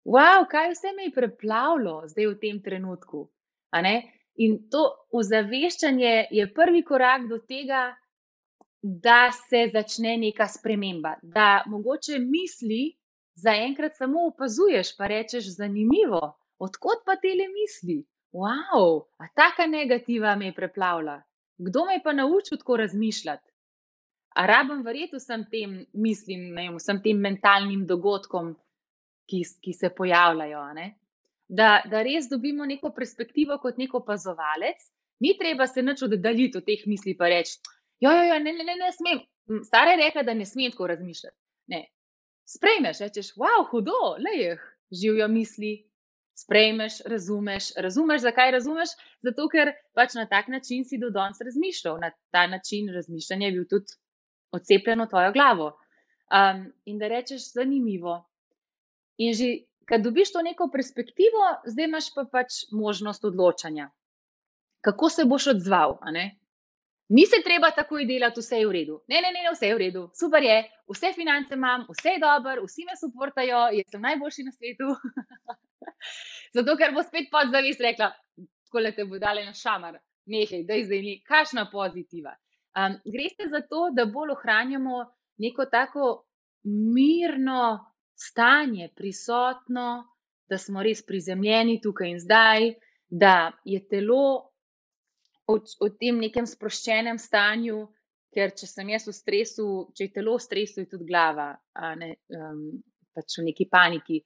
wow, 0.05 0.47
kaj 0.51 0.70
vse 0.76 0.93
me 0.97 1.09
je 1.09 1.14
preplavilo 1.16 1.97
zdaj 2.12 2.31
v 2.35 2.39
tem 2.45 2.62
trenutku. 2.62 3.26
In 4.41 4.57
to 4.72 4.84
ozaveščanje 5.12 6.12
je 6.32 6.47
prvi 6.57 6.82
korak 6.84 7.26
do 7.28 7.38
tega, 7.38 7.91
da 8.82 9.28
se 9.36 9.66
začne 9.72 10.16
neka 10.16 10.47
sprememba. 10.49 11.16
Da 11.22 11.62
mogoče 11.68 12.18
misli 12.18 12.95
zaenkrat 13.36 13.97
samo 13.97 14.26
opazuješ, 14.30 14.95
pa 14.97 15.11
rečeš: 15.12 15.51
zanimivo, 15.57 16.22
odkot 16.59 17.05
pa 17.05 17.16
te 17.20 17.34
le 17.36 17.51
misli? 17.53 18.01
Wow, 18.32 19.05
a 19.18 19.28
taka 19.34 19.66
negativa 19.66 20.36
me 20.36 20.47
je 20.47 20.55
preplavila. 20.55 21.20
Kdo 21.59 21.84
me 21.84 21.99
je 21.99 22.03
pa 22.03 22.12
naučil 22.12 22.59
tako 22.59 22.76
razmišljati? 22.76 23.51
A 24.36 24.47
rabim 24.47 24.82
verjeti 24.86 25.18
vsem 25.18 25.45
tem 25.51 25.86
mislim, 25.93 26.53
ne, 26.55 26.68
vsem 26.76 27.03
tem 27.03 27.18
mentalnim 27.18 27.82
dogodkom, 27.86 28.55
ki, 29.28 29.43
ki 29.61 29.72
se 29.72 29.91
pojavljajo. 29.97 30.62
Ne? 30.74 30.86
Da, 31.51 31.83
da 31.91 32.03
res 32.07 32.29
dobimo 32.31 32.67
neko 32.67 32.93
perspektivo 32.95 33.59
kot 33.59 33.79
neko 33.79 33.99
opazovalec, 34.05 34.83
ni 35.21 35.35
treba 35.39 35.67
se 35.67 35.83
nič 35.83 36.05
oddaljiti 36.07 36.59
od 36.61 36.67
teh 36.67 36.87
misli 36.87 37.17
in 37.19 37.27
reči: 37.35 37.59
Jo, 38.01 38.11
jo, 38.17 38.23
jo, 38.31 38.39
ne, 38.39 38.53
ne, 38.53 38.65
ne, 38.65 38.77
ne 38.79 38.93
smem. 38.95 39.21
Stara 39.67 39.91
je 39.91 40.05
rekla, 40.05 40.23
da 40.23 40.35
ne 40.35 40.47
smem 40.47 40.71
tako 40.71 40.87
razmišljati. 40.87 41.37
Ne. 41.75 41.85
Sprejmeš, 42.47 43.01
rečeš, 43.03 43.35
wow, 43.37 43.67
hudo, 43.71 43.99
le 44.19 44.33
jih 44.39 44.63
živijo 45.03 45.29
misli. 45.29 45.73
Sprejmeš, 46.41 47.03
razumeš, 47.05 47.73
razumeš, 47.77 48.23
zakaj 48.23 48.51
razumeš? 48.55 48.95
Zato, 49.27 49.49
ker 49.53 49.75
pač 49.93 50.15
na 50.17 50.25
tak 50.27 50.49
način 50.49 50.87
si 50.89 50.99
do 50.99 51.11
danes 51.11 51.43
razmišljal, 51.45 51.99
na 52.01 52.13
ta 52.33 52.47
način 52.47 52.89
razmišljanja 52.95 53.47
je 53.47 53.53
bil 53.59 53.67
tudi 53.69 53.99
odcepljen 54.57 55.03
v 55.03 55.09
tvojo 55.11 55.33
glavo. 55.33 55.67
Um, 56.31 56.63
in 56.87 57.03
da 57.03 57.11
rečeš, 57.11 57.51
zanimivo. 57.53 58.23
In 59.19 59.35
že, 59.35 59.51
kad 59.91 60.05
dobiš 60.07 60.32
to 60.32 60.43
neko 60.47 60.68
perspektivo, 60.72 61.47
zdaj 61.66 61.88
imaš 61.88 62.12
pa 62.14 62.24
pač 62.32 62.61
možnost 62.72 63.24
odločanja, 63.24 63.88
kako 64.86 65.09
se 65.11 65.24
boš 65.24 65.47
odzval. 65.57 65.97
Ni 67.11 67.24
se 67.26 67.41
treba 67.45 67.72
takoj 67.74 68.05
delati, 68.07 68.38
vse 68.41 68.61
je 68.61 68.66
v 68.68 68.74
redu. 68.76 69.01
Ne, 69.11 69.18
ne, 69.24 69.32
ne, 69.34 69.49
vse 69.51 69.66
je 69.66 69.74
v 69.74 69.82
redu, 69.82 70.05
super 70.14 70.45
je, 70.47 70.61
vse 70.95 71.11
finance 71.16 71.59
imam, 71.59 71.88
vse 71.91 72.14
je 72.14 72.22
dobro, 72.22 72.62
vsi 72.68 72.86
me 72.86 72.95
suportajo, 73.01 73.64
jaz 73.74 73.91
sem 73.91 74.07
najboljši 74.07 74.47
na 74.47 74.55
svetu. 74.55 74.93
Zato, 76.57 76.76
ker 76.78 76.95
bo 76.95 77.03
spet 77.03 77.26
podzavest 77.34 77.82
rekla, 77.82 78.12
tako 78.68 78.86
le 78.86 78.95
te 78.95 79.09
bo 79.11 79.18
dale 79.18 79.43
na 79.49 79.57
šamar, 79.59 79.99
nekaj, 80.30 80.62
da 80.70 80.78
je 80.78 80.86
zdaj 80.86 81.03
ni, 81.09 81.18
kašna 81.26 81.66
pozitiva. 81.72 82.36
Um, 82.78 82.95
gre 83.11 83.26
se 83.34 83.51
za 83.51 83.64
to, 83.66 83.88
da 83.91 84.07
bolj 84.07 84.36
ohranjamo 84.36 85.03
neko 85.43 85.66
tako 85.66 86.12
mirno 86.95 87.89
stanje, 88.21 88.91
prisotno, 88.97 89.89
da 90.51 90.59
smo 90.59 90.83
res 90.83 91.03
prizemljeni 91.07 91.81
tukaj 91.83 92.11
in 92.11 92.21
zdaj, 92.21 92.73
da 93.11 93.53
je 93.64 93.81
telo 93.89 94.51
v 95.51 95.89
tem 95.99 96.21
nekem 96.23 96.47
sproščenem 96.47 97.18
stanju, 97.18 97.81
ker 98.35 98.53
če 98.55 98.68
sem 98.71 98.91
jaz 98.93 99.09
v 99.09 99.14
stresu, 99.14 99.66
če 99.97 100.07
je 100.07 100.12
telo 100.14 100.37
v 100.39 100.45
stresu, 100.45 100.83
je 100.85 100.91
tudi 100.91 101.09
glava, 101.09 101.53
ne, 101.99 102.12
um, 102.37 102.61
pač 103.14 103.41
v 103.41 103.49
neki 103.49 103.66
paniki. 103.71 104.21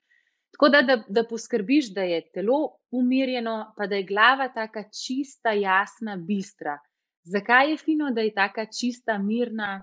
Tako 0.55 0.68
da, 0.70 0.82
da, 0.86 0.97
da 1.09 1.24
poskrbiš, 1.26 1.88
da 1.97 2.05
je 2.07 2.20
telo 2.34 2.59
umirjeno, 2.95 3.57
pa 3.76 3.88
da 3.90 3.99
je 3.99 4.07
glava 4.07 4.51
tako 4.55 4.84
čista, 4.92 5.55
jasna, 5.57 6.18
bistra. 6.20 6.76
Zakaj 7.24 7.72
je 7.72 7.78
fino, 7.80 8.12
da 8.14 8.22
je 8.22 8.34
tako 8.36 8.66
čista, 8.68 9.16
mirna, 9.18 9.80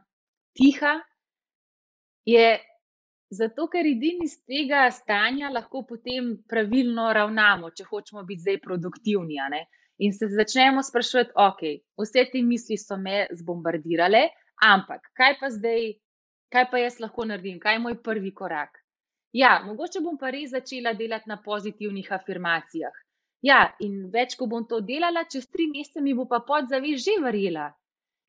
tiha? 0.55 0.99
Je 2.30 2.53
zato, 3.32 3.67
ker 3.71 3.88
edini 3.88 4.27
iz 4.27 4.38
tega 4.43 4.84
stanja 4.91 5.49
lahko 5.49 5.86
potem 5.88 6.34
pravilno 6.49 7.07
ravnamo, 7.15 7.71
če 7.71 7.88
hočemo 7.88 8.23
biti 8.27 8.45
zdaj 8.45 8.59
produktivni. 8.63 9.39
In 10.01 10.13
se 10.13 10.27
začnemo 10.27 10.82
sprašovati, 10.84 11.36
ok, 11.36 11.61
vse 12.01 12.25
te 12.32 12.41
misli 12.43 12.77
so 12.77 12.97
me 12.97 13.27
zbombardirale, 13.38 14.23
ampak 14.65 15.11
kaj 15.17 15.38
pa 15.39 15.49
zdaj, 15.53 15.91
kaj 16.51 16.65
pa 16.71 16.82
jaz 16.82 16.99
lahko 16.99 17.25
naredim, 17.29 17.59
kaj 17.61 17.77
je 17.77 17.84
moj 17.84 17.99
prvi 18.03 18.34
korak? 18.34 18.82
Ja, 19.32 19.61
mogoče 19.65 20.01
bom 20.03 20.17
pa 20.19 20.32
res 20.34 20.51
začela 20.51 20.93
delati 20.97 21.29
na 21.29 21.38
pozitivnih 21.43 22.09
afirmacijah. 22.11 22.97
Ja, 23.41 23.61
in 23.79 24.09
več, 24.13 24.36
ko 24.38 24.45
bom 24.49 24.65
to 24.69 24.82
delala, 24.86 25.23
čez 25.29 25.47
tri 25.49 25.69
mesece 25.71 26.01
mi 26.01 26.13
bo 26.13 26.27
pa 26.29 26.41
podzavest 26.45 27.05
že 27.05 27.15
verjela. 27.23 27.71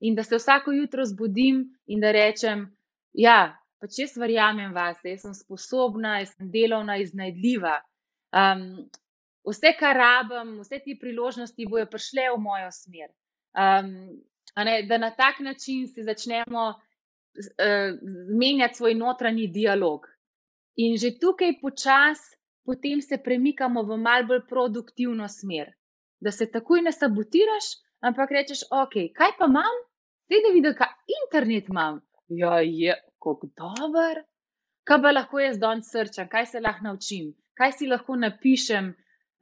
In 0.01 0.15
da 0.15 0.23
se 0.25 0.39
vsako 0.39 0.73
jutro 0.73 1.05
zbudim 1.05 1.65
in 1.87 2.01
da 2.01 2.13
rečem, 2.13 2.69
ja, 3.13 3.62
pač 3.83 3.99
jaz 3.99 4.15
verjamem 4.17 4.71
vas, 4.75 5.01
jaz 5.03 5.25
sem 5.25 5.35
sposobna, 5.35 6.21
jaz 6.23 6.37
sem 6.37 6.51
delovna, 6.55 7.01
iznajdljiva. 7.03 7.81
Um, 8.33 8.63
vse, 9.49 9.75
kar 9.79 9.99
rabim, 9.99 10.61
vse 10.63 10.79
te 10.85 10.95
priložnosti 11.01 11.67
bojo 11.69 11.89
prišle 11.91 12.29
v 12.31 12.39
mojo 12.45 12.71
smer. 12.77 13.11
Um, 13.59 13.91
ne, 14.57 14.77
da 14.87 15.01
na 15.03 15.11
tak 15.17 15.43
način 15.43 15.89
si 15.91 16.07
začnemo 16.07 16.69
uh, 16.71 17.99
menjati 18.39 18.79
svoj 18.79 18.95
notranji 18.95 19.51
dialog. 19.51 20.07
In 20.81 20.97
že 20.97 21.17
tukaj 21.21 21.59
počasi, 21.61 22.39
potem 22.65 23.03
se 23.03 23.19
premikamo 23.19 23.83
v 23.83 23.99
malce 23.99 24.29
bolj 24.31 24.45
produktivno 24.49 25.29
smer. 25.29 25.75
Da 26.23 26.31
se 26.31 26.47
takoj 26.47 26.87
ne 26.87 26.93
sabotiraš, 26.95 27.75
ampak 28.01 28.31
rečeš, 28.31 28.63
ok, 28.71 29.11
kaj 29.17 29.35
pa 29.39 29.51
imam? 29.51 29.81
Zdaj 30.31 30.45
da 30.47 30.53
vidim, 30.55 30.75
kaj 30.79 30.93
internet 31.19 31.69
imam. 31.69 31.99
Ja, 32.31 32.61
je, 32.63 32.95
kako 33.23 33.49
dober. 33.57 34.23
Kaj 34.85 34.99
pa 35.03 35.13
lahko 35.15 35.39
jaz 35.39 35.59
danes 35.63 35.91
srčam, 35.93 36.29
kaj 36.29 36.47
se 36.47 36.61
lahko 36.61 36.85
naučim, 36.85 37.31
kaj 37.55 37.73
si 37.79 37.87
lahko 37.87 38.17
napišem, 38.19 38.89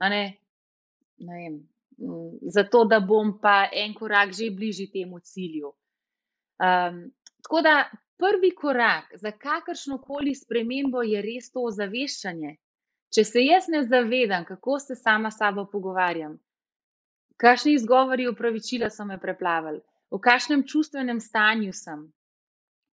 ne, 0.01 0.23
ne 1.19 1.37
vem, 1.39 1.55
mm, 1.99 2.51
zato 2.57 2.85
da 2.85 3.01
bom 3.01 3.39
pa 3.41 3.71
en 3.73 3.95
korak 3.95 4.35
že 4.37 4.51
bližji 4.51 4.91
temu 4.93 5.21
cilju. 5.21 5.73
Um, 6.61 7.01
tako 7.43 7.63
da 7.65 7.89
prvi 8.21 8.51
korak 8.55 9.05
za 9.15 9.31
kakršno 9.31 9.99
koli 9.99 10.35
spremembo 10.35 11.03
je 11.03 11.23
res 11.23 11.49
to 11.53 11.65
ozaveščanje. 11.71 12.57
Če 13.15 13.25
se 13.25 13.43
jaz 13.43 13.67
ne 13.69 13.83
zavedam, 13.89 14.45
kako 14.45 14.79
se 14.79 14.95
sama 14.95 15.31
s 15.31 15.41
sabo 15.41 15.65
pogovarjam, 15.73 16.37
kakšni 17.37 17.73
izgovori 17.75 18.29
upravičila 18.29 18.91
so 18.91 19.05
me 19.05 19.17
preplavili, 19.19 19.81
v 20.11 20.19
kakšnem 20.21 20.63
čustvenem 20.69 21.21
stanju 21.21 21.73
sem, 21.73 22.05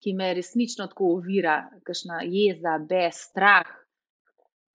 ki 0.03 0.13
me 0.13 0.33
resnično 0.37 0.87
tako 0.91 1.11
ovira, 1.17 1.57
kakšna 1.85 2.21
jeza, 2.25 2.77
bes, 2.89 3.21
strah. 3.31 3.69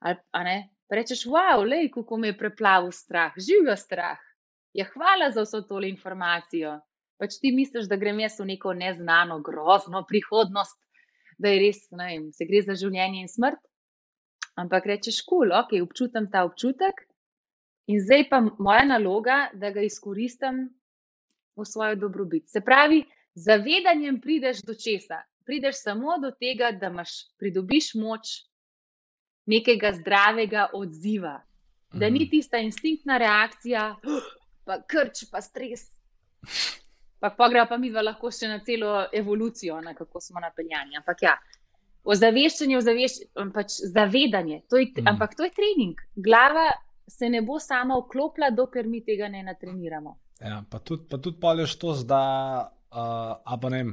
Ali, 0.03 0.57
rečeš, 0.91 1.27
wow, 1.31 1.63
lej, 1.67 1.91
kako 1.95 2.19
me 2.19 2.33
je 2.33 2.39
preplavil 2.39 2.91
strah, 2.93 3.35
živijo 3.37 3.77
strah. 3.77 4.19
Ja, 4.75 4.87
hvala 4.95 5.31
za 5.31 5.45
vso 5.45 5.63
tole 5.69 5.91
informacijo. 5.93 6.81
Pač 7.21 7.37
ti 7.39 7.53
misliš, 7.55 7.87
da 7.87 7.97
grem 7.97 8.19
jaz 8.25 8.41
v 8.41 8.49
neko 8.55 8.73
neznano, 8.75 9.39
grozno 9.47 10.03
prihodnost, 10.09 10.79
da 11.39 11.53
je 11.53 11.61
res, 11.67 11.85
ne 11.95 12.09
vem, 12.09 12.25
se 12.35 12.49
gre 12.49 12.65
za 12.67 12.75
življenje 12.79 13.23
in 13.23 13.31
smrt. 13.31 13.61
Ampak 14.59 14.89
rečeš, 14.91 15.23
kul, 15.25 15.47
cool, 15.47 15.55
ok, 15.57 15.77
občutam 15.85 16.29
ta 16.33 16.43
občutek 16.45 17.07
in 17.89 18.01
zdaj 18.03 18.27
pa 18.31 18.41
moja 18.43 18.83
naloga, 18.85 19.37
da 19.55 19.71
ga 19.73 19.85
izkoristim 19.87 20.67
v 21.57 21.67
svojo 21.69 21.97
dobrobit. 21.97 22.49
Se 22.51 22.61
pravi, 22.61 23.03
zavedanjem 23.35 24.21
prideš 24.21 24.63
do 24.67 24.75
česa? 24.75 25.23
Prideš 25.47 25.83
samo 25.83 26.19
do 26.23 26.31
tega, 26.31 26.71
da 26.73 26.91
imaš, 26.93 27.11
pridobiš 27.39 27.95
moč, 27.95 28.37
nekega 29.47 29.93
zdravega 29.93 30.69
odziva. 30.75 31.41
Da 31.93 32.09
ni 32.09 32.25
mhm. 32.25 32.31
tista 32.31 32.59
instinktna 32.59 33.19
reakcija, 33.19 33.97
pa 34.65 34.79
krč, 34.89 35.27
pa 35.31 35.41
stres. 35.41 35.91
Pa 37.21 37.31
pogreba 37.31 37.67
pa 37.71 37.77
mi 37.79 37.91
dva 37.91 38.03
lahko 38.03 38.31
še 38.35 38.49
na 38.51 38.59
celo 38.67 39.05
evolucijo, 39.15 39.81
na 39.81 39.95
kako 39.95 40.21
smo 40.21 40.41
napeljani. 40.43 40.97
Ampak 40.99 41.23
ja, 41.23 41.37
ozaveščanje, 42.03 42.79
ozaveščanje, 42.79 43.51
pač 43.55 43.77
zavedanje, 43.95 44.63
to 44.71 44.81
je, 44.81 44.89
mm. 44.91 45.11
ampak 45.13 45.37
to 45.39 45.47
je 45.47 45.53
trening. 45.55 46.01
Glava 46.17 46.71
se 47.07 47.29
ne 47.31 47.43
bo 47.47 47.61
sama 47.63 47.99
vklopila, 48.01 48.51
dokler 48.51 48.89
mi 48.89 49.05
tega 49.07 49.29
ne 49.31 49.45
natreniramo. 49.47 50.17
Ja, 50.43 50.65
pa 50.71 50.81
tudi, 50.83 51.07
pa 51.11 51.21
tudi 51.23 51.39
polješ 51.41 51.77
to, 51.79 51.95
da, 52.09 52.23
uh, 52.93 53.71
ne, 53.71 53.85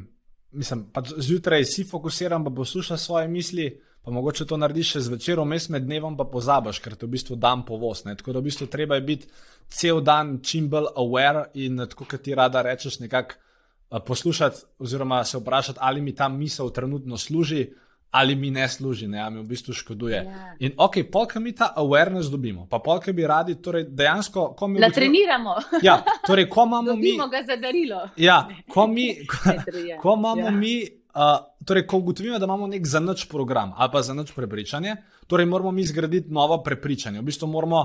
mislim, 0.52 0.88
pač 0.94 1.14
zjutraj 1.18 1.66
si 1.66 1.84
fokusiran, 1.88 2.44
pa 2.44 2.52
poslušaš 2.56 3.00
svoje 3.00 3.28
misli 3.28 3.70
pa 4.04 4.12
mogoče 4.12 4.46
to 4.48 4.58
narediš 4.58 4.94
še 4.96 5.02
zvečer, 5.06 5.40
vmes 5.44 5.68
med 5.70 5.84
dnevom 5.86 6.16
pa 6.18 6.26
pozabiš, 6.30 6.80
ker 6.84 6.96
te 6.96 7.06
v 7.06 7.14
bistvu 7.18 7.36
dan 7.38 7.66
povoz. 7.68 8.06
Ne? 8.08 8.16
Tako 8.18 8.34
da 8.34 8.42
v 8.42 8.48
bistvu 8.48 8.70
treba 8.72 8.98
je 8.98 9.06
biti 9.06 9.28
cel 9.70 10.00
dan 10.02 10.40
čim 10.42 10.70
bolj 10.72 10.88
aware 10.98 11.50
in 11.60 11.84
tako, 11.84 12.08
kot 12.10 12.24
ti 12.26 12.34
rada 12.34 12.64
rečeš, 12.66 13.00
nekako 13.04 13.36
uh, 13.36 14.00
poslušati 14.06 14.66
oziroma 14.80 15.24
se 15.24 15.38
vprašati, 15.38 15.80
ali 15.82 16.02
mi 16.02 16.16
ta 16.16 16.30
misel 16.30 16.72
trenutno 16.72 17.18
služi. 17.18 17.68
Ali 18.12 18.36
mi 18.36 18.52
ne 18.52 18.70
služi, 18.70 19.08
ne, 19.08 19.20
ali 19.22 19.36
mi 19.36 19.42
v 19.42 19.48
bistvu 19.48 19.74
škoduje. 19.74 20.18
Ja. 20.18 20.54
In 20.60 20.72
ok, 20.78 20.96
polk 21.12 21.36
mi 21.36 21.52
ta 21.56 21.74
awareness 21.78 22.32
dobimo, 22.32 22.66
pa 22.70 22.80
polk 22.80 23.10
bi 23.14 23.28
radi, 23.28 23.56
torej 23.62 23.86
dejansko, 23.90 24.54
ko 24.58 24.68
mi. 24.68 24.80
Da 24.80 24.90
treniramo. 24.90 25.56
Ja, 25.82 26.02
torej, 26.28 26.50
ko 26.50 26.66
imamo 26.66 26.96
mi. 26.96 27.14
Imamo 27.14 27.30
ga 27.30 27.44
za 27.48 27.56
darilo. 27.56 28.10
Ja, 28.18 28.48
ko, 28.74 28.88
mi, 28.88 29.14
ko, 29.30 29.54
ko 30.02 30.16
imamo 30.18 30.48
yeah. 30.50 30.58
mi 30.58 31.00
Uh, 31.10 31.66
torej, 31.66 31.88
ko 31.90 31.98
ugotovimo, 31.98 32.38
da 32.40 32.46
imamo 32.46 32.68
nek 32.70 32.86
zanoč 32.88 33.24
program 33.28 33.72
ali 33.78 33.90
pa 33.92 34.02
zanoč 34.02 34.30
prepričanje, 34.32 34.94
torej 35.28 35.46
moramo 35.46 35.72
mi 35.72 35.84
zgraditi 35.84 36.30
novo 36.32 36.60
prepričanje. 36.64 37.20
V 37.20 37.26
bistvu 37.26 37.48
moramo 37.48 37.80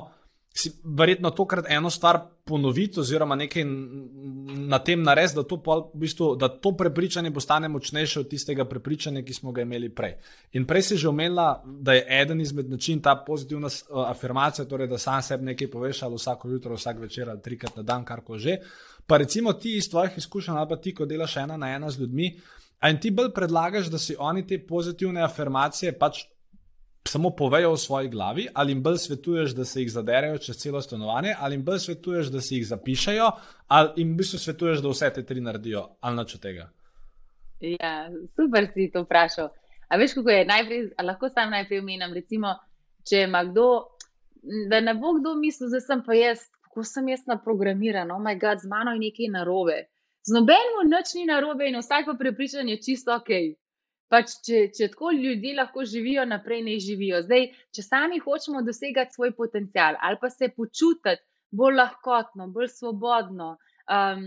si 0.57 0.70
verjetno 0.84 1.30
tokrat 1.30 1.64
eno 1.68 1.90
stvar 1.90 2.20
ponoviti, 2.44 3.00
oziroma 3.00 3.34
nekaj 3.34 3.64
na 3.64 4.78
tem 4.78 5.02
narediti, 5.02 5.34
da, 5.34 5.57
v 5.66 5.98
bistvu, 5.98 6.28
da 6.38 6.48
to 6.48 6.70
prepričanje 6.76 7.32
postane 7.34 7.68
močnejše 7.68 8.20
od 8.20 8.28
tistega 8.30 8.64
prepričanja, 8.64 9.24
ki 9.26 9.34
smo 9.34 9.52
ga 9.52 9.64
imeli 9.66 9.88
prej. 9.90 10.14
In 10.52 10.66
prej 10.66 10.82
si 10.82 10.96
že 10.96 11.09
omenila, 11.09 11.62
da 11.66 11.96
je 11.98 12.07
eden 12.20 12.40
izmed 12.40 12.70
način 12.70 13.00
ta 13.02 13.16
pozitivna 13.26 13.66
uh, 13.66 14.05
afirmacija, 14.07 14.64
torej 14.70 14.86
da 14.86 14.98
sam 14.98 15.22
sebi 15.22 15.44
nekaj 15.44 15.70
poveš 15.70 16.02
ali 16.02 16.14
vsako 16.14 16.48
jutro, 16.48 16.74
vsak 16.74 17.00
večer 17.02 17.30
ali 17.30 17.42
trikrat 17.42 17.76
na 17.76 17.82
dan, 17.82 18.05
kar 18.05 18.20
ko 18.20 18.38
že. 18.38 18.59
Pa 19.07 19.16
recimo 19.16 19.52
ti 19.52 19.76
iz 19.76 19.90
tvojih 19.90 20.12
izkušenj 20.16 20.55
ali 20.57 20.68
pa 20.68 20.76
ti, 20.76 20.94
ko 20.94 21.07
delaš 21.07 21.36
ena 21.36 21.57
na 21.57 21.74
ena 21.74 21.90
z 21.90 22.00
ljudmi. 22.00 22.30
In 22.90 23.00
ti 23.00 23.11
bolj 23.11 23.32
predlagaš, 23.34 23.90
da 23.90 23.98
si 23.98 24.14
oni 24.18 24.46
te 24.46 24.59
pozitivne 24.66 25.22
afirmacije 25.22 25.98
pač 25.98 26.24
samo 27.09 27.30
povejo 27.30 27.72
v 27.72 27.78
svoji 27.78 28.09
glavi, 28.09 28.46
ali 28.55 28.72
jim 28.72 28.82
bolj 28.82 28.96
svetuješ, 28.98 29.55
da 29.55 29.64
se 29.64 29.80
jih 29.80 29.90
zaderejo 29.92 30.38
čez 30.38 30.57
celo 30.57 30.80
stanovanje, 30.82 31.34
ali 31.40 31.55
jim 31.55 31.64
bolj 31.64 31.78
svetuješ, 31.78 32.30
da 32.32 32.40
si 32.40 32.57
jih 32.57 32.66
zapišajo, 32.66 33.30
ali 33.68 33.90
jim 33.96 34.14
v 34.14 34.16
bistvu 34.16 34.38
svetuješ, 34.38 34.80
da 34.82 34.88
vse 34.88 35.11
te 35.12 35.24
tri 35.26 35.40
naredijo, 35.40 35.88
ali 36.00 36.16
noč 36.16 36.34
od 36.34 36.40
tega. 36.40 36.70
Ja, 37.61 38.11
super 38.36 38.68
si 38.74 38.90
to 38.92 39.05
vprašal. 39.05 39.50
A 39.88 39.96
veš, 39.96 40.14
kako 40.14 40.30
je 40.30 40.46
najprej, 40.48 40.88
lahko 41.02 41.28
sam 41.28 41.50
najprej 41.50 41.82
omenim, 41.84 42.14
recimo, 42.14 42.55
če 43.09 43.26
ima 43.28 43.44
kdo, 43.44 43.66
da 44.70 44.80
ne 44.80 44.94
bo 44.94 45.12
kdo 45.18 45.34
mislil, 45.36 45.70
da 45.70 45.80
sem 45.80 46.02
pa 46.07 46.16
jaz, 46.16 46.48
kako 46.64 46.84
sem 46.88 47.09
jaz 47.12 47.26
naprogramiran, 47.28 48.11
oh 48.11 48.22
moj 48.22 48.40
bog, 48.40 48.64
z 48.64 48.70
mano 48.70 48.96
je 48.96 49.05
nekaj 49.05 49.28
narobe. 49.36 49.84
Z 50.24 50.32
nobenim 50.32 50.88
noč 50.88 51.12
ni 51.14 51.26
narobe 51.28 51.68
in 51.68 51.76
vsako 51.78 52.16
prepričanje 52.18 52.78
je 52.78 52.82
čisto 52.82 53.12
ok. 53.12 53.28
Pač, 54.14 54.36
če, 54.46 54.58
če 54.70 54.88
tako 54.92 55.10
ljudje 55.16 55.56
lahko 55.58 55.82
živijo, 55.90 56.22
naprej 56.30 56.60
ne 56.62 56.78
živijo. 56.78 57.22
Zdaj, 57.26 57.48
če 57.74 57.82
sami 57.82 58.20
hočemo 58.22 58.62
dosegati 58.62 59.16
svoj 59.16 59.32
potencial 59.34 59.98
ali 59.98 60.20
pa 60.20 60.30
se 60.30 60.52
počutiti 60.54 61.18
bolj 61.50 61.78
lahkotno, 61.80 62.46
bolj 62.54 62.68
svobodno, 62.76 63.56
um, 63.90 64.22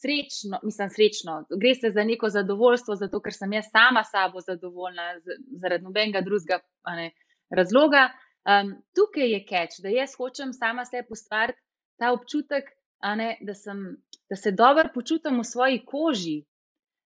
srečno, 0.00 0.58
mislim, 0.62 0.90
srečno, 0.90 1.36
gre 1.62 1.74
se 1.74 1.90
za 1.94 2.04
neko 2.04 2.30
zadovoljstvo, 2.30 2.96
zato 2.96 3.20
ker 3.20 3.34
sem 3.34 3.52
jaz 3.52 3.70
sama 3.72 4.04
sabo 4.04 4.40
zadovoljna, 4.40 5.06
zaradi 5.62 5.84
nobenega 5.84 6.22
drugega 6.26 6.60
razloga. 7.50 8.08
Um, 8.48 8.74
tukaj 8.96 9.32
je 9.32 9.44
catch, 9.48 9.82
da 9.82 9.92
jaz 9.92 10.14
hočem 10.18 10.52
sama 10.52 10.84
sebi 10.88 11.14
ustvariti 11.14 11.60
ta 11.98 12.12
občutek, 12.14 12.70
ne, 13.18 13.36
da, 13.40 13.54
sem, 13.54 13.82
da 14.30 14.36
se 14.36 14.52
dobro 14.52 14.88
počutim 14.94 15.38
v 15.38 15.44
svoji 15.44 15.82
koži. 15.86 16.38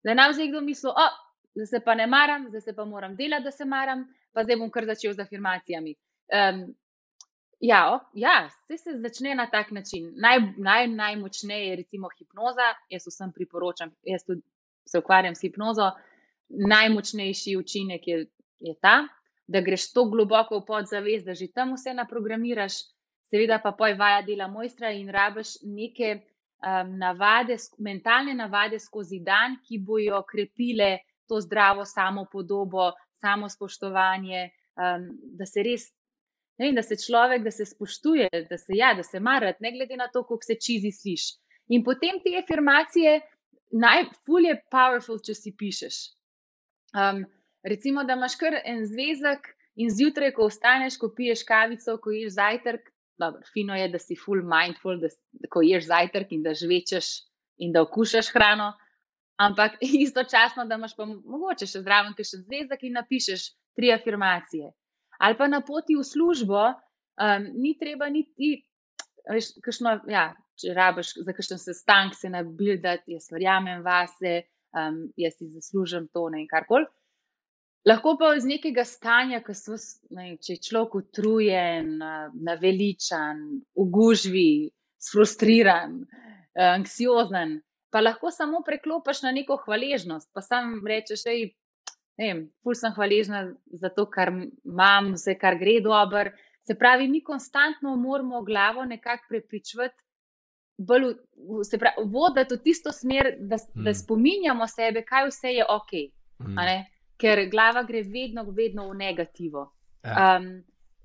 Da 0.05 0.15
nam 0.15 0.33
zdaj 0.33 0.49
kdo 0.49 0.61
misli, 0.61 0.91
oh, 0.91 1.17
zdaj 1.55 1.67
se 1.67 1.81
pa 1.85 1.95
ne 1.95 2.07
maram, 2.07 2.49
zdaj 2.49 2.61
se 2.61 2.77
pa 2.77 2.85
moram 2.85 3.17
delati, 3.17 3.45
da 3.45 3.51
se 3.51 3.65
maram, 3.65 4.07
pa 4.33 4.45
zdaj 4.45 4.57
bom 4.57 4.71
kar 4.71 4.87
začel 4.87 5.13
z 5.13 5.21
afirmacijami. 5.21 5.95
Um, 6.33 6.63
ja, 7.61 7.83
o, 7.95 7.99
ja, 8.15 8.49
vse 8.69 8.79
se 8.79 8.99
začne 8.99 9.35
na 9.35 9.47
tak 9.51 9.71
način. 9.71 10.13
Naj, 10.17 10.41
naj, 10.57 10.89
najmočneje 10.89 11.69
je 11.69 11.77
recimo 11.77 12.09
hipnoza. 12.19 12.73
Jaz 12.91 13.07
vsem 13.07 13.33
priporočam, 13.33 13.93
jaz 14.03 14.25
tudi 14.27 14.43
se 14.87 14.99
ukvarjam 14.99 15.35
s 15.35 15.41
hipnozo. 15.41 15.91
Najmočnejši 16.49 17.57
učinek 17.57 18.09
je, 18.09 18.27
je 18.61 18.75
ta, 18.81 19.07
da 19.47 19.61
greš 19.61 19.93
tako 19.93 20.11
globoko 20.11 20.59
v 20.59 20.67
podzavest, 20.67 21.27
da 21.27 21.35
že 21.35 21.53
tam 21.55 21.75
vse 21.77 21.95
naprogramiraš, 21.95 22.73
seveda 23.31 23.61
pa 23.63 23.73
poj 23.73 23.95
vaja 23.95 24.23
dela 24.23 24.49
mojstra 24.49 24.91
in 24.93 25.09
rabiš 25.09 25.55
neke 25.63 26.19
um, 26.19 26.99
navade, 26.99 27.57
mentalne 27.79 28.35
navade 28.35 28.79
skozi 28.79 29.23
dan, 29.25 29.57
ki 29.65 29.79
bojo 29.79 30.23
krepile 30.29 30.99
to 31.29 31.41
zdravo 31.41 31.85
samo 31.85 32.27
podobo, 32.33 32.93
samo 33.21 33.49
spoštovanje, 33.49 34.51
um, 34.77 35.09
da 35.39 35.47
se 35.47 35.63
res, 35.63 35.89
ne 36.59 36.67
vem, 36.67 36.75
da 36.75 36.83
se 36.83 36.99
človek, 36.99 37.45
da 37.45 37.51
se 37.51 37.67
spoštuje, 37.67 38.29
da 38.51 38.59
se 38.59 38.77
ja, 38.77 38.95
da 38.95 39.03
se 39.03 39.21
mara, 39.21 39.53
ne 39.61 39.73
glede 39.73 39.97
na 39.97 40.09
to, 40.09 40.25
koliko 40.27 40.47
se 40.47 40.59
čizi 40.61 40.93
sliši. 40.93 41.39
In 41.73 41.85
potem 41.85 42.19
te 42.25 42.35
afirmacije, 42.39 43.21
najbolj 43.73 44.49
je 44.51 44.59
powerful, 44.73 45.23
če 45.25 45.35
si 45.39 45.55
pišeš. 45.57 45.99
Um, 46.93 47.25
recimo, 47.65 48.05
da 48.05 48.19
imaš 48.19 48.37
kar 48.41 48.59
en 48.65 48.85
zvezek 48.87 49.49
in 49.81 49.91
zjutraj, 49.91 50.35
ko 50.37 50.51
vstaneš, 50.51 50.99
ko 51.01 51.13
piješ 51.17 51.47
kavico, 51.49 51.97
ko 52.03 52.13
ješ 52.13 52.37
zajtrk. 52.37 52.91
Dobro, 53.21 53.41
fino 53.55 53.77
je, 53.77 53.87
da 53.93 54.01
si 54.03 54.17
full 54.19 54.43
mindful, 54.45 54.99
da, 55.01 55.09
da 55.33 55.49
ko 55.53 55.63
ješ 55.65 55.87
zajtrk 55.89 56.33
in 56.35 56.43
da 56.45 56.55
žvečeš 56.59 57.13
in 57.63 57.73
da 57.73 57.85
okušaš 57.85 58.33
hrano, 58.35 58.73
ampak 59.47 59.81
istočasno, 60.07 60.67
da 60.69 60.79
imaš 60.79 60.95
pa 60.99 61.07
mogoče 61.07 61.69
še 61.69 61.83
zraven, 61.83 62.15
ki 62.19 62.27
še 62.27 62.43
zvezek 62.45 62.87
in 62.89 62.97
napišeš 62.99 63.49
tri 63.79 63.93
afirmacije. 63.95 64.71
Ali 65.23 65.39
pa 65.39 65.49
na 65.49 65.63
poti 65.63 65.97
v 65.99 66.05
službo, 66.07 66.63
um, 66.73 67.45
ni 67.63 67.77
treba 67.79 68.09
niti, 68.11 68.57
veš, 69.31 69.55
kakšno, 69.63 70.01
ja, 70.11 70.33
če 70.59 70.75
rabiš 70.77 71.15
za 71.27 71.35
kakšen 71.37 71.61
sestank 71.63 72.17
se 72.19 72.31
nabildati, 72.33 73.17
jaz 73.17 73.31
verjamem 73.33 73.85
vase, 73.87 74.43
um, 74.75 75.05
jaz 75.17 75.39
si 75.39 75.51
zaslužim 75.53 76.09
to 76.13 76.29
ne 76.33 76.43
in 76.43 76.51
karkoli. 76.51 76.89
Lahko 77.87 78.15
pa 78.19 78.29
iz 78.39 78.45
nekega 78.47 78.85
stanja, 78.87 79.41
ko 79.43 79.55
so, 79.59 79.75
ne, 80.15 80.37
če 80.39 80.55
je 80.55 80.63
človek 80.69 81.01
utrujen, 81.01 81.97
naveličan, 82.47 83.41
v 83.75 83.87
gužvi, 83.91 84.53
frustriran, 85.03 85.97
anksiozen, 86.55 87.57
pa 87.93 88.01
lahko 88.01 88.31
samo 88.31 88.63
preklopiš 88.67 89.23
na 89.23 89.33
neko 89.33 89.59
hvaležnost, 89.65 90.31
pa 90.33 90.41
sam 90.41 90.81
rečeš, 90.87 91.27
da 91.29 91.35
je, 92.25 92.37
ful 92.65 92.75
sem 92.75 92.95
hvaležna 92.97 93.43
za 93.67 93.91
to, 93.93 94.07
kar 94.11 94.33
imam, 94.65 95.13
vse, 95.13 95.37
kar 95.39 95.59
gre 95.61 95.81
dobro. 95.85 96.33
Se 96.65 96.75
pravi, 96.79 97.09
mi 97.09 97.21
konstantno 97.25 97.97
moramo 97.97 98.43
glavo 98.43 98.85
nekako 98.85 99.27
prepričati, 99.29 100.05
bolj, 100.79 101.15
se 101.69 101.79
pravi, 101.79 102.07
voditi 102.07 102.55
v 102.55 102.63
tisto 102.65 102.93
smer, 102.93 103.35
da, 103.39 103.57
hmm. 103.57 103.85
da 103.85 103.95
spominjamo 103.95 104.69
sebe, 104.69 105.05
kaj 105.05 105.29
vse 105.29 105.53
je 105.59 105.67
ok. 105.69 105.95
Hmm. 106.39 106.85
Ker 107.21 107.45
glava 107.51 107.83
gre 107.83 108.03
vedno, 108.03 108.47
vedno 108.57 108.89
v 108.89 108.97
negativo. 108.99 109.69
Ja. 110.05 110.39
Um, 110.41 110.49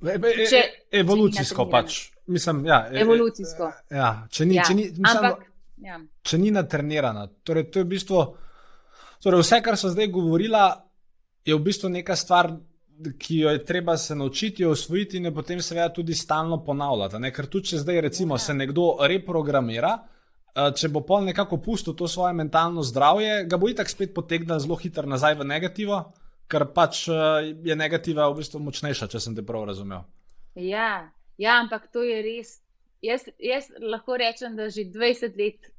e, 0.07 0.15
e, 0.15 0.31
e, 0.43 0.47
če, 0.49 0.61
evolucijsko 0.91 1.67
pač. 1.69 1.99
Mislim, 2.27 2.65
ja, 2.65 2.85
evolucijsko. 2.91 3.71
Ja, 3.91 4.09
če 4.31 4.45
ni, 4.45 4.55
ja. 4.55 4.63
če 4.67 4.73
ni, 4.73 4.87
mislim, 4.89 5.25
Ampak, 5.25 5.46
Ja. 5.83 5.99
Če 6.25 6.39
ni 6.41 6.51
natrenirana. 6.53 7.27
Torej, 7.45 7.69
to 7.71 7.81
je 7.81 7.85
v 7.85 7.91
bistvu, 7.91 8.23
torej 9.23 9.43
vse, 9.43 9.61
kar 9.65 9.77
so 9.77 9.91
zdaj 9.93 10.09
govorila, 10.13 10.65
je 11.45 11.55
v 11.55 11.63
bistvu 11.63 11.91
neka 11.93 12.17
stvar, 12.17 12.51
ki 13.21 13.39
jo 13.43 13.53
je 13.53 13.63
treba 13.65 13.93
se 13.97 14.15
naučiti, 14.17 14.63
jo 14.63 14.71
usvojiti 14.73 15.19
in 15.19 15.29
jo 15.29 15.33
potem 15.33 15.61
seveda 15.61 15.91
tudi 15.93 16.15
stalno 16.17 16.63
ponavljati. 16.65 17.19
Ne? 17.21 17.31
Ker 17.33 17.45
tudi 17.45 17.71
če 17.71 17.81
zdaj 17.83 18.01
recimo 18.07 18.35
ja. 18.35 18.41
se 18.41 18.55
nekdo 18.57 18.95
reprogramira, 19.05 19.93
eh, 20.55 20.71
če 20.73 20.89
bo 20.89 21.03
pol 21.05 21.27
nekako 21.29 21.61
pustil 21.61 21.93
to 21.95 22.07
svoje 22.09 22.33
mentalno 22.33 22.81
zdravje, 22.83 23.43
ga 23.45 23.61
bo 23.61 23.69
itak 23.69 23.89
spet 23.89 24.15
potegnil 24.17 24.57
zelo 24.59 24.79
hitro 24.81 25.05
nazaj 25.05 25.37
v 25.37 25.45
negativo, 25.45 26.01
ker 26.49 26.65
pač 26.73 27.05
eh, 27.07 27.53
je 27.69 27.77
negativa 27.77 28.29
v 28.31 28.41
bistvu 28.41 28.63
močnejša, 28.65 29.11
če 29.13 29.21
sem 29.21 29.37
te 29.37 29.45
prav 29.45 29.69
razumel. 29.69 30.01
Ja, 30.57 31.11
ja 31.37 31.59
ampak 31.61 31.91
to 31.93 32.01
je 32.01 32.17
res 32.25 32.57
jaz, 33.01 33.27
jaz 33.39 33.69
lahko 33.79 34.17
rečem, 34.17 34.55
da 34.55 34.69
že 34.69 34.87
20 34.93 35.37
let, 35.37 35.69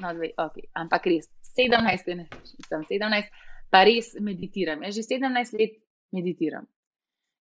no, 0.00 0.12
dve, 0.14 0.32
okay, 0.36 0.68
ampak 0.74 1.06
res 1.06 1.30
17, 1.56 2.14
ne, 2.16 2.28
sem 2.68 2.84
17, 2.90 3.32
pa 3.70 3.84
res 3.88 4.14
meditiram. 4.20 4.82
Jaz 4.82 5.00
že 5.00 5.06
17 5.14 5.58
let 5.58 5.78
meditiram. 6.12 6.68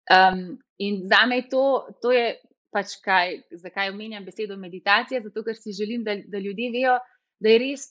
Um, 0.10 0.58
in 0.78 1.08
za 1.08 1.26
me 1.30 1.44
to, 1.50 1.86
to 2.02 2.12
je 2.12 2.38
pač 2.74 2.98
kaj, 3.06 3.42
zakaj 3.52 3.90
omenjam 3.90 4.26
besedo 4.26 4.58
meditacija, 4.58 5.22
zato 5.22 5.44
ker 5.46 5.58
si 5.58 5.74
želim, 5.74 6.04
da, 6.04 6.16
da 6.26 6.42
ljudje 6.42 6.72
vejo, 6.74 6.98
da 7.42 7.50
je 7.50 7.60
res 7.62 7.88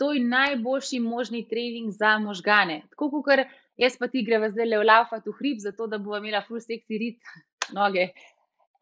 to 0.00 0.12
najboljši 0.12 1.00
možni 1.00 1.44
trening 1.48 1.92
za 1.92 2.18
možgane. 2.18 2.82
Tako 2.90 3.22
kot 3.22 3.44
jaz 3.76 3.98
pa 3.98 4.08
ti 4.08 4.24
greva 4.26 4.50
zdaj 4.50 4.68
le 4.68 4.80
v 4.80 4.88
laufat 4.88 5.26
v 5.26 5.34
hrib, 5.38 5.60
zato 5.62 5.86
da 5.86 5.98
bo 5.98 6.16
imela 6.16 6.42
full 6.46 6.60
seksi 6.60 6.98
rit 6.98 7.34
noge, 7.78 8.08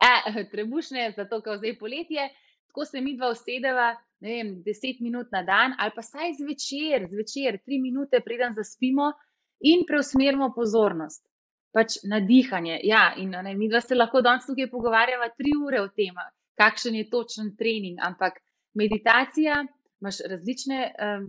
e, 0.02 0.44
trebušne, 0.50 1.12
zato 1.16 1.40
ker 1.44 1.58
zdaj 1.60 1.76
poletje, 1.78 2.28
tako 2.70 2.84
se 2.88 3.00
mi 3.00 3.16
dva 3.16 3.30
usedeva, 3.34 3.92
ne 4.24 4.36
vem, 4.36 4.54
deset 4.64 5.00
minut 5.00 5.32
na 5.32 5.42
dan, 5.42 5.74
ali 5.78 5.92
pa 5.94 6.02
saj 6.02 6.38
zvečer, 6.38 7.08
zvečer, 7.10 7.60
tri 7.66 7.78
minute, 7.82 8.20
preden 8.24 8.54
zaspimo 8.56 9.12
in 9.60 9.84
preusmerimo 9.88 10.52
pozornost. 10.54 11.24
Pač 11.72 12.02
na 12.04 12.20
dihanje. 12.20 12.80
Ja, 12.84 13.14
in 13.16 13.32
ne, 13.32 13.54
mi 13.56 13.68
dva 13.70 13.80
se 13.80 13.96
lahko 13.96 14.20
danes 14.20 14.44
tukaj 14.46 14.68
pogovarjava 14.70 15.30
tri 15.36 15.54
ure 15.56 15.80
o 15.80 15.88
tem, 15.88 16.18
kakšen 16.60 16.98
je 17.00 17.08
točen 17.10 17.54
trening, 17.56 18.00
ampak 18.00 18.42
meditacija, 18.76 19.62
imaš 20.02 20.20
različne 20.28 20.80
um, 20.92 21.28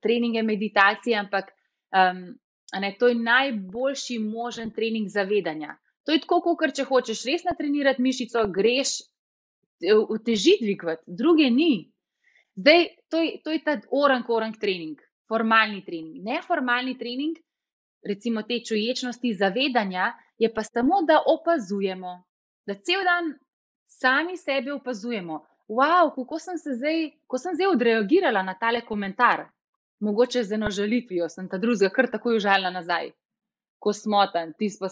treninge 0.00 0.42
meditacije, 0.42 1.18
ampak 1.18 1.52
um, 1.92 2.22
ne, 2.80 2.94
to 2.98 3.08
je 3.08 3.14
najboljši 3.14 4.18
možen 4.24 4.70
trening 4.70 5.08
zavedanja. 5.08 5.76
To 6.04 6.12
je 6.12 6.20
tako, 6.20 6.40
kot 6.56 6.74
če 6.76 6.86
hočeš 6.88 7.24
res 7.28 7.44
natrenirati 7.44 8.02
mišico, 8.02 8.46
greš 8.52 9.00
v 9.80 10.18
teži 10.24 10.58
dvigovati, 10.60 11.04
druge 11.06 11.50
ni. 11.50 11.90
Zdaj, 12.60 12.86
to 13.08 13.20
je, 13.22 13.36
to 13.44 13.52
je 13.54 13.60
ta 13.64 13.76
orang-orang 13.90 14.56
trening, 14.60 14.98
formalni 15.28 15.84
trening. 15.84 16.20
Neformalni 16.24 16.98
trening, 16.98 17.38
recimo 18.04 18.42
te 18.42 18.60
čuječnosti, 18.64 19.34
zavedanja, 19.34 20.12
je 20.38 20.50
pa 20.52 20.64
samo, 20.64 21.02
da 21.08 21.22
opazujemo, 21.26 22.24
da 22.66 22.74
cel 22.74 23.04
dan 23.04 23.32
sami 23.86 24.36
sebe 24.36 24.72
opazujemo. 24.72 25.44
Wow, 25.68 26.10
kako 26.14 26.38
sem 26.38 26.58
se 26.58 26.74
zdaj, 26.74 27.10
ko 27.26 27.38
sem 27.38 27.54
zdaj 27.54 27.72
odreagirala 27.76 28.42
na 28.42 28.56
tale 28.58 28.80
komentar, 28.80 29.46
mogoče 30.00 30.42
z 30.44 30.56
eno 30.56 30.70
žalitvijo, 30.70 31.28
sem 31.28 31.48
ta 31.48 31.58
drugega 31.58 31.92
kar 31.94 32.10
takoj 32.10 32.36
užalila 32.36 32.70
nazaj, 32.74 33.12
ko 33.78 33.92
smotan, 33.92 34.52
ti 34.58 34.68
pa 34.80 34.88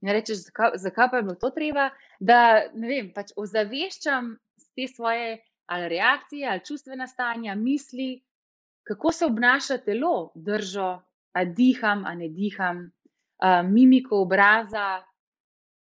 In 0.00 0.12
rečeš, 0.16 0.46
zakaj, 0.48 0.78
zakaj 0.80 1.10
pa 1.10 1.16
je 1.16 1.22
bilo 1.22 1.36
to 1.40 1.50
treba, 1.50 1.90
da 2.20 2.40
ne 2.74 2.88
vem, 2.88 3.10
pač 3.12 3.34
ozaveščam 3.36 4.32
te 4.76 4.88
svoje 4.88 5.38
ali 5.70 5.88
reakcije 5.88 6.48
ali 6.48 6.64
čustvena 6.66 7.06
stanja, 7.06 7.54
misli, 7.54 8.22
kako 8.82 9.12
se 9.12 9.26
obnaša 9.26 9.78
telo, 9.84 10.32
držo, 10.34 10.90
a 11.32 11.44
diham, 11.44 12.02
a 12.06 12.14
ne 12.14 12.28
diham, 12.28 12.80
uh, 12.86 13.60
mimiko 13.70 14.22
obraza. 14.22 15.02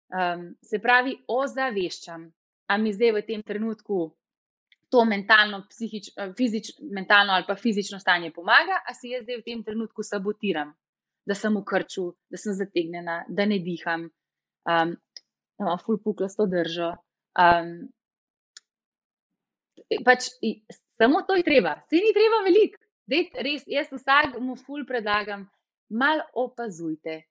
Um, 0.07 0.53
se 0.62 0.79
pravi, 0.79 1.17
ozaveščam, 1.29 2.27
a 2.71 2.77
mi 2.79 2.93
zdaj 2.95 3.12
v 3.12 3.23
tem 3.27 3.43
trenutku 3.43 4.14
to 4.91 5.05
mentalno, 5.05 5.64
psihič, 5.69 6.12
fizič, 6.39 6.77
mentalno 6.95 7.35
ali 7.35 7.45
pa 7.47 7.57
fizično 7.59 7.99
stanje 7.99 8.31
pomaga, 8.31 8.79
a 8.87 8.95
si 8.95 9.11
jaz 9.11 9.25
zdaj 9.27 9.41
v 9.41 9.47
tem 9.47 9.64
trenutku 9.67 10.03
sabotiram, 10.07 10.71
da 11.27 11.35
sem 11.35 11.57
v 11.57 11.64
krču, 11.66 12.11
da 12.31 12.39
sem 12.39 12.55
zategnjena, 12.55 13.24
da 13.29 13.47
ne 13.47 13.59
diham, 13.62 14.07
um, 14.07 14.95
da 15.59 15.64
imam 15.64 15.79
full 15.83 15.99
puklasto 16.03 16.47
držo. 16.47 16.93
Um, 17.37 17.72
pač, 20.07 20.31
samo 20.97 21.22
to 21.27 21.37
je 21.39 21.47
treba, 21.47 21.77
se 21.91 22.03
ni 22.03 22.14
treba 22.16 22.43
veliko. 22.47 22.81
Jaz 23.70 23.93
vsakemu 23.93 24.57
ful 24.66 24.87
predlagam, 24.87 25.47
malo 25.91 26.24
opazujte. 26.35 27.22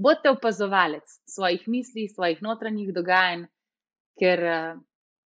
Bodite 0.00 0.30
opazovalec 0.32 1.04
svojih 1.28 1.68
misli, 1.68 2.08
svojih 2.08 2.40
notranjih 2.42 2.88
dogajanj, 2.94 3.44
ker 4.18 4.42
uh, 4.48 4.78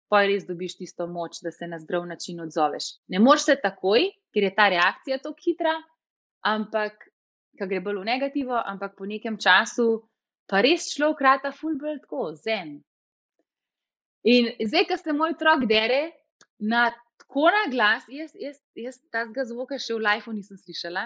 pa 0.10 0.24
res 0.26 0.46
dobiš 0.48 0.78
tisto 0.78 1.08
moč, 1.08 1.42
da 1.44 1.52
se 1.52 1.68
na 1.68 1.80
zdrav 1.80 2.06
način 2.08 2.40
odzoveš. 2.42 2.94
Ne 3.08 3.20
moreš 3.20 3.50
se 3.50 3.56
takoj, 3.62 4.08
ker 4.34 4.46
je 4.46 4.54
ta 4.56 4.70
reakcija 4.70 5.20
tako 5.22 5.42
hitra, 5.46 5.74
ampak, 6.46 7.09
ki 7.58 7.68
gre 7.68 7.82
bolj 7.84 8.02
v 8.02 8.10
negativo, 8.12 8.58
ampak 8.58 8.96
po 8.98 9.08
nekem 9.10 9.38
času 9.38 9.90
pa 10.50 10.64
res 10.66 10.90
šlo 10.94 11.14
v 11.14 11.20
krata, 11.20 11.52
fulbr 11.54 12.00
tako, 12.02 12.32
zen. 12.34 12.80
In 14.26 14.50
zdaj, 14.66 14.88
ko 14.90 14.98
se 14.98 15.14
moj 15.14 15.36
otrok 15.36 15.68
dere 15.70 16.02
na 16.60 16.90
tako 17.22 17.52
na 17.54 17.68
glas, 17.72 18.08
jaz, 18.10 18.34
jaz, 18.36 18.58
jaz 18.76 18.98
tega 19.14 19.46
zvoka 19.46 19.78
še 19.80 19.94
v 19.96 20.04
lifeu 20.08 20.34
nisem 20.34 20.58
slišala. 20.58 21.06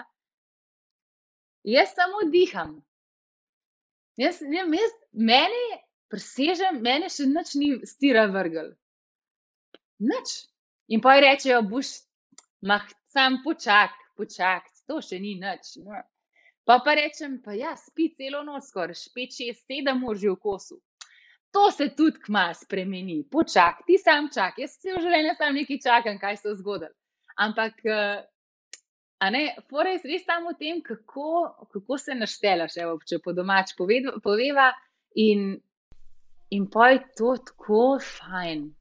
Jaz 1.68 1.92
samo 1.94 2.24
diham. 2.32 2.78
Jaz, 4.16 4.40
jaz, 4.40 4.72
jaz, 4.80 4.96
mene 5.12 5.62
presežem, 6.12 6.80
mene 6.82 7.10
še 7.12 7.28
nič 7.28 7.54
ni 7.60 7.70
stira 7.88 8.26
vrgel. 8.32 8.72
Nič. 10.00 10.34
In 10.92 11.00
pa 11.04 11.16
rečejo, 11.20 11.62
boš, 11.68 11.94
mah, 12.64 12.84
sam 13.12 13.40
počak, 13.44 13.94
počak, 14.18 14.66
to 14.88 15.00
še 15.04 15.20
ni 15.20 15.36
nič. 15.40 15.76
No. 15.84 16.02
Pa 16.64 16.80
pa 16.84 16.94
rečem, 16.96 17.38
pa 17.44 17.52
ja, 17.52 17.74
spi 17.76 18.08
celo 18.16 18.42
noč, 18.44 18.70
skoraj 18.70 18.96
5, 19.16 19.38
6, 19.38 19.64
7 19.68 20.04
ur 20.08 20.16
že 20.16 20.30
v 20.32 20.36
kosu. 20.40 20.80
To 21.54 21.70
se 21.70 21.90
tudi 21.94 22.18
kma 22.24 22.48
spremeni, 22.54 23.22
počak, 23.30 23.84
ti 23.86 23.98
sam 23.98 24.30
čak, 24.34 24.58
jaz 24.58 24.78
se 24.80 24.94
v 24.94 25.02
življenju 25.04 25.34
sam 25.38 25.54
nekaj 25.54 25.78
čakam, 25.84 26.16
kaj 26.18 26.40
se 26.40 26.48
je 26.48 26.54
zgodilo. 26.58 26.94
Ampak, 27.38 27.78
eh, 27.84 28.24
a 29.20 29.30
ne, 29.30 29.44
fora 29.70 29.92
je 29.94 30.00
res 30.04 30.24
samo 30.26 30.50
v 30.50 30.58
tem, 30.58 30.80
kako, 30.82 31.68
kako 31.72 31.98
se 31.98 32.16
naštelaš, 32.16 32.78
evo, 32.82 32.98
če 32.98 33.20
po 33.22 33.32
domač 33.32 33.76
poveva 33.78 34.72
in, 35.14 35.52
in 36.50 36.66
pa 36.70 36.90
je 36.90 37.04
to 37.14 37.36
tako 37.52 38.00
fajn 38.02 38.72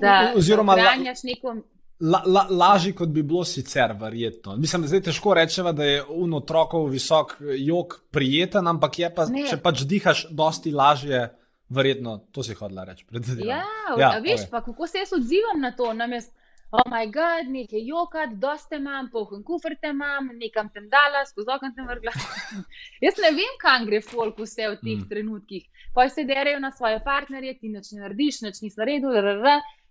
da 0.00 0.32
oziroma, 0.36 0.72
ohranjaš 0.72 1.22
neko. 1.22 1.56
La, 2.00 2.22
la, 2.26 2.46
lažje, 2.50 2.92
kot 2.96 3.08
bi 3.14 3.22
bilo 3.22 3.44
sicer, 3.46 3.92
verjetno. 4.00 4.56
Mislim, 4.56 4.82
da 4.82 4.86
je 4.86 4.88
zdaj 4.88 5.02
težko 5.08 5.34
reči, 5.34 5.62
da 5.72 5.84
je 5.84 6.02
un 6.10 6.34
otrokov 6.34 6.88
visok 6.90 7.36
jog 7.58 8.00
prijeten, 8.10 8.66
ampak 8.66 8.98
pa, 9.14 9.28
če 9.30 9.60
pač 9.62 9.84
dihaš, 9.86 10.24
dosti 10.30 10.72
lažje, 10.74 11.28
verjetno, 11.70 12.18
to 12.34 12.42
si 12.42 12.56
hodila 12.58 12.84
reči. 12.88 13.06
Ja, 13.46 13.62
ja, 13.98 14.16
veš, 14.24 14.48
pa, 14.50 14.64
kako 14.64 14.86
se 14.90 15.04
jaz 15.04 15.14
odzivam 15.14 15.62
na 15.62 15.70
to. 15.76 15.92
Namest, 15.94 16.32
oh, 16.74 16.82
moj 16.90 17.06
bog, 17.14 17.50
nekaj 17.54 17.84
jokat, 17.86 18.34
doste 18.42 18.80
imam, 18.80 19.08
poln 19.12 19.44
kufr 19.46 19.76
te 19.80 19.92
imam, 19.94 20.32
nekam 20.40 20.70
tem 20.74 20.88
dala, 20.90 21.22
skozi 21.28 21.52
okno 21.54 21.70
tem 21.76 21.86
vrgla. 21.88 22.14
jaz 23.06 23.20
ne 23.22 23.30
vem, 23.36 23.54
kam 23.62 23.86
gre 23.86 24.00
folk 24.02 24.40
vse 24.42 24.72
v 24.72 24.80
teh 24.82 24.96
mm. 24.98 25.06
trenutkih. 25.12 25.68
Pa 25.94 26.08
se 26.10 26.26
derajo 26.26 26.58
na 26.58 26.72
svoje 26.74 26.98
partnerje, 27.06 27.54
ti 27.60 27.70
noč 27.70 27.92
ne 27.94 28.02
narediš, 28.02 28.42
noč 28.48 28.64
nisi 28.64 28.82
naredil, 28.82 29.14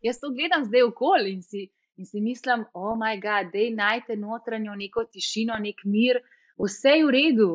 jaz 0.03 0.19
to 0.19 0.33
gledam 0.35 0.67
zdaj 0.67 0.83
okoli 0.89 1.37
in 1.37 1.41
si, 1.47 1.69
in 1.97 2.05
si 2.05 2.21
mislim, 2.21 2.65
o 2.73 2.91
oh 2.91 2.97
moj 2.97 3.19
bog, 3.21 3.51
da 3.53 3.63
najte 3.75 4.15
notranjo 4.15 4.75
neko 4.75 5.05
tišino, 5.05 5.57
nek 5.59 5.85
mir, 5.85 6.19
vse 6.57 6.97
je 6.97 7.05
v 7.05 7.13
redu. 7.13 7.49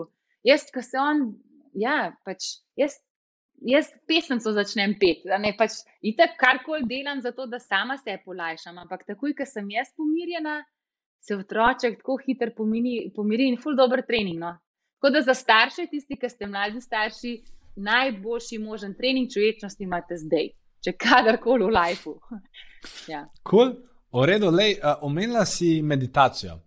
Jaz, 0.46 0.68
ko 0.74 0.82
se 0.82 0.98
on, 0.98 1.32
ja, 1.74 2.14
pač 2.24 2.58
jaz. 2.76 2.98
Jaz 3.58 3.88
pesemco 4.06 4.52
začnem 4.54 4.92
peti, 5.00 5.26
ne 5.42 5.50
pač 5.58 5.80
itek 6.06 6.36
karkoli 6.38 6.86
delam 6.86 7.18
za 7.18 7.32
to, 7.34 7.48
da 7.50 7.58
sama 7.58 7.96
se 7.98 8.14
polajšam. 8.22 8.76
Ampak 8.78 9.02
takoj, 9.02 9.32
ko 9.34 9.42
sem 9.50 9.66
jaz 9.74 9.90
pomirjena, 9.98 10.60
se 11.18 11.34
otroček 11.34 11.98
tako 11.98 12.20
hitro 12.22 12.52
pomiri, 12.54 13.10
pomiri 13.16 13.48
in 13.50 13.58
ful 13.58 13.74
dobr 13.74 14.04
trening. 14.06 14.38
No? 14.38 14.52
Tako 15.00 15.10
da 15.10 15.24
za 15.26 15.34
starše, 15.34 15.88
tisti, 15.90 16.14
ki 16.14 16.30
ste 16.30 16.46
mladi 16.46 16.78
starši, 16.80 17.34
najboljši 17.82 18.60
možen 18.62 18.94
trening 18.94 19.26
človečnosti 19.26 19.82
imate 19.90 20.22
zdaj 20.22 20.52
če 20.84 20.94
kadarkoli 20.98 21.66
v 21.66 21.74
lifeu. 21.74 22.16
ja. 23.12 23.26
Cool. 23.48 23.76
V 24.12 24.24
redu, 24.26 24.50
lej, 24.50 24.78
uh, 24.78 25.02
omenila 25.04 25.44
si 25.46 25.82
meditacijo. 25.82 26.58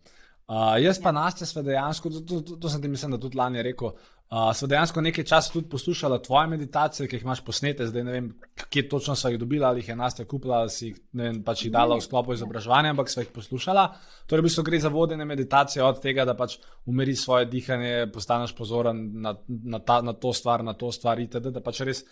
Uh, 0.51 0.75
jaz 0.83 0.99
pa 0.99 1.09
ja. 1.09 1.13
nas 1.15 1.53
te 1.53 1.63
dejansko, 1.63 2.09
to, 2.09 2.21
to, 2.21 2.41
to, 2.41 2.55
to 2.55 2.69
sem 2.69 2.81
ti 2.81 2.87
mislim, 2.87 3.11
da 3.11 3.17
tudi 3.17 3.37
lani 3.37 3.63
rekel. 3.63 3.93
Uh, 4.31 4.51
Sva 4.55 4.67
dejansko 4.71 5.01
nekaj 5.03 5.25
časa 5.27 5.51
tudi 5.51 5.67
poslušala 5.67 6.21
tvoje 6.23 6.47
meditacije, 6.47 7.07
ki 7.07 7.17
jih 7.17 7.23
imaš 7.25 7.41
posnete, 7.43 7.87
zdaj 7.87 8.03
ne 8.07 8.11
vem, 8.15 8.27
kje 8.71 8.85
točno 8.89 9.15
so 9.15 9.27
jih 9.27 9.39
dobila, 9.39 9.67
ali 9.67 9.81
jih 9.81 9.89
je 9.89 9.95
nas 9.99 10.15
te 10.15 10.23
kupila, 10.25 10.61
ali 10.63 10.71
si 10.71 10.85
jih, 10.85 11.01
vem, 11.19 11.41
pač 11.43 11.65
jih 11.65 11.73
dala 11.73 11.97
v 11.99 12.03
sklopu 12.05 12.31
izobraževanja, 12.37 12.93
ampak 12.95 13.11
sva 13.11 13.25
jih 13.25 13.33
poslušala. 13.35 13.83
Torej, 14.31 14.45
v 14.45 14.47
bistvu 14.47 14.63
gre 14.69 14.79
za 14.79 14.91
vodene 14.93 15.27
meditacije 15.27 15.83
od 15.83 15.99
tega, 15.99 16.23
da 16.27 16.35
pač 16.39 16.55
umiri 16.87 17.15
svoje 17.19 17.49
dihanje, 17.51 18.07
postaneš 18.13 18.55
pozoren 18.55 19.01
na, 19.19 19.35
na, 19.47 19.79
ta, 19.83 19.99
na 19.99 20.15
to 20.15 20.31
stvar, 20.31 20.63
na 20.63 20.77
to 20.79 20.93
stvar, 20.95 21.19
itd., 21.19 21.51
da 21.51 21.63
pač 21.63 21.83
res 21.87 22.05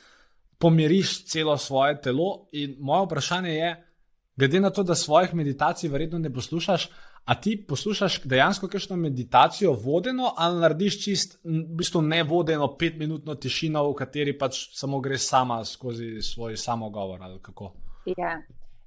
pomiriš 0.60 1.22
celo 1.32 1.56
svoje 1.58 2.02
telo. 2.04 2.50
In 2.52 2.76
moje 2.84 3.08
vprašanje 3.08 3.56
je, 3.56 3.72
glede 4.40 4.60
na 4.60 4.70
to, 4.70 4.84
da 4.84 4.96
svojih 4.96 5.34
meditacij 5.36 5.90
verjetno 5.90 6.20
ne 6.20 6.34
poslušaš, 6.34 6.90
a 7.26 7.36
ti 7.42 7.66
poslušaš 7.68 8.22
dejansko 8.24 8.68
kakšno 8.68 8.96
meditacijo 8.96 9.74
vodeno 9.74 10.34
ali 10.38 10.62
narediš 10.62 11.04
čist, 11.04 11.36
v 11.44 11.64
bistvu 11.78 12.02
ne 12.02 12.24
vodeno, 12.24 12.72
petminutno 12.78 13.36
tišino, 13.36 13.84
v 13.92 13.98
kateri 14.00 14.38
pač 14.38 14.62
samo 14.78 15.00
greš 15.00 15.28
sama 15.28 15.66
skozi 15.66 16.22
svoj 16.22 16.58
samogovor 16.58 17.24
ali 17.24 17.40
kako. 17.42 17.74
Ja. 18.18 18.40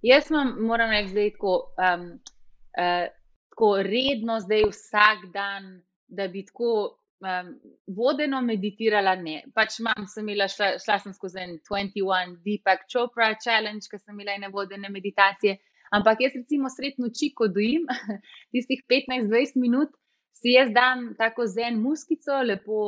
Jaz 0.03 0.30
vam 0.30 0.57
moram 0.61 0.90
reči, 0.90 1.14
da 1.14 1.20
je 1.20 1.32
tako, 1.32 1.74
um, 1.78 2.07
uh, 2.11 3.07
tako 3.50 3.76
redno, 3.82 4.40
zdaj 4.40 4.64
vsak 4.70 5.28
dan, 5.32 5.82
da 6.09 6.28
bi 6.28 6.46
tako 6.46 6.98
um, 7.22 7.52
vodeno 7.96 8.40
meditirala, 8.44 9.14
ne. 9.18 9.40
Pač 9.54 9.78
imam, 9.80 10.06
sem 10.10 10.26
imela, 10.26 10.48
šla, 10.50 10.74
šla 10.82 10.98
sem 11.02 11.14
skozi 11.16 11.42
en 11.42 11.56
21 11.68 12.38
Deepak 12.44 12.86
Chopra 12.90 13.32
challenge, 13.42 13.88
ki 13.90 14.00
sem 14.00 14.16
imela 14.16 14.36
ene 14.36 14.50
vodene 14.52 14.90
meditacije. 14.92 15.58
Ampak 15.92 16.22
jaz, 16.24 16.36
recimo, 16.38 16.70
sred 16.72 16.96
noči, 17.02 17.32
ko 17.36 17.50
dojim, 17.52 17.84
tistih 18.54 18.80
15-20 18.90 19.60
minut, 19.60 19.92
si 20.40 20.56
jaz 20.56 20.72
dam 20.74 21.12
tako 21.18 21.46
zen 21.46 21.78
muskico, 21.82 22.40
lepo, 22.42 22.78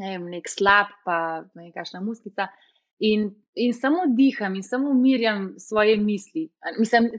ne 0.00 0.12
vem, 0.12 0.28
nek 0.36 0.50
slab, 0.50 0.92
pa 1.06 1.18
ne 1.54 1.66
vem, 1.66 1.72
kakšna 1.74 2.02
muskica. 2.04 2.50
In, 3.04 3.26
in 3.58 3.72
samo 3.74 4.04
diham 4.14 4.54
in 4.54 4.62
samo 4.62 4.92
umirjam 4.92 5.54
svoje 5.58 5.96
misli. 5.98 6.46
Mislim, 6.78 7.10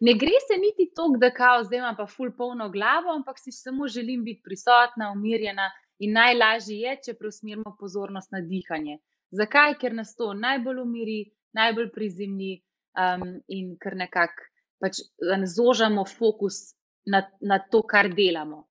ne 0.00 0.14
gre 0.14 0.38
se 0.48 0.56
niti 0.60 0.92
tako, 0.96 1.16
da 1.20 1.30
kao 1.34 1.64
zdaj 1.64 1.78
imam 1.78 1.96
pa 1.96 2.06
ful 2.06 2.32
polno 2.36 2.68
glavo, 2.68 3.12
ampak 3.14 3.38
si 3.38 3.52
samo 3.52 3.88
želim 3.88 4.24
biti 4.24 4.42
prisotna, 4.44 5.12
umirjena 5.12 5.70
in 5.98 6.14
najlažje 6.16 6.78
je, 6.80 6.96
če 7.04 7.14
preusmerimo 7.18 7.76
pozornost 7.80 8.32
na 8.32 8.40
dihanje. 8.40 8.98
Zakaj? 9.30 9.76
Ker 9.80 9.94
nas 9.94 10.16
to 10.16 10.32
najbolj 10.34 10.80
umiri, 10.82 11.20
najbolj 11.52 11.90
prizemni 11.94 12.54
um, 12.96 13.26
in 13.48 13.76
ker 13.82 13.96
nekako 13.96 14.48
pač 14.80 15.02
zožamo 15.54 16.06
fokus 16.08 16.72
na, 17.06 17.22
na 17.40 17.58
to, 17.70 17.82
kar 17.82 18.08
delamo. 18.08 18.66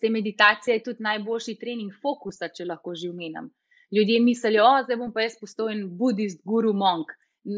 Te 0.00 0.10
meditacije 0.10 0.76
je 0.76 0.82
tudi 0.82 1.02
najboljši 1.02 1.56
trening 1.58 1.94
fokusa, 2.02 2.48
če 2.48 2.66
lahko 2.66 2.94
že 2.94 3.10
umenjam. 3.10 3.50
Ljudje 3.94 4.20
mislijo, 4.20 4.70
da 4.88 4.96
bom 4.98 5.12
pa 5.12 5.22
jaz 5.22 5.38
postal 5.40 5.70
en 5.70 5.86
budist, 5.98 6.42
guru, 6.46 6.72
monk. 6.74 7.10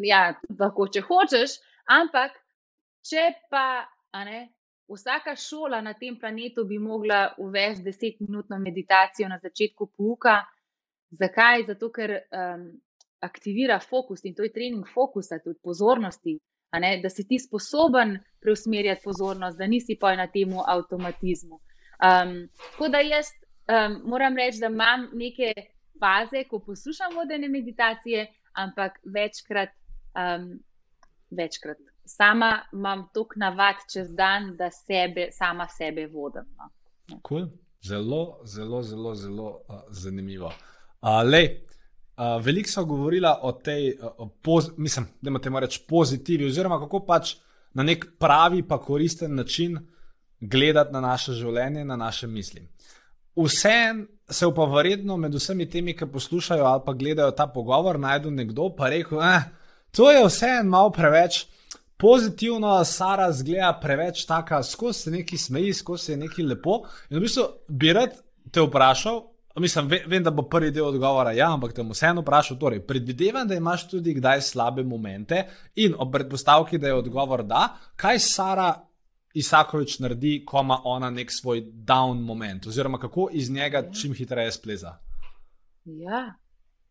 Ja, 0.05 0.35
lahko, 0.59 0.89
če 0.93 1.05
hočeš, 1.09 1.59
ampak 1.89 2.37
Če 3.07 3.27
pa 3.51 3.87
ne, 4.27 4.41
vsaka 4.91 5.37
šola 5.39 5.81
na 5.85 5.95
tem 5.95 6.17
planetu 6.19 6.65
bi 6.67 6.79
mogla 6.79 7.35
uvesti 7.39 7.85
desetminutno 7.85 8.59
meditacijo 8.59 9.29
na 9.29 9.39
začetku 9.43 9.91
pouka, 9.97 10.41
zakaj? 11.21 11.67
Zato, 11.71 11.91
ker 11.95 12.17
um, 12.17 12.67
aktivira 13.23 13.79
fokus 13.81 14.25
in 14.25 14.35
to 14.35 14.47
je 14.47 14.53
trening 14.55 14.87
fokusa, 14.95 15.39
tudi 15.45 15.59
pozornosti, 15.63 16.37
ne, 16.77 16.93
da 17.03 17.11
si 17.11 17.25
ti 17.29 17.39
sposoben 17.41 18.17
preusmerjati 18.43 19.05
pozornost, 19.05 19.59
da 19.59 19.67
nisi 19.71 19.97
pa 20.01 20.15
na 20.19 20.27
tem 20.33 20.53
avtomatizmu. 20.59 21.61
Um, 22.07 22.37
tako 22.67 22.91
da 22.93 23.01
jaz 23.07 23.31
um, 23.71 24.01
moram 24.11 24.37
reči, 24.37 24.61
da 24.61 24.71
imam 24.73 25.09
neke 25.15 25.53
faze, 26.01 26.45
ko 26.51 26.61
poslušam 26.67 27.15
vodene 27.17 27.49
meditacije, 27.49 28.27
ampak 28.67 28.99
večkrat. 29.15 29.73
Um, 30.17 30.57
večkrat 31.31 31.96
sama 32.07 32.63
imam 32.73 33.09
toliko 33.15 33.35
navad 33.37 33.77
čez 33.93 34.09
dan, 34.11 34.57
da 34.57 34.71
sebe, 34.71 35.29
sama 35.33 35.69
sebe 35.69 36.07
vodim. 36.07 36.43
No. 36.59 36.71
Cool. 37.29 37.47
Zelo, 37.83 38.41
zelo, 38.45 38.83
zelo, 38.83 39.15
zelo 39.15 39.61
uh, 39.69 39.81
zanimivo. 39.91 40.47
Uh, 40.47 41.11
uh, 42.17 42.45
veliko 42.45 42.71
so 42.71 42.85
govorila 42.85 43.39
o 43.43 43.53
tej, 43.53 43.93
uh, 44.01 44.29
poz, 44.43 44.71
mislim, 44.77 45.07
da 45.21 45.31
imamo 45.31 45.61
reči 45.61 45.85
pozitivi, 45.89 46.47
oziroma 46.47 46.81
kako 46.81 47.05
pač 47.07 47.37
na 47.75 47.83
nek 47.83 48.07
pravi, 48.19 48.63
pa 48.63 48.81
koristen 48.81 49.35
način 49.35 49.79
gledati 50.41 50.93
na 50.93 51.01
naše 51.01 51.33
življenje, 51.33 51.85
na 51.85 51.97
naše 51.97 52.27
misli. 52.27 52.69
Vseeno 53.37 54.07
se 54.31 54.47
pa 54.57 54.65
verjetno 54.65 55.17
med 55.17 55.35
vsemi 55.35 55.69
temi, 55.71 55.95
ki 55.97 56.09
poslušajo 56.13 56.65
ali 56.65 56.83
pa 56.87 56.93
gledajo 56.93 57.31
ta 57.31 57.47
pogovor, 57.47 57.99
najdu 58.01 58.31
nekdo, 58.31 58.71
pa 58.77 58.89
reče, 58.89 59.15
da 59.15 59.35
eh, 59.37 59.51
to 59.91 60.11
je 60.11 60.25
vseeno 60.27 60.71
malo 60.71 60.91
preveč. 60.91 61.47
Pozitivno, 61.99 62.85
Sara 62.85 63.31
zgleda 63.33 63.79
preveč 63.83 64.27
taka, 64.27 64.63
skozi 64.63 65.01
se 65.01 65.11
neki 65.11 65.39
smeji, 65.39 65.73
skozi 65.75 66.05
se 66.05 66.17
neki 66.17 66.43
lepo. 66.43 66.83
In 67.11 67.17
v 67.17 67.25
bistvu 67.25 67.47
bi 67.69 67.93
rad 67.93 68.19
te 68.53 68.61
vprašal, 68.61 69.23
mislim, 69.61 69.89
vem, 70.07 70.23
da 70.23 70.31
bo 70.31 70.45
prvi 70.49 70.71
del 70.71 70.85
odgovora 70.91 71.33
ja, 71.33 71.49
ampak 71.53 71.73
te 71.73 71.83
bom 71.83 71.95
vseeno 71.97 72.21
vprašal. 72.21 72.59
Torej, 72.61 72.83
predvidevam, 72.87 73.49
da 73.49 73.57
imaš 73.57 73.89
tudi 73.89 74.15
kdaj 74.19 74.45
slabe 74.45 74.85
momente 74.85 75.47
in 75.75 75.97
ob 75.99 76.13
predpostavki, 76.13 76.79
da 76.79 76.93
je 76.93 77.01
odgovor 77.01 77.45
da, 77.45 77.69
kaj 77.97 78.19
Sara 78.19 78.69
Isakovič 79.37 79.99
naredi, 80.01 80.39
ko 80.45 80.61
ima 80.65 80.79
ona 80.85 81.11
nek 81.11 81.33
svoj 81.33 81.65
down 81.89 82.21
moment, 82.25 82.67
oziroma 82.67 82.99
kako 82.99 83.29
iz 83.33 83.51
njega 83.51 83.79
ja. 83.79 83.93
čim 83.93 84.15
hitreje 84.15 84.53
spleza. 84.53 84.97
Ja, 85.85 86.23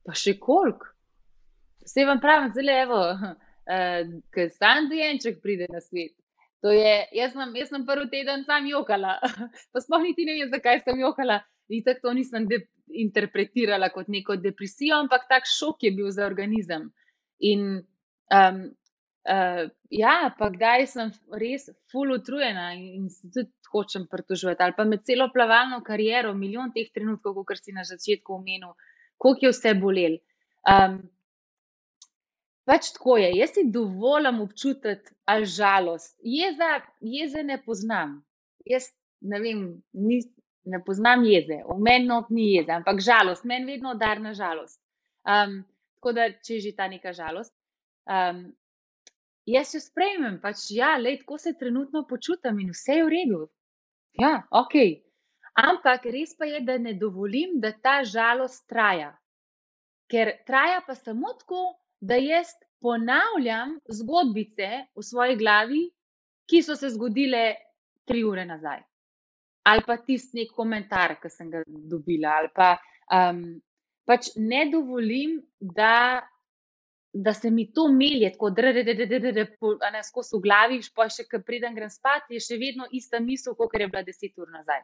pa 0.06 0.14
še 0.14 0.38
koliko. 0.40 0.94
Vse 1.86 2.06
vam 2.06 2.22
pravim, 2.22 2.52
zelo 2.54 2.74
je, 2.74 3.36
uh, 3.70 4.06
ker 4.36 4.54
sam 4.54 4.90
dojenček 4.92 5.42
pride 5.44 5.68
na 5.72 5.82
svet. 5.84 6.14
Je, 6.66 6.94
jaz, 7.14 7.36
sem, 7.36 7.52
jaz 7.60 7.70
sem 7.70 7.84
prvi 7.86 8.08
teden 8.10 8.46
sam 8.48 8.66
jokala, 8.66 9.20
pa 9.72 9.82
sploh 9.84 10.02
niti 10.02 10.26
ne 10.26 10.40
vem, 10.40 10.50
zakaj 10.54 10.82
sem 10.86 11.02
jokala. 11.04 11.44
In 11.70 11.84
tako 11.86 12.08
to 12.08 12.14
nisem 12.18 12.48
interpretirala 12.94 13.90
kot 13.94 14.10
neko 14.14 14.38
depresijo, 14.38 14.98
ampak 15.02 15.26
tak 15.30 15.48
šok 15.50 15.86
je 15.86 15.92
bil 15.94 16.10
za 16.14 16.26
organizem. 16.26 16.90
In 17.46 17.70
um, 18.34 18.66
Uh, 19.26 19.72
ja, 19.90 20.30
pa 20.38 20.52
kdaj 20.54 20.84
sem 20.86 21.08
res 21.42 21.64
full 21.90 22.14
utrujena 22.14 22.68
in 22.78 23.08
se 23.10 23.26
tudi 23.34 23.50
hočem 23.74 24.04
pritoževati. 24.06 24.62
Ali 24.62 24.76
pa 24.78 24.86
med 24.86 25.02
celo 25.08 25.32
plavalno 25.34 25.80
kariero, 25.88 26.36
milijon 26.38 26.70
teh 26.76 26.92
trenutkov, 26.94 27.40
kot 27.50 27.58
si 27.58 27.74
na 27.74 27.82
začetku 27.90 28.36
omenil, 28.38 28.76
koliko 29.18 29.48
je 29.48 29.54
vse 29.56 29.74
bolel. 29.82 30.20
Um, 30.70 31.00
pač 32.66 32.92
tako 32.96 33.18
je, 33.22 33.32
jaz 33.38 33.54
si 33.56 33.66
dovolim 33.72 34.42
občutiti 34.42 35.14
ali 35.26 35.46
žalost. 35.46 36.16
Jeza, 36.24 36.80
jeze 37.02 37.44
ne 37.44 37.60
poznam. 37.64 38.20
Jaz 38.66 38.90
ne 39.22 39.40
vem, 39.40 39.62
ni, 39.94 40.20
ne 40.66 40.82
poznam 40.84 41.24
jeze, 41.26 41.62
v 41.70 41.78
meni 41.82 42.10
not 42.10 42.30
ni 42.30 42.52
jeze, 42.56 42.74
ampak 42.80 43.02
žalost, 43.02 43.46
meni 43.46 43.76
vedno 43.76 43.94
dar 43.98 44.22
na 44.22 44.34
žalost. 44.34 44.80
Um, 45.26 45.62
tako 45.98 46.14
da, 46.18 46.30
če 46.30 46.58
je 46.58 46.68
že 46.68 46.76
ta 46.78 46.88
neka 46.90 47.14
žalost. 47.14 47.54
Um, 48.06 48.48
jaz 49.50 49.74
jo 49.74 49.82
sprejmem, 49.82 50.40
pač 50.42 50.68
ja, 50.74 50.96
le 51.02 51.16
tako 51.22 51.38
se 51.42 51.56
trenutno 51.58 52.06
počutim 52.10 52.60
in 52.62 52.74
vse 52.74 53.00
je 53.00 53.06
v 53.06 53.14
redu. 53.14 53.42
Ja, 54.22 54.40
ok. 54.52 54.76
Ampak 55.56 56.06
res 56.12 56.36
pa 56.38 56.50
je, 56.50 56.60
da 56.68 56.78
ne 56.78 56.94
dovolim, 57.00 57.60
da 57.64 57.72
ta 57.72 58.02
žalost 58.04 58.66
traja. 58.70 59.14
Ker 60.12 60.36
traja 60.46 60.82
pa 60.86 60.96
samo 60.96 61.32
tako, 61.40 61.62
da 62.02 62.16
jaz 62.20 62.54
ponavljam 62.82 63.80
zgodbice 63.90 64.70
v 64.96 65.04
svoji 65.04 65.36
glavi, 65.36 65.84
ki 66.50 66.62
so 66.64 66.76
se 66.76 66.90
zgodile 66.94 67.56
tri 68.06 68.24
ure 68.24 68.46
nazaj. 68.46 68.84
Ali 69.66 69.82
pa 69.88 69.98
tisti 69.98 70.46
komentar, 70.54 71.16
ki 71.22 71.30
sem 71.30 71.50
ga 71.50 71.64
dobila, 71.66 72.36
ali 72.38 72.52
pa 72.54 72.76
um, 73.10 73.42
pač 74.06 74.36
ne 74.38 74.68
dovolim, 74.70 75.40
da 75.60 76.22
da 77.18 77.34
se 77.34 77.50
mi 77.50 77.74
to 77.74 77.88
melje, 77.88 78.32
tako 78.32 78.50
da 78.50 78.68
je 78.68 80.04
skozi 80.04 80.36
v 80.36 80.42
glavi, 80.44 80.80
pa 80.96 81.08
še 81.10 81.24
kar 81.32 81.44
preden 81.48 81.76
grem 81.76 81.90
spat, 81.90 82.28
je 82.30 82.42
še 82.44 82.58
vedno 82.60 82.88
ista 82.92 83.22
misel, 83.24 83.56
kot 83.56 83.72
je 83.80 83.88
bila 83.88 84.04
deset 84.04 84.36
ur 84.38 84.50
nazaj. 84.52 84.82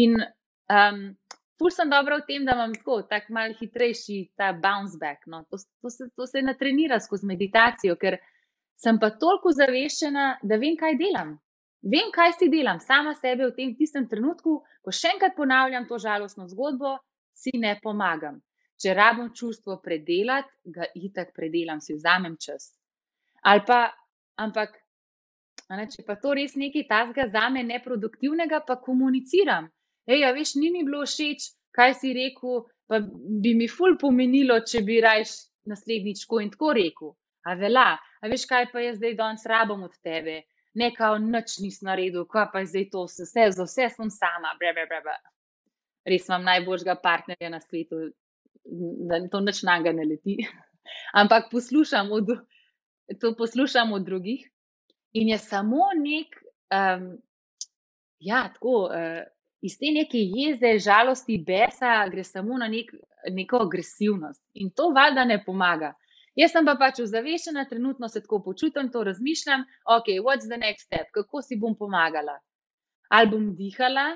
In 0.00 0.16
um, 0.16 1.02
ful 1.58 1.70
sem 1.70 1.90
dobro 1.90 2.18
v 2.20 2.26
tem, 2.28 2.44
da 2.44 2.56
imam 2.56 2.74
tako, 2.74 3.02
tako 3.08 3.34
mal 3.36 3.54
hitrejši 3.58 4.18
ta 4.36 4.52
bounce 4.52 4.98
back. 5.00 5.26
No. 5.26 5.44
To, 5.50 5.58
to, 5.82 5.90
se, 5.90 6.08
to 6.16 6.26
se 6.26 6.42
natrenira 6.42 7.00
skozi 7.00 7.26
meditacijo, 7.26 7.96
ker 8.00 8.18
sem 8.80 8.98
pa 9.00 9.10
toliko 9.20 9.52
zaveščena, 9.54 10.26
da 10.42 10.58
vem, 10.60 10.76
kaj 10.76 10.98
delam. 11.00 11.36
Vem, 11.84 12.08
kaj 12.14 12.38
si 12.38 12.48
delam, 12.48 12.80
sama 12.80 13.12
sebe 13.14 13.50
v 13.50 13.54
tem 13.56 13.74
tistem 13.76 14.06
trenutku, 14.08 14.62
ko 14.82 14.92
še 14.92 15.14
enkrat 15.14 15.34
ponavljam 15.36 15.84
to 15.88 15.98
žalostno 16.00 16.48
zgodbo, 16.48 16.96
si 17.36 17.52
ne 17.60 17.74
pomagam. 17.82 18.40
Če 18.80 18.94
rabim 18.96 19.28
čustvo 19.36 19.76
predelati, 19.84 20.50
ga 20.64 20.88
itak 20.96 21.34
predelam, 21.36 21.82
si 21.84 21.94
vzamem 21.94 22.38
čas. 22.40 22.72
Ali 23.44 23.62
pa, 23.68 23.92
ampak, 24.40 24.72
ne, 25.70 25.86
če 25.92 26.06
pa 26.08 26.16
to 26.20 26.32
res 26.34 26.56
nekaj 26.56 26.86
tazga 26.88 27.28
za 27.30 27.46
me 27.52 27.62
neproduktivnega, 27.68 28.64
pa 28.66 28.80
komuniciram. 28.80 29.68
Ej, 30.06 30.20
ja, 30.20 30.32
veš, 30.36 30.54
ni 30.60 30.70
mi 30.70 30.84
bilo 30.84 31.04
všeč, 31.08 31.50
kaj 31.74 31.94
si 32.00 32.12
rekel, 32.16 32.64
pa 32.88 33.00
bi 33.42 33.54
mi 33.56 33.68
ful 33.68 33.96
pomenilo, 34.00 34.60
če 34.68 34.82
bi 34.84 35.00
rajš 35.00 35.36
naslednjič 35.70 36.24
tako 36.24 36.40
in 36.44 36.50
tako 36.52 36.72
rekel. 36.76 37.14
A 37.48 37.54
vela, 37.60 37.92
a 37.96 38.28
veš, 38.28 38.46
kaj 38.48 38.70
pa 38.72 38.82
jaz 38.84 38.98
zdaj 38.98 39.16
danes 39.18 39.46
rabim 39.48 39.84
od 39.84 39.96
tebe. 40.04 40.42
Nekaj 40.74 41.20
noč 41.22 41.58
nisem 41.62 41.88
naredil, 41.88 42.26
kaj 42.28 42.48
pa 42.52 42.62
je 42.62 42.70
zdaj 42.72 42.88
to, 42.92 43.04
vse, 43.08 43.46
za 43.56 43.64
vse 43.64 43.88
sem 43.94 44.10
sama, 44.10 44.54
brebe, 44.60 44.86
brebe. 44.90 45.16
Res 46.08 46.28
imam 46.28 46.44
najboljšega 46.48 46.96
partnerja 47.00 47.52
na 47.52 47.60
svetu, 47.62 48.00
da 49.08 49.20
to 49.30 49.40
noč 49.44 49.62
naga 49.64 49.92
ne 49.96 50.04
leti. 50.08 50.36
Ampak 51.20 51.48
poslušam 51.52 52.12
od, 52.12 52.34
to 53.20 53.32
poslušam 53.38 53.92
od 53.92 54.04
drugih 54.04 54.44
in 55.14 55.30
je 55.30 55.38
samo 55.38 55.92
nek, 55.96 56.34
um, 56.74 57.06
ja, 58.18 58.48
tako, 58.52 58.88
uh, 58.90 59.22
iz 59.64 59.78
te 59.80 59.90
neke 59.96 60.20
jeze, 60.20 60.76
žalosti, 60.86 61.38
besa, 61.46 61.96
gre 62.12 62.24
samo 62.24 62.58
na 62.60 62.68
nek, 62.68 62.90
neko 63.32 63.62
agresivnost. 63.64 64.42
In 64.60 64.70
to 64.76 64.90
valjda 64.96 65.24
ne 65.24 65.38
pomaga. 65.44 65.94
Jaz 66.36 66.52
sem 66.52 66.66
pa 66.66 66.74
pač 66.76 66.98
ozaveščena, 67.04 67.64
trenutno 67.70 68.10
se 68.10 68.20
tako 68.24 68.40
počutim, 68.44 68.90
to 68.92 69.04
razmišljam, 69.06 69.64
ok, 69.96 70.10
what's 70.26 70.50
the 70.50 70.58
next 70.60 70.88
step, 70.90 71.08
kako 71.14 71.42
si 71.46 71.56
bom 71.62 71.76
pomagala. 71.78 72.34
Ali 73.14 73.30
bom 73.30 73.52
dihala, 73.56 74.08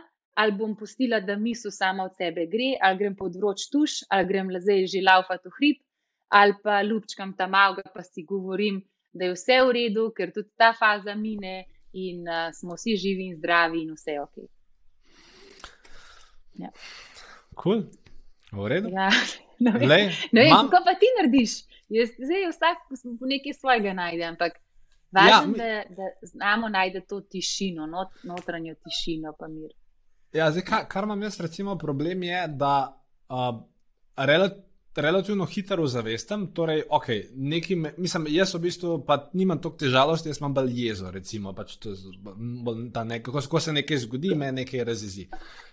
ali 0.42 0.56
bom 0.58 0.74
pustila, 0.76 1.20
da 1.20 1.38
misel 1.38 1.72
sama 1.74 2.08
od 2.10 2.18
sebe 2.18 2.48
gre, 2.50 2.72
ali 2.82 2.98
grem 2.98 3.16
pod 3.16 3.38
vroč 3.38 3.68
tuš, 3.72 4.02
ali 4.10 4.28
grem 4.28 4.50
zdaj 4.58 4.86
že 4.90 5.04
laufati 5.06 5.48
v 5.48 5.54
hrib, 5.60 5.80
ali 6.40 6.58
pa 6.62 6.82
lupčkam 6.82 7.32
tam 7.38 7.54
avga, 7.54 7.86
pa 7.94 8.02
si 8.02 8.26
govorim, 8.26 8.82
da 9.14 9.30
je 9.30 9.38
vse 9.38 9.62
v 9.64 9.74
redu, 9.78 10.10
ker 10.16 10.34
tudi 10.34 10.50
ta 10.58 10.74
faza 10.74 11.14
mine 11.14 11.64
in 11.94 12.26
uh, 12.28 12.50
smo 12.52 12.76
vsi 12.76 12.98
živi 13.00 13.30
in 13.30 13.38
zdravi 13.38 13.86
in 13.86 13.94
vse 13.96 14.18
ok. 14.20 14.57
Ja. 16.58 16.70
Cool. 17.62 17.84
V 18.52 18.68
redu. 18.68 18.94
Ja. 18.94 19.10
Ne 19.58 19.72
vem, 19.74 19.88
Lej, 19.90 20.04
ne 20.30 20.44
vem 20.44 20.52
mam... 20.54 20.68
kako 20.70 20.84
pa 20.86 20.92
ti 20.94 21.08
narediš. 21.16 21.52
Jaz, 21.90 22.12
zdaj 22.14 22.44
vsak 22.52 22.84
nekaj 23.26 23.56
svojega 23.58 23.90
najde, 23.90 24.22
ampak 24.28 24.60
važno 25.10 25.32
je, 25.34 25.40
ja, 25.40 25.40
mi... 25.48 25.96
da, 25.96 25.96
da 25.98 26.28
znamo 26.30 26.68
najti 26.70 27.00
to 27.10 27.18
tišino, 27.26 27.88
not, 27.90 28.12
notranjo 28.22 28.76
tišino, 28.86 29.32
pa 29.34 29.48
mir. 29.50 29.72
Ja, 30.30 30.46
zdaj, 30.54 30.62
kar, 30.68 30.84
kar 30.86 31.08
imam 31.08 31.26
jaz, 31.26 31.40
recimo, 31.42 31.74
problem 31.78 32.22
je, 32.22 32.44
da 32.60 33.02
uh, 33.34 33.58
rel, 34.30 34.46
relativno 34.98 35.46
hitro 35.46 35.86
zavestam. 35.86 36.46
Torej, 36.54 36.82
okay, 36.90 37.26
nekim, 37.34 37.86
mislim, 37.96 38.26
jaz 38.30 38.54
v 38.54 38.62
bistvu 38.66 38.96
nimam 39.32 39.60
toliko 39.60 39.84
težavosti, 39.84 40.28
jaz 40.28 40.40
imam 40.40 40.54
bolj 40.54 40.74
jezo. 40.86 41.10
Recimo, 41.10 41.52
pač 41.52 41.76
to, 41.82 41.94
ne, 43.04 43.22
ko, 43.22 43.42
ko 43.50 43.60
se 43.60 43.72
nekaj 43.72 44.04
zgodi, 44.04 44.34
me 44.34 44.52
nekaj 44.52 44.84
razjezi. 44.84 45.28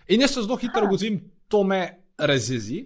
In 0.08 0.22
jaz 0.22 0.36
se 0.36 0.46
zelo 0.46 0.60
hitro 0.62 0.86
ugotovim, 0.86 1.20
to 1.48 1.64
me 1.64 1.82
razjezi. 2.18 2.86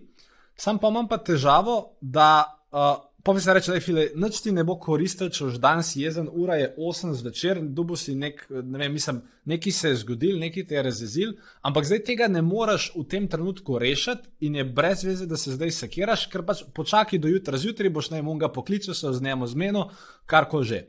Sam 0.59 0.79
pa 0.79 0.91
imam 0.91 1.07
pa 1.07 1.17
težavo, 1.17 1.97
da. 2.01 2.31
Uh, 2.69 3.08
Pa 3.23 3.33
bi 3.33 3.41
se 3.41 3.53
reče, 3.53 3.71
da 3.71 3.99
je 3.99 4.11
noč 4.15 4.39
ti 4.41 4.51
ne 4.51 4.63
bo 4.63 4.77
koristil, 4.79 5.27
če 5.29 5.49
už 5.49 5.57
danes 5.59 5.91
jezen, 5.99 6.29
ura 6.31 6.55
je 6.55 6.69
8 6.77 7.11
zvečer, 7.19 7.59
dubo 7.61 7.97
si 7.99 8.15
nek, 8.15 8.45
ne 8.49 8.79
vem, 8.79 8.93
mislim, 8.95 9.19
nekaj 9.49 9.75
se 9.75 9.89
je 9.91 9.97
zgodil, 10.05 10.37
nekaj 10.39 10.65
te 10.69 10.77
je 10.77 10.83
razjezil, 10.87 11.33
ampak 11.61 11.89
zdaj 11.89 12.03
tega 12.07 12.29
ne 12.31 12.41
moreš 12.41 12.93
v 12.95 13.03
tem 13.11 13.27
trenutku 13.27 13.75
rešiti 13.79 14.47
in 14.47 14.55
je 14.55 14.63
brez 14.63 15.03
veze, 15.03 15.27
da 15.27 15.37
se 15.37 15.57
zdaj 15.57 15.75
sekiraš, 15.81 16.29
ker 16.31 16.45
pač 16.47 16.63
počakaj 16.73 17.19
do 17.19 17.27
jutra, 17.27 17.59
zjutraj 17.59 17.91
boš 17.91 18.09
naj 18.13 18.23
monga 18.23 18.47
poklical, 18.55 18.95
se 18.95 19.11
z 19.11 19.25
njim 19.25 19.43
zmeno, 19.47 19.89
kar 20.25 20.47
ko 20.47 20.63
že. 20.63 20.85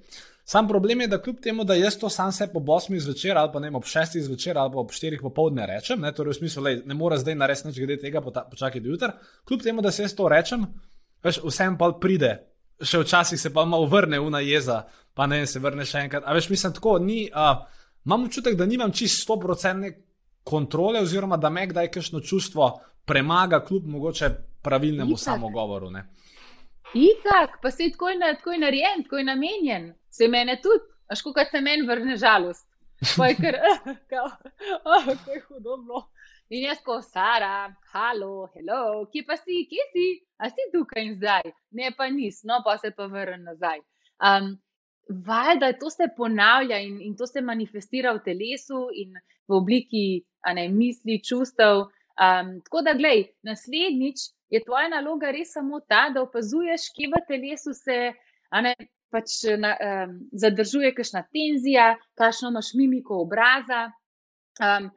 Sam 0.51 0.69
problem 0.69 1.01
je, 1.01 1.09
da 1.11 1.19
kljub 1.23 1.43
temu, 1.43 1.65
da 1.65 1.75
jaz 1.75 1.99
to 1.99 2.09
sam 2.11 2.33
se 2.33 2.47
po 2.53 2.61
8 2.61 2.99
zvečer 2.99 3.39
ali 3.39 3.51
pa 3.53 3.61
ne 3.61 3.71
ob 3.75 3.83
6 3.83 4.21
zvečer 4.23 4.59
ali 4.59 4.73
pa 4.73 4.79
ob 4.79 4.91
4 4.91 5.21
popovdne 5.23 5.67
rečem, 5.67 6.01
ne, 6.01 6.15
torej 6.15 6.33
v 6.35 6.39
smislu, 6.39 6.63
da 6.63 6.77
ne 6.87 6.95
moreš 6.95 7.27
zdaj 7.27 7.35
narediti 7.35 7.69
nič 7.69 7.79
glede 7.79 7.99
tega, 8.03 8.23
počakaj 8.23 8.81
do 8.81 8.95
jutra, 8.95 9.13
kljub 9.45 9.63
temu, 9.63 9.83
da 9.83 9.91
se 9.91 10.03
jaz 10.03 10.15
to 10.15 10.29
rečem. 10.29 10.67
Veš, 11.25 11.43
vsem 11.45 11.77
pa 11.79 11.91
pride, 12.01 12.31
še 12.83 13.03
včasih 13.03 13.41
se 13.41 13.53
pa 13.53 13.65
malo 13.69 13.89
vrne 13.91 14.21
v 14.21 14.31
na 14.33 14.41
jeza, 14.41 14.83
pa 15.15 15.27
ne 15.27 15.43
se 15.47 15.61
vrne 15.61 15.85
še 15.85 16.07
enkrat. 16.07 16.25
A 16.27 16.37
veš, 16.37 16.49
mislim, 16.53 16.73
tako 16.77 16.99
ni. 16.99 17.27
Uh, 17.29 17.61
imam 18.07 18.25
občutek, 18.25 18.57
da 18.57 18.67
nimam 18.67 18.93
čist 18.93 19.27
100% 19.29 19.93
kontrole, 20.45 21.03
oziroma 21.05 21.37
da 21.37 21.51
me 21.51 21.67
kdaj 21.67 21.91
kakšno 21.91 22.21
čustvo 22.21 22.71
premaga, 23.05 23.61
kljub 23.65 23.87
mogoče 23.87 24.31
pravilnemu 24.63 25.11
Itak. 25.11 25.25
samogovoru. 25.25 25.91
Ne? 25.91 26.07
Itak, 26.95 27.61
pa 27.63 27.71
se 27.71 27.83
je 27.83 27.93
tako, 27.93 28.15
na, 28.19 28.35
tako 28.35 28.53
je 28.53 28.59
narejen, 28.59 29.05
tako 29.05 29.21
je 29.21 29.25
namenjen. 29.25 29.93
Se 30.11 30.29
mene 30.29 30.57
tudi, 30.63 30.85
až 31.09 31.23
kot 31.23 31.37
se 31.51 31.61
meni 31.61 31.87
vrne 31.87 32.17
žalost. 32.17 32.67
Pa 33.17 33.27
je 33.27 33.37
kar, 33.37 33.57
oh, 34.85 35.05
kako 35.05 35.31
je 35.31 35.43
hudo 35.49 35.77
bilo. 35.77 36.09
In 36.51 36.65
jaz 36.67 36.81
ko 36.83 36.97
Sara, 36.99 37.71
halo, 37.93 38.49
hello, 38.57 39.05
kje 39.13 39.21
pa 39.27 39.37
si, 39.39 39.61
kje 39.71 39.85
si, 39.93 40.07
a 40.43 40.49
si 40.51 40.65
tukaj 40.73 41.05
in 41.07 41.13
zdaj? 41.15 41.45
Ne, 41.79 41.93
pa 41.95 42.09
nis, 42.11 42.41
no 42.43 42.57
pa 42.67 42.75
se 42.83 42.91
pa 42.97 43.07
vrnem 43.13 43.45
nazaj. 43.47 43.79
Um, 44.19 44.57
Valjda 45.27 45.69
to 45.79 45.91
se 45.91 46.09
ponavlja 46.17 46.81
in, 46.83 46.97
in 47.03 47.15
to 47.19 47.27
se 47.27 47.41
manifestira 47.43 48.13
v 48.15 48.23
telesu 48.25 48.81
in 48.95 49.15
v 49.47 49.55
obliki 49.61 50.03
ne, 50.55 50.67
misli, 50.75 51.21
čustev. 51.23 51.85
Um, 52.19 52.51
tako 52.67 52.83
da, 52.87 52.97
glej, 52.99 53.29
naslednjič 53.47 54.27
je 54.51 54.63
tvoja 54.67 54.91
naloga 54.91 55.31
res 55.35 55.55
samo 55.55 55.79
ta, 55.87 56.09
da 56.15 56.25
opazuješ, 56.27 56.89
kje 56.99 57.13
v 57.15 57.23
telesu 57.31 57.77
se 57.79 58.01
ne, 58.67 58.75
pač 59.15 59.39
na, 59.59 59.77
um, 59.79 60.19
zadržuje 60.35 60.91
kakšna 60.99 61.23
tenzija, 61.31 61.93
kakšno 62.19 62.51
imaš 62.51 62.75
mimiko 62.79 63.23
obraza. 63.23 63.87
Um, 64.59 64.91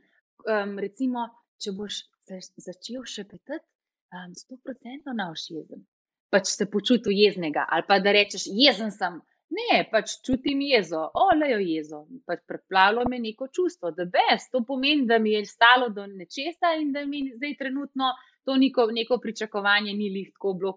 um, 0.50 0.78
recimo, 0.82 1.30
če 1.64 1.74
boš 1.78 2.00
zač- 2.30 2.54
začel 2.58 3.06
šepetati, 3.06 3.66
um, 4.14 4.34
100% 4.36 5.14
na 5.16 5.30
jezen. 5.34 5.86
Pač 6.32 6.50
se 6.58 6.66
počutil 6.66 7.14
jeznega, 7.14 7.66
ali 7.70 7.86
pa 7.88 8.00
da 8.00 8.12
rečeš, 8.12 8.48
jezen 8.48 8.92
sem. 8.92 9.22
Ne, 9.54 9.84
pač 9.92 10.16
čutim 10.26 10.64
jezo, 10.66 11.04
olejo 11.14 11.60
jezo, 11.62 12.00
pač 12.26 12.40
preplavilo 12.50 13.04
me 13.10 13.20
neko 13.22 13.48
čustvo, 13.54 13.92
da 13.92 14.06
bes. 14.06 14.48
To 14.52 14.64
pomeni, 14.66 15.06
da 15.06 15.20
mi 15.20 15.36
je 15.36 15.46
stalo 15.46 15.90
do 15.94 16.08
nečesa 16.10 16.74
in 16.82 16.92
da 16.96 17.06
mi 17.06 17.28
zdaj 17.36 17.54
trenutno 17.60 18.10
to 18.46 18.56
neko, 18.58 18.88
neko 18.92 19.20
pričakovanje 19.22 19.94
ni 19.94 20.10
lih 20.10 20.32
tako 20.34 20.54
bilo, 20.58 20.74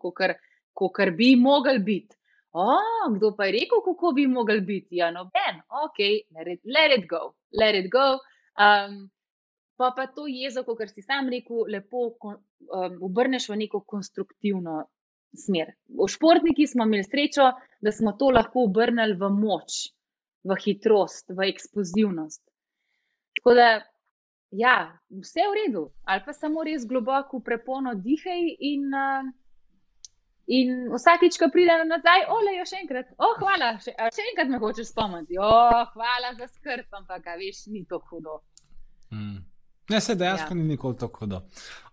kot 0.77 1.09
bi 1.17 1.37
mogel 1.41 1.79
biti. 1.79 2.17
O, 2.53 2.67
kdo 3.17 3.35
pa 3.37 3.47
je 3.47 3.53
rekel, 3.53 3.81
kako 3.85 4.13
bi 4.13 4.27
mogel 4.27 4.61
biti? 4.61 4.97
Ja, 4.97 5.11
noben, 5.11 5.61
ok, 5.85 5.99
let 6.37 6.49
it, 6.49 6.61
let 6.65 6.99
it 6.99 7.09
go, 7.09 7.35
let 7.61 7.75
it 7.75 7.91
go. 7.93 8.19
Um, 8.57 9.11
pa 9.77 9.93
pa 9.97 10.07
to 10.07 10.27
jezo, 10.27 10.65
kot 10.65 10.83
si 10.91 11.03
sam 11.03 11.29
rekel, 11.29 11.67
lepo 11.69 12.09
um, 12.09 12.99
obrneš 13.09 13.49
v 13.51 13.61
neko 13.65 13.83
konstruktivno 13.85 14.85
smer. 15.37 15.75
V 15.89 16.09
športniki 16.09 16.67
smo 16.67 16.85
imeli 16.85 17.05
srečo, 17.05 17.51
da 17.81 17.93
smo 17.93 18.13
to 18.13 18.31
lahko 18.33 18.65
obrnili 18.69 19.17
v 19.21 19.31
moč, 19.31 19.93
v 20.45 20.57
hitrost, 20.65 21.29
v 21.29 21.49
eksplozivnost. 21.51 22.43
Tako 23.37 23.55
da, 23.55 23.69
ja, 24.51 24.77
vse 25.11 25.41
je 25.41 25.51
v 25.51 25.59
redu, 25.61 25.83
ali 26.05 26.23
pa 26.27 26.33
samo 26.33 26.65
res 26.65 26.87
globoko 26.89 27.41
prepono 27.45 27.95
dihaj 27.95 28.47
in, 28.71 28.89
uh, 28.95 29.29
in 30.47 30.87
vsakič, 30.95 31.37
ko 31.39 31.51
pridem 31.53 31.85
nazaj, 31.91 32.27
olejo 32.33 32.65
še 32.65 32.81
enkrat, 32.85 33.13
o, 33.19 33.35
hvala, 33.43 33.75
še, 33.83 33.93
še 33.93 34.31
enkrat 34.33 34.51
me 34.51 34.63
hočeš 34.63 34.95
spomniti, 34.95 35.39
o, 35.39 35.53
hvala 35.93 36.33
za 36.39 36.49
skrb, 36.55 36.89
ampak, 37.03 37.29
veš, 37.43 37.67
ni 37.75 37.85
to 37.85 38.01
hudo. 38.09 38.41
Mm. 39.13 39.45
Ne, 39.89 40.01
se 40.01 40.15
dejansko 40.15 40.49
Ja. 40.51 40.55
ni 40.55 40.65
nikoli 40.65 40.97
tako 40.97 41.19
hudo. 41.19 41.41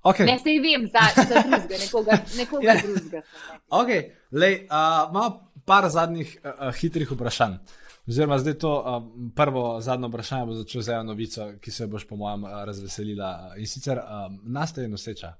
Okay. 0.03 0.25
Ne, 0.25 0.39
sej 0.39 0.59
vem, 0.59 0.87
za, 0.87 1.23
za 1.23 1.41
drugega, 1.41 1.77
nekoga, 1.79 2.17
nekoga 2.37 2.67
Ja. 2.67 2.75
drugega. 2.81 3.17
ne. 3.17 3.23
Okay, 3.69 4.01
lej, 4.31 4.53
uh, 4.65 5.09
imamo 5.09 5.51
par 5.65 5.89
zadnjih 5.89 6.37
uh, 6.43 6.75
hitrih 6.75 7.11
vprašanj. 7.11 7.53
Oziroma, 8.07 8.37
zdaj 8.37 8.53
to 8.59 8.71
uh, 8.73 9.03
prvo, 9.35 9.81
zadnjo 9.81 10.07
vprašanje 10.07 10.45
bo 10.45 10.53
začel 10.53 10.81
z 10.81 10.89
eno 10.89 11.03
novico, 11.03 11.53
ki 11.61 11.71
se 11.71 11.87
boš, 11.87 12.03
po 12.03 12.15
mojem, 12.15 12.43
razveselila. 12.65 13.53
In 13.57 13.67
sicer 13.67 13.97
um, 13.97 14.39
nastaje 14.43 14.87
noseča. 14.87 15.33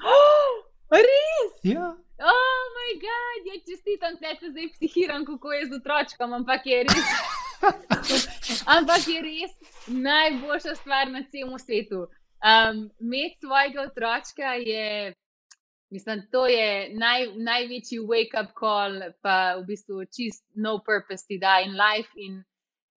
Res? 0.90 1.52
Ja. 1.62 1.90
Oh, 2.18 2.64
moj 2.74 2.92
bog, 2.94 3.46
ja, 3.50 3.54
čestitam, 3.68 4.14
da 4.20 4.32
se 4.40 4.50
zdaj 4.50 4.68
psihiram, 4.72 5.24
kako 5.26 5.52
je 5.52 5.66
z 5.66 5.72
otročkom, 5.76 6.32
ampak 6.32 6.66
je 6.66 6.82
res. 6.82 6.94
ampak 8.76 9.08
je 9.08 9.20
res 9.22 9.52
najboljša 9.88 10.74
stvar 10.74 11.10
na 11.10 11.22
celem 11.30 11.58
svetu. 11.58 12.06
Um, 12.44 12.90
Imeti 13.00 13.38
svojega 13.40 13.82
otročka 13.82 14.54
je, 14.60 15.14
mislim, 15.90 16.26
to 16.32 16.46
je 16.46 16.90
naj, 16.98 17.26
največji 17.36 18.00
wake-up 18.00 18.52
call, 18.58 19.00
pa 19.22 19.56
v 19.56 19.64
bistvu 19.68 20.04
čist 20.04 20.44
no 20.54 20.78
purpose 20.84 21.24
ti 21.28 21.38
da 21.38 21.60
in 21.64 21.72
life. 21.72 22.12
In 22.16 22.42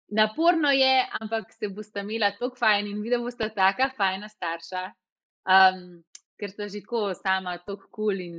naporno 0.07 0.72
je, 0.72 1.05
ampak 1.22 1.53
se 1.53 1.70
boste 1.70 1.99
imela 1.99 2.32
tako 2.32 2.55
fajn 2.59 2.88
in 2.88 3.01
videla 3.01 3.24
boste 3.24 3.49
taka 3.55 3.91
fajna 3.97 4.30
starša. 4.30 4.86
Um, 5.45 6.03
ker 6.39 6.51
sta 6.51 6.68
že 6.68 6.82
tako 6.82 7.13
sama, 7.13 7.57
tako 7.57 7.86
kul 7.91 7.91
cool 7.95 8.22
in 8.22 8.38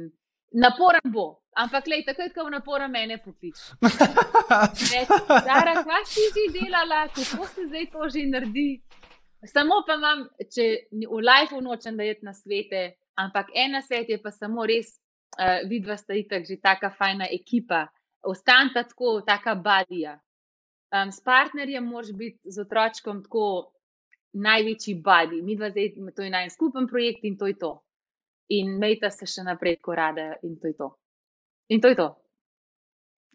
naporen 0.52 1.12
bo. 1.12 1.42
Ampak, 1.56 1.86
lej, 1.88 2.04
takoj, 2.04 2.28
ko 2.34 2.44
bo 2.44 2.52
naporen, 2.52 2.92
mene 2.92 3.16
poklič. 3.16 3.56
Zara, 5.48 5.80
kaj 5.88 6.04
si 6.04 6.28
že 6.34 6.44
delala, 6.52 7.08
kako 7.08 7.46
se 7.48 7.64
zdaj 7.66 7.86
to 7.92 8.08
že 8.12 8.26
naredi? 8.28 8.68
Samo 9.46 9.80
pa 9.86 9.96
imam, 9.96 10.26
če 10.52 10.88
v 10.92 11.20
lifeu 11.22 11.62
nočem 11.64 11.96
dajeti 11.96 12.26
na 12.26 12.34
svete, 12.36 12.96
ampak 13.16 13.52
ena 13.54 13.80
svet 13.80 14.08
je 14.08 14.18
pa 14.20 14.30
samo 14.30 14.66
res, 14.66 14.98
uh, 15.40 15.64
vidva 15.68 15.96
sta 15.96 16.12
itak 16.12 16.44
že 16.44 16.60
taka 16.60 16.90
fajna 16.90 17.28
ekipa, 17.32 17.86
ostaneta 18.20 18.84
tako, 18.84 19.22
taka 19.24 19.54
badija. 19.54 20.18
Um, 20.92 21.12
s 21.12 21.20
partnerjem 21.24 21.84
moraš 21.84 22.12
biti 22.12 22.52
z 22.52 22.60
otročkom 22.62 23.24
tako 23.24 23.72
največji 24.36 24.94
badi. 25.00 25.42
Mi 25.42 25.56
dva 25.56 25.70
zdaj, 25.70 25.94
to 26.16 26.22
je 26.22 26.30
naj 26.30 26.50
skupen 26.50 26.86
projekt 26.86 27.24
in 27.24 27.38
to 27.38 27.46
je 27.46 27.56
to. 27.58 27.85
In 28.48 28.76
mejta 28.78 29.10
se 29.10 29.26
še 29.26 29.42
naprej 29.42 29.80
tako 29.80 29.96
rada 29.98 30.28
in 30.42 30.58
to 30.60 30.70
je 30.70 30.76
to. 30.78 30.92
In 31.68 31.80
to 31.80 31.88
je 31.88 31.98
to. 31.98 32.08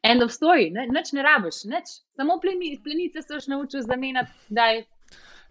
End 0.03 0.23
of 0.23 0.31
story, 0.31 0.71
ne, 0.73 0.87
nič 0.89 1.11
ne 1.13 1.21
rabiš, 1.21 1.65
nič. 1.69 1.91
Samo 2.17 2.39
pleni, 2.41 2.73
plenice 2.83 3.21
se 3.21 3.35
boš 3.35 3.47
naučil 3.51 3.83
zamenjati, 3.85 4.31
daj. 4.49 4.85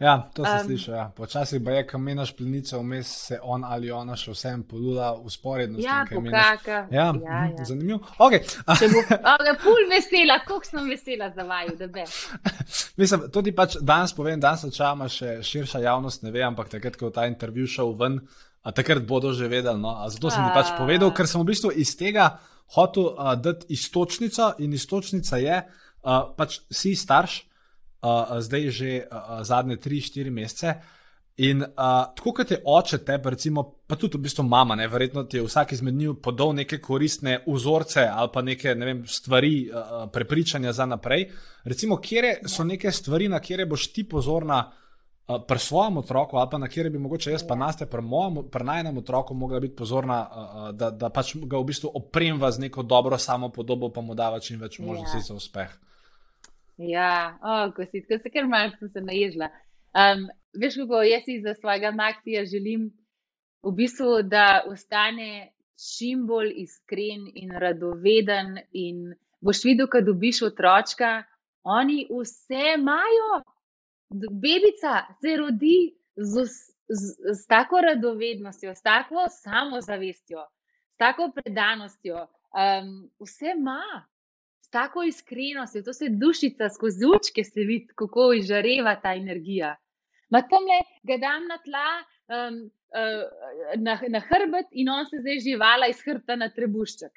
Ja, 0.01 0.31
to 0.35 0.45
sem 0.45 0.57
um, 0.57 0.65
slišal. 0.65 0.95
Ja. 0.95 1.05
Počasih 1.17 1.61
pa 1.65 1.75
je, 1.77 1.83
ko 1.87 1.99
meniš 2.01 2.33
plenico, 2.37 2.79
vmes 2.81 3.09
se 3.27 3.37
on 3.43 3.65
ali 3.69 3.91
ona 3.93 4.17
še 4.17 4.33
vsem 4.33 4.63
polula 4.65 5.11
usporedno. 5.13 5.77
Ja, 5.83 5.99
pokaka. 6.09 6.79
Ja, 6.89 7.05
ja, 7.05 7.13
mhm, 7.13 7.59
ja. 7.59 7.67
zanimivo. 7.69 7.99
Okay. 8.17 8.41
Če 8.81 8.89
bo, 8.95 9.03
okay, 9.05 9.59
pul 9.61 9.85
vesela, 9.93 10.39
koliko 10.47 10.71
sem 10.71 10.89
vesela 10.89 11.29
za 11.37 11.45
vaju, 11.45 11.77
da 11.77 11.91
be. 11.93 12.07
Mislim, 13.01 13.29
to 13.29 13.45
ti 13.45 13.53
pač 13.53 13.77
danes 13.85 14.17
povem, 14.17 14.41
danes 14.41 14.65
načeloma 14.65 15.11
še 15.13 15.43
širša 15.45 15.85
javnost 15.85 16.25
ne 16.25 16.33
ve, 16.33 16.47
ampak 16.49 16.73
takrat, 16.73 16.97
ko 16.97 17.13
je 17.13 17.19
ta 17.21 17.29
intervju 17.29 17.69
šel 17.69 17.93
ven, 18.01 18.23
a 18.63 18.73
takrat 18.73 19.05
bodo 19.07 19.33
že 19.33 19.49
vedeli. 19.49 19.81
No? 19.81 19.97
A 19.97 20.09
zato 20.13 20.31
sem 20.31 20.45
ti 20.45 20.53
pač 20.53 20.73
povedal, 20.77 21.13
ker 21.17 21.25
sem 21.25 21.41
v 21.41 21.49
bistvu 21.49 21.73
iz 21.73 21.97
tega 21.97 22.41
hotel 22.77 23.17
uh, 23.17 23.35
dati 23.35 23.73
istočnico 23.75 24.61
in 24.61 24.77
istočnica 24.77 25.41
je, 25.41 25.57
uh, 25.65 26.31
pač 26.37 26.61
si 26.71 26.95
starš, 26.95 27.43
uh, 28.05 28.39
zdaj 28.39 28.65
že 28.71 28.91
uh, 29.05 29.41
zadnje 29.43 29.81
3-4 29.81 30.31
mesece. 30.31 30.69
In 31.41 31.65
uh, 31.65 32.13
tako 32.13 32.35
kot 32.37 32.51
je 32.53 32.59
oče 32.61 32.99
tebe, 33.01 33.33
recimo, 33.33 33.63
pa 33.89 33.97
tudi 33.97 34.19
v 34.19 34.29
bistvu 34.29 34.45
mama, 34.45 34.77
ne, 34.77 34.85
verjetno 34.93 35.25
ti 35.25 35.39
je 35.39 35.47
vsak 35.47 35.73
izmed 35.73 35.97
njih 35.97 36.19
podal 36.21 36.53
neke 36.53 36.77
koristne 36.85 37.39
vzorce 37.47 38.05
ali 38.05 38.29
pa 38.33 38.43
neke 38.45 38.75
ne 38.77 38.87
vem, 38.87 39.01
stvari, 39.09 39.71
uh, 39.73 40.05
prepričanja 40.13 40.73
za 40.77 40.85
naprej. 40.87 41.31
Recimo, 41.65 41.97
kje 41.97 42.43
so 42.45 42.65
neke 42.65 42.93
stvari, 42.93 43.31
na 43.33 43.41
kere 43.41 43.65
boš 43.67 43.89
ti 43.89 44.05
pozorna 44.05 44.67
pri 45.49 45.59
svojem 45.59 45.97
otroku, 45.97 46.37
ali 46.37 46.49
pa 46.51 46.59
na 46.59 46.69
kere 46.69 46.91
bi 46.91 46.99
mogoče 46.99 47.31
jaz, 47.31 47.43
pa 47.49 47.55
naste 47.55 47.87
pri, 47.87 48.03
mojem- 48.03 48.49
pri 48.51 48.65
najnem 48.65 48.97
otroku, 48.99 49.35
mogla 49.35 49.61
biti 49.61 49.77
pozorna, 49.77 50.19
uh, 50.23 50.37
uh, 50.37 50.71
da, 50.75 50.91
da 50.91 51.11
pač 51.11 51.35
ga 51.37 51.59
v 51.59 51.65
bistvu 51.65 51.91
opremva 51.95 52.51
z 52.51 52.59
neko 52.67 52.83
dobro 52.83 53.19
samopodobo, 53.19 53.93
pa 53.95 54.01
mu 54.01 54.15
dava 54.15 54.41
čim 54.41 54.61
več 54.61 54.79
možnosti 54.79 55.19
Ja. 55.19 55.27
za 55.29 55.35
uspeh. 55.35 55.71
Ja, 56.81 57.37
oh, 57.43 57.75
ko 57.77 57.85
si, 57.85 58.01
ko 58.09 58.17
se 58.23 58.31
kar 58.33 58.47
malce 58.49 58.79
sem 58.81 58.89
se 58.89 59.01
naježila. 59.01 59.51
Um, 59.93 60.29
veš, 60.57 60.79
kako 60.81 61.03
jaz 61.03 61.23
si 61.25 61.41
za 61.45 61.55
svojega 61.61 61.91
Maksija 61.93 62.45
želim 62.45 62.91
v 63.63 63.73
bistvu, 63.77 64.23
da 64.23 64.63
ostane 64.67 65.53
čim 65.77 66.27
bolj 66.27 66.53
iskren 66.63 67.27
in 67.35 67.53
radoveden. 67.53 68.59
In 68.73 69.13
boš 69.41 69.65
videl, 69.65 69.89
ko 69.93 70.01
dobiš 70.01 70.43
otročka, 70.49 71.23
oni 71.63 72.07
vse 72.09 72.63
imajo. 72.79 73.43
Bebica 74.11 75.07
se 75.21 75.37
rodi 75.37 75.95
z, 76.17 76.45
z, 76.89 77.03
z 77.33 77.47
tako 77.47 77.81
radovednostjo, 77.81 78.75
s 78.75 78.83
tako 78.83 79.27
samozavestjo, 79.31 80.45
s 80.95 80.97
tako 80.97 81.31
predanostjo. 81.35 82.27
Um, 82.51 83.11
vse 83.21 83.55
ima 83.57 84.07
s 84.61 84.71
tako 84.71 85.03
iskrenostjo, 85.03 85.83
to 85.83 85.93
se 85.93 86.09
dušica 86.09 86.69
skozi 86.69 87.07
očke 87.17 87.45
se 87.45 87.61
vidi, 87.61 87.87
kako 87.95 88.33
izžareva 88.33 88.97
ta 89.03 89.15
energija. 89.15 89.77
Ma 90.31 90.43
tam 90.43 90.67
le 90.67 90.81
ga 91.03 91.17
dam 91.17 91.47
na 91.47 91.59
tla, 91.59 91.89
um, 92.35 92.59
uh, 92.95 93.25
na, 93.79 93.99
na 94.09 94.21
hrbet 94.21 94.67
in 94.73 94.89
on 94.89 95.07
se 95.07 95.23
zdaj 95.23 95.39
živala 95.39 95.87
iz 95.91 96.03
hrbta 96.05 96.37
na 96.37 96.51
trebušček. 96.51 97.13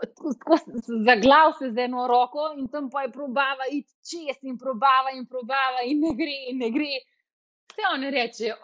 Tako, 0.16 0.32
tako 0.38 0.56
s- 0.56 0.90
zaglav 1.06 1.52
se 1.58 1.70
z 1.70 1.78
eno 1.84 2.06
roko 2.08 2.52
in 2.58 2.68
tam 2.68 2.90
pa 2.90 3.02
je 3.02 3.12
probava 3.12 3.66
iti 3.70 3.92
čez 4.10 4.38
in 4.42 4.58
probava 4.58 5.12
in 5.16 5.26
probava 5.26 5.82
in 5.86 6.00
ne 6.00 6.14
gre 6.16 6.36
in 6.50 6.58
ne 6.58 6.70
gre. 6.70 6.92
vse 7.70 7.82
oni 7.94 8.10
rečejo, 8.10 8.56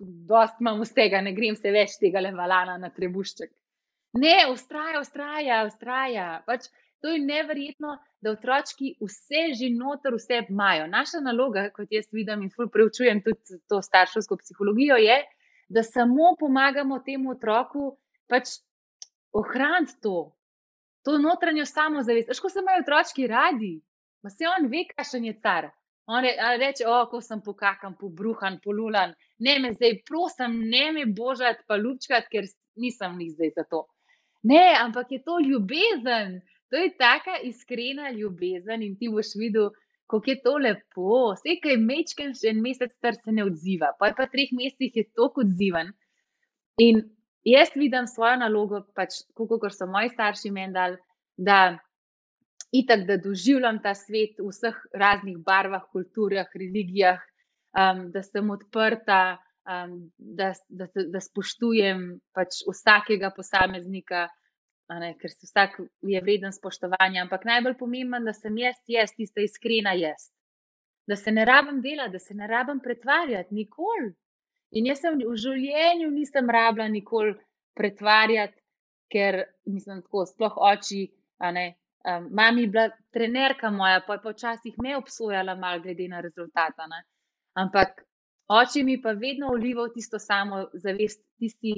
dost 0.00 0.60
imam 0.60 0.80
vsega, 0.80 1.20
ne 1.20 1.32
grem 1.32 1.56
se 1.56 1.70
več 1.72 1.96
tega 2.00 2.20
levalana 2.20 2.76
na 2.78 2.90
trebušček. 2.90 3.50
Ne, 4.20 4.36
ustraja, 4.52 5.00
ustraja, 5.00 5.64
ustraja. 5.68 6.28
Pač, 6.46 6.66
to 7.00 7.12
je 7.14 7.20
neverjetno, 7.22 7.94
da 8.20 8.34
otroci 8.34 8.94
vse 9.00 9.44
že 9.56 9.70
noter, 9.72 10.16
vse 10.18 10.42
imajo. 10.48 10.88
Naša 10.90 11.20
naloga, 11.24 11.68
kot 11.76 11.92
jaz 11.94 12.08
vidim 12.12 12.42
in 12.42 12.50
preučujem 12.72 13.22
tudi 13.24 13.60
to 13.68 13.80
starševsko 13.82 14.36
psihologijo, 14.42 14.98
je, 15.00 15.20
da 15.68 15.82
samo 15.86 16.34
pomagamo 16.40 16.98
temu 17.06 17.30
otroku 17.36 17.94
pač 18.28 18.58
ohraniti 19.32 20.00
to, 20.02 20.32
to 21.04 21.18
notranjo 21.18 21.66
samozavest. 21.66 22.32
Ško 22.36 22.48
se 22.48 22.62
imajo 22.62 22.82
otroci 22.82 23.26
radi, 23.26 23.74
pa 24.22 24.30
se 24.30 24.48
on 24.48 24.68
ve, 24.70 24.84
kakšen 24.96 25.24
je 25.24 25.36
car. 25.42 25.70
On 26.10 26.24
re, 26.24 26.34
reče, 26.58 26.86
o, 26.90 26.96
ko 27.10 27.20
sem 27.22 27.40
pokakan, 27.44 27.94
pobruhan, 28.00 28.58
polulan, 28.64 29.14
ne 29.38 29.58
me 29.62 29.72
zdaj, 29.76 30.00
prosim, 30.08 30.56
ne 30.70 30.90
me 30.92 31.04
božati, 31.06 31.62
pa 31.68 31.76
ljubčkati, 31.78 32.30
ker 32.32 32.48
nisem 32.82 33.14
ni 33.18 33.30
zdaj 33.30 33.52
za 33.56 33.64
to. 33.70 33.84
Ne, 34.42 34.72
ampak 34.80 35.12
je 35.12 35.20
to 35.22 35.38
ljubezen, 35.44 36.40
to 36.70 36.76
je 36.76 36.90
taka 36.98 37.36
iskrena 37.44 38.10
ljubezen 38.10 38.82
in 38.82 38.96
ti 38.98 39.08
boš 39.12 39.36
videl, 39.38 39.70
kako 40.10 40.30
je 40.30 40.36
to 40.42 40.56
lepo. 40.58 41.20
Vse, 41.36 41.56
kaj 41.62 41.78
mečken, 41.78 42.34
še 42.34 42.50
en 42.54 42.62
mesec 42.64 42.92
star 42.96 43.14
se 43.14 43.34
ne 43.36 43.46
odziva, 43.46 43.92
pa 43.98 44.10
je 44.10 44.18
pa 44.18 44.26
treh 44.32 44.50
mesecih 44.56 44.96
je 44.96 45.06
tako 45.14 45.44
odziven. 45.46 45.92
In 46.82 47.04
jaz 47.44 47.70
vidim 47.74 48.06
svojo 48.06 48.36
nalogo, 48.36 48.82
pač, 48.94 49.22
kot 49.34 49.72
so 49.72 49.86
moji 49.86 50.12
starši 50.12 50.50
meni 50.50 50.72
dali, 50.72 50.98
da 51.36 51.78
itak, 52.72 53.06
da 53.06 53.16
doživljam 53.16 53.80
ta 53.82 53.94
svet 53.94 54.38
v 54.38 54.50
vseh 54.50 54.76
raznih 54.94 55.38
barvah, 55.46 55.86
kulturah, 55.92 56.48
religijah, 56.54 57.20
um, 57.74 58.10
da 58.12 58.22
sem 58.22 58.50
odprta, 58.50 59.38
um, 59.66 59.96
da, 60.18 60.52
da, 60.68 60.86
da 60.94 61.20
spoštujem 61.20 62.20
pač 62.34 62.62
vsakega 62.68 63.32
posameznika, 63.36 64.28
ne, 65.00 65.14
ker 65.18 65.30
se 65.30 65.46
vsak 65.46 65.78
je 66.02 66.20
vreden 66.22 66.52
spoštovanja. 66.52 67.24
Ampak 67.24 67.46
najbolj 67.46 67.76
pomembno, 67.78 68.22
da 68.26 68.34
sem 68.34 68.56
jaz, 68.58 68.78
jaz, 68.90 69.14
tista 69.16 69.42
iskrena 69.44 69.94
jaz. 69.98 70.30
Da 71.06 71.16
se 71.16 71.32
ne 71.32 71.44
rabim 71.44 71.80
delati, 71.82 72.12
da 72.12 72.18
se 72.18 72.34
ne 72.34 72.46
rabim 72.46 72.80
pretvarjati, 72.82 73.54
nikoli. 73.54 74.12
In 74.78 74.86
jaz 74.86 75.00
sem 75.02 75.18
v 75.18 75.36
življenju 75.36 76.10
nisem 76.14 76.50
rabila 76.50 76.88
nikoli 76.88 77.34
pretvarjati, 77.74 78.56
ker 79.10 79.42
mislim, 79.66 80.02
tako 80.06 80.26
sploh 80.28 80.58
oči, 80.70 81.08
ne, 81.54 81.66
Um, 82.04 82.28
mami 82.32 82.62
je 82.62 82.66
bila 82.66 82.90
trenerka 83.12 83.70
moja, 83.70 84.00
pa 84.06 84.14
je 84.14 84.22
počasih 84.22 84.74
me 84.82 84.96
obsojala, 84.96 85.54
malo 85.54 85.82
glede 85.82 86.08
na 86.08 86.20
rezultate. 86.20 86.82
Ampak 87.52 87.88
oče 88.48 88.84
mi 88.84 89.02
pa 89.02 89.12
vedno 89.12 89.50
ulival 89.52 89.90
tisto 89.94 90.18
samo 90.18 90.64
zavest, 90.72 91.20
ti 91.38 91.48
si, 91.48 91.72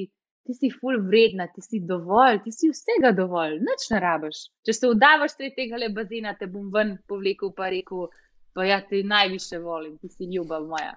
ti 0.46 0.54
si 0.54 0.70
full 0.70 1.02
vredna, 1.08 1.48
ti 1.54 1.60
si 1.60 1.80
dovolj, 1.80 2.38
ti 2.44 2.52
si 2.52 2.70
vsega 2.70 3.10
dovolj, 3.12 3.58
nič 3.66 3.88
ne 3.90 4.00
rabiš. 4.00 4.44
Če 4.66 4.72
se 4.72 4.92
vdavaš 4.94 5.34
tega 5.40 5.80
le 5.82 5.88
bazena, 5.90 6.36
te 6.38 6.46
bom 6.46 6.70
ven 6.70 6.98
povlekel 7.08 7.50
pa 7.56 7.72
rekel, 7.74 8.06
pa 8.54 8.64
ja 8.64 8.78
te 8.86 9.02
najviše 9.02 9.58
volim, 9.58 9.98
ti 9.98 10.08
si 10.08 10.30
ljubav 10.30 10.68
moja. 10.70 10.94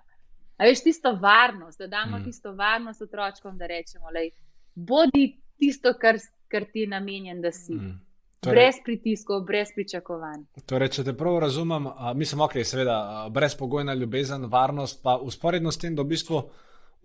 A 0.58 0.64
veš 0.64 0.84
tisto 0.84 1.12
varnost, 1.22 1.80
da 1.80 1.88
damo 1.88 2.18
mm. 2.18 2.24
tisto 2.24 2.54
varnost 2.56 3.02
otročkom, 3.02 3.58
da 3.58 3.68
rečemo, 3.68 4.10
lej, 4.16 4.32
bodi 4.76 5.38
tisto, 5.60 5.94
kar, 6.00 6.20
kar 6.48 6.66
ti 6.74 6.86
je 6.86 6.88
namenjen, 6.88 7.42
da 7.42 7.52
si. 7.52 7.74
Mm. 7.74 8.00
Torej, 8.46 8.56
brez 8.56 8.76
pritiskov, 8.86 9.42
brez 9.42 9.72
pričakovanj. 9.76 10.44
Torej, 10.70 10.92
če 10.98 11.04
te 11.08 11.14
prav 11.18 11.40
razumem, 11.42 11.88
mislim, 12.16 12.44
ok, 12.46 12.60
seveda, 12.64 12.98
brezpogojna 13.34 13.94
ljubezen, 13.98 14.46
varnost, 14.52 15.02
pa 15.04 15.18
usporedno 15.18 15.72
s 15.72 15.82
tem, 15.82 15.96
da 15.96 16.06
v 16.06 16.14
bistvu 16.14 16.44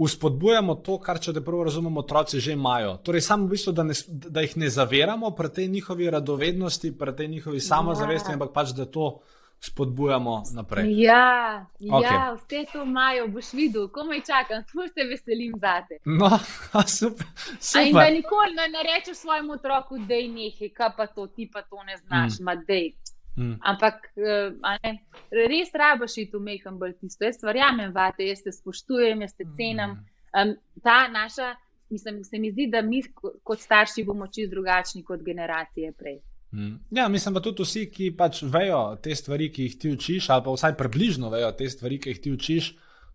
uspodbujamo 0.01 0.75
to, 0.85 0.99
kar, 1.01 1.21
če 1.21 1.33
te 1.37 1.43
prav 1.45 1.65
razumem, 1.69 1.97
otroci 2.01 2.41
že 2.41 2.55
imajo. 2.57 2.99
Torej, 3.05 3.25
samo 3.25 3.49
v 3.49 3.55
bistvu, 3.57 3.73
da, 3.77 3.85
ne, 3.89 3.97
da 4.09 4.45
jih 4.45 4.57
ne 4.61 4.71
zaviramo 4.71 5.33
pri 5.37 5.53
tej 5.59 5.69
njihovi 5.69 6.11
radovednosti, 6.11 6.93
pri 6.99 7.17
tej 7.17 7.29
njihovi 7.29 7.61
samozavesti, 7.61 8.33
ja. 8.33 8.39
ampak 8.39 8.53
pač 8.57 8.75
da 8.77 8.87
to 8.87 9.13
spodbujamo 9.61 10.43
naprej. 10.55 11.03
Ja, 11.03 11.67
okay. 11.81 12.03
ja 12.03 12.33
vse 12.33 12.65
to 12.73 12.83
imajo, 12.83 13.29
boš 13.29 13.53
videl, 13.53 13.89
komaj 13.89 14.21
čakam, 14.21 14.65
tu 14.73 14.79
se 14.95 15.05
veselim 15.05 15.53
zate. 15.61 15.99
No, 16.05 16.31
super. 16.99 17.27
super. 17.61 17.87
In 17.87 17.95
da 17.95 18.11
nikoli 18.11 18.55
ne, 18.57 18.69
ne 18.69 18.83
rečeš 18.89 19.17
svojemu 19.17 19.53
otroku, 19.53 19.99
da 19.99 20.15
je 20.15 20.29
nekaj, 20.29 20.69
kaj 20.69 20.91
pa 20.97 21.07
to, 21.07 21.27
ti 21.27 21.51
pa 21.53 21.63
to 21.63 21.83
ne 21.85 21.97
znaš, 21.97 22.41
mm. 22.41 22.45
ma 22.45 22.55
dej. 22.55 22.93
Mm. 23.37 23.59
Ampak 23.63 23.95
uh, 24.17 24.79
ne, 24.83 24.95
res 25.31 25.75
rabaš 25.75 26.17
iti 26.19 26.37
v 26.37 26.41
meham 26.41 26.79
bolj 26.79 26.97
tisto. 27.01 27.25
Jaz 27.25 27.43
verjamem 27.45 27.93
vate, 27.93 28.25
jaz 28.27 28.43
te 28.43 28.53
spoštujem, 28.53 29.21
jaz 29.27 29.37
te 29.37 29.45
cenim. 29.57 29.99
Um, 30.37 30.57
ta 30.83 31.05
naša, 31.09 31.55
mislim, 31.91 32.25
se 32.25 32.39
mi 32.39 32.51
zdi, 32.51 32.67
da 32.73 32.83
mi 32.83 33.03
kot 33.45 33.61
starši 33.61 34.05
bomo 34.05 34.27
čist 34.27 34.51
drugačni 34.51 35.05
kot 35.05 35.23
generacije 35.23 35.93
prej. 35.93 36.21
Mm. 36.53 36.81
Ja, 36.91 37.09
mislim 37.09 37.35
pa 37.35 37.41
tudi 37.41 37.63
vsi, 37.63 37.85
ki 37.95 38.11
pač 38.19 38.43
vejo 38.43 38.97
te 39.03 39.15
stvari, 39.15 39.51
ki 39.55 39.69
jih 39.69 39.75
ti 39.79 39.91
učiš, 39.95 40.31
ali 40.35 40.45
pa 40.45 40.55
vsaj 40.55 40.77
približno 40.79 41.31
vejo 41.31 41.51
te 41.55 41.69
stvari, 41.71 42.01
ki 42.03 42.11
jih 42.11 42.23
ti 42.25 42.33
učiš, 42.35 42.71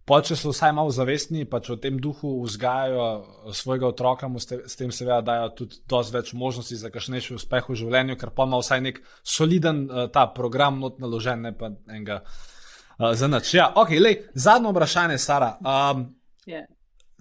pa 0.07 0.21
če 0.23 0.37
so 0.39 0.53
vsaj 0.53 0.71
malo 0.77 0.93
zavestni, 0.93 1.43
pač 1.49 1.67
v 1.73 1.77
tem 1.81 1.97
duhu 1.99 2.31
vzgajajo 2.45 3.51
svojega 3.57 3.89
otroka, 3.89 4.29
mu 4.31 4.39
s 4.39 4.77
tem 4.77 4.93
seveda 4.93 5.19
dajo 5.25 5.49
tudi 5.57 5.81
dosti 5.89 6.15
več 6.15 6.33
možnosti 6.37 6.77
za 6.79 6.91
kakšnejši 6.93 7.35
uspeh 7.35 7.67
v 7.69 7.79
življenju, 7.81 8.17
ker 8.21 8.31
pa 8.35 8.45
ima 8.47 8.61
vsaj 8.61 8.83
nek 8.85 9.01
soliden 9.23 9.85
uh, 9.89 10.05
ta 10.13 10.27
program 10.31 10.79
not 10.79 11.01
naložen, 11.03 11.43
ne 11.43 11.51
pa 11.57 11.73
enega 11.89 12.21
uh, 12.21 13.11
za 13.17 13.27
nič. 13.27 13.51
Ja, 13.57 13.71
ok, 13.75 13.97
lej, 13.99 14.21
zadnjo 14.31 14.71
vprašanje, 14.71 15.17
Sara. 15.19 15.57
Um, 15.59 16.07
yeah. 16.47 16.69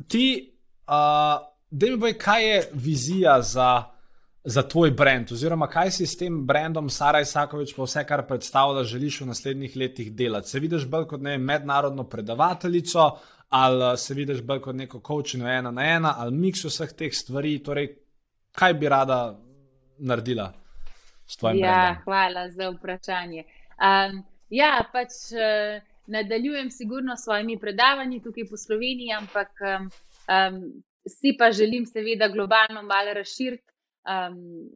Ti, 0.06 0.26
uh, 0.86 1.42
da 1.74 1.90
mi 1.90 1.98
boj, 1.98 2.14
kaj 2.20 2.46
je 2.46 2.62
vizija 2.84 3.40
za 3.42 3.93
za 4.44 4.62
tvoj 4.62 4.90
brand, 4.90 5.32
oziroma 5.32 5.66
kaj 5.72 5.90
si 5.90 6.06
s 6.06 6.18
tem 6.20 6.42
brandom 6.46 6.90
Sara 6.92 7.20
Isakovič, 7.24 7.72
pa 7.76 7.86
vse, 7.86 8.02
kar 8.04 8.26
predstavlja, 8.28 8.82
želiš 8.84 9.20
v 9.20 9.28
naslednjih 9.30 9.76
letih 9.76 10.10
delati? 10.12 10.48
Se 10.48 10.60
vidiš 10.60 10.84
bolj 10.90 11.06
kot 11.08 11.22
ne 11.24 11.38
mednarodno 11.38 12.04
predavateljico, 12.08 13.06
ali 13.48 13.96
se 13.98 14.14
vidiš 14.14 14.42
bolj 14.42 14.60
kot 14.60 14.76
neko 14.76 15.00
coaching 15.06 15.44
ena 15.48 15.70
na 15.70 15.88
ena, 15.96 16.14
ali 16.18 16.36
miks 16.36 16.64
vseh 16.64 16.92
teh 16.92 17.14
stvari, 17.14 17.56
torej 17.64 17.88
kaj 18.52 18.74
bi 18.74 18.88
rada 18.88 19.18
naredila 19.98 20.52
s 21.26 21.36
tvojim 21.36 21.64
ja, 21.64 21.72
brandom? 21.72 22.04
Hvala 22.04 22.48
za 22.50 22.70
vprašanje. 22.76 23.44
Um, 23.80 24.22
ja, 24.50 24.76
pač. 24.92 25.18
Uh... 25.32 25.82
Nadaljujem, 26.06 26.68
sigurno, 26.70 27.14
s 27.16 27.24
svojimi 27.24 27.54
predavanji 27.56 28.18
tukaj 28.20 28.44
po 28.50 28.58
Sloveniji, 28.60 29.14
ampak 29.16 29.48
um, 29.64 29.86
um, 30.28 30.58
si 31.08 31.32
pa 31.38 31.48
želim, 31.52 31.86
seveda, 31.88 32.28
globalno 32.28 32.82
malo 32.82 33.14
razširiti 33.16 33.73
Um, 34.04 34.68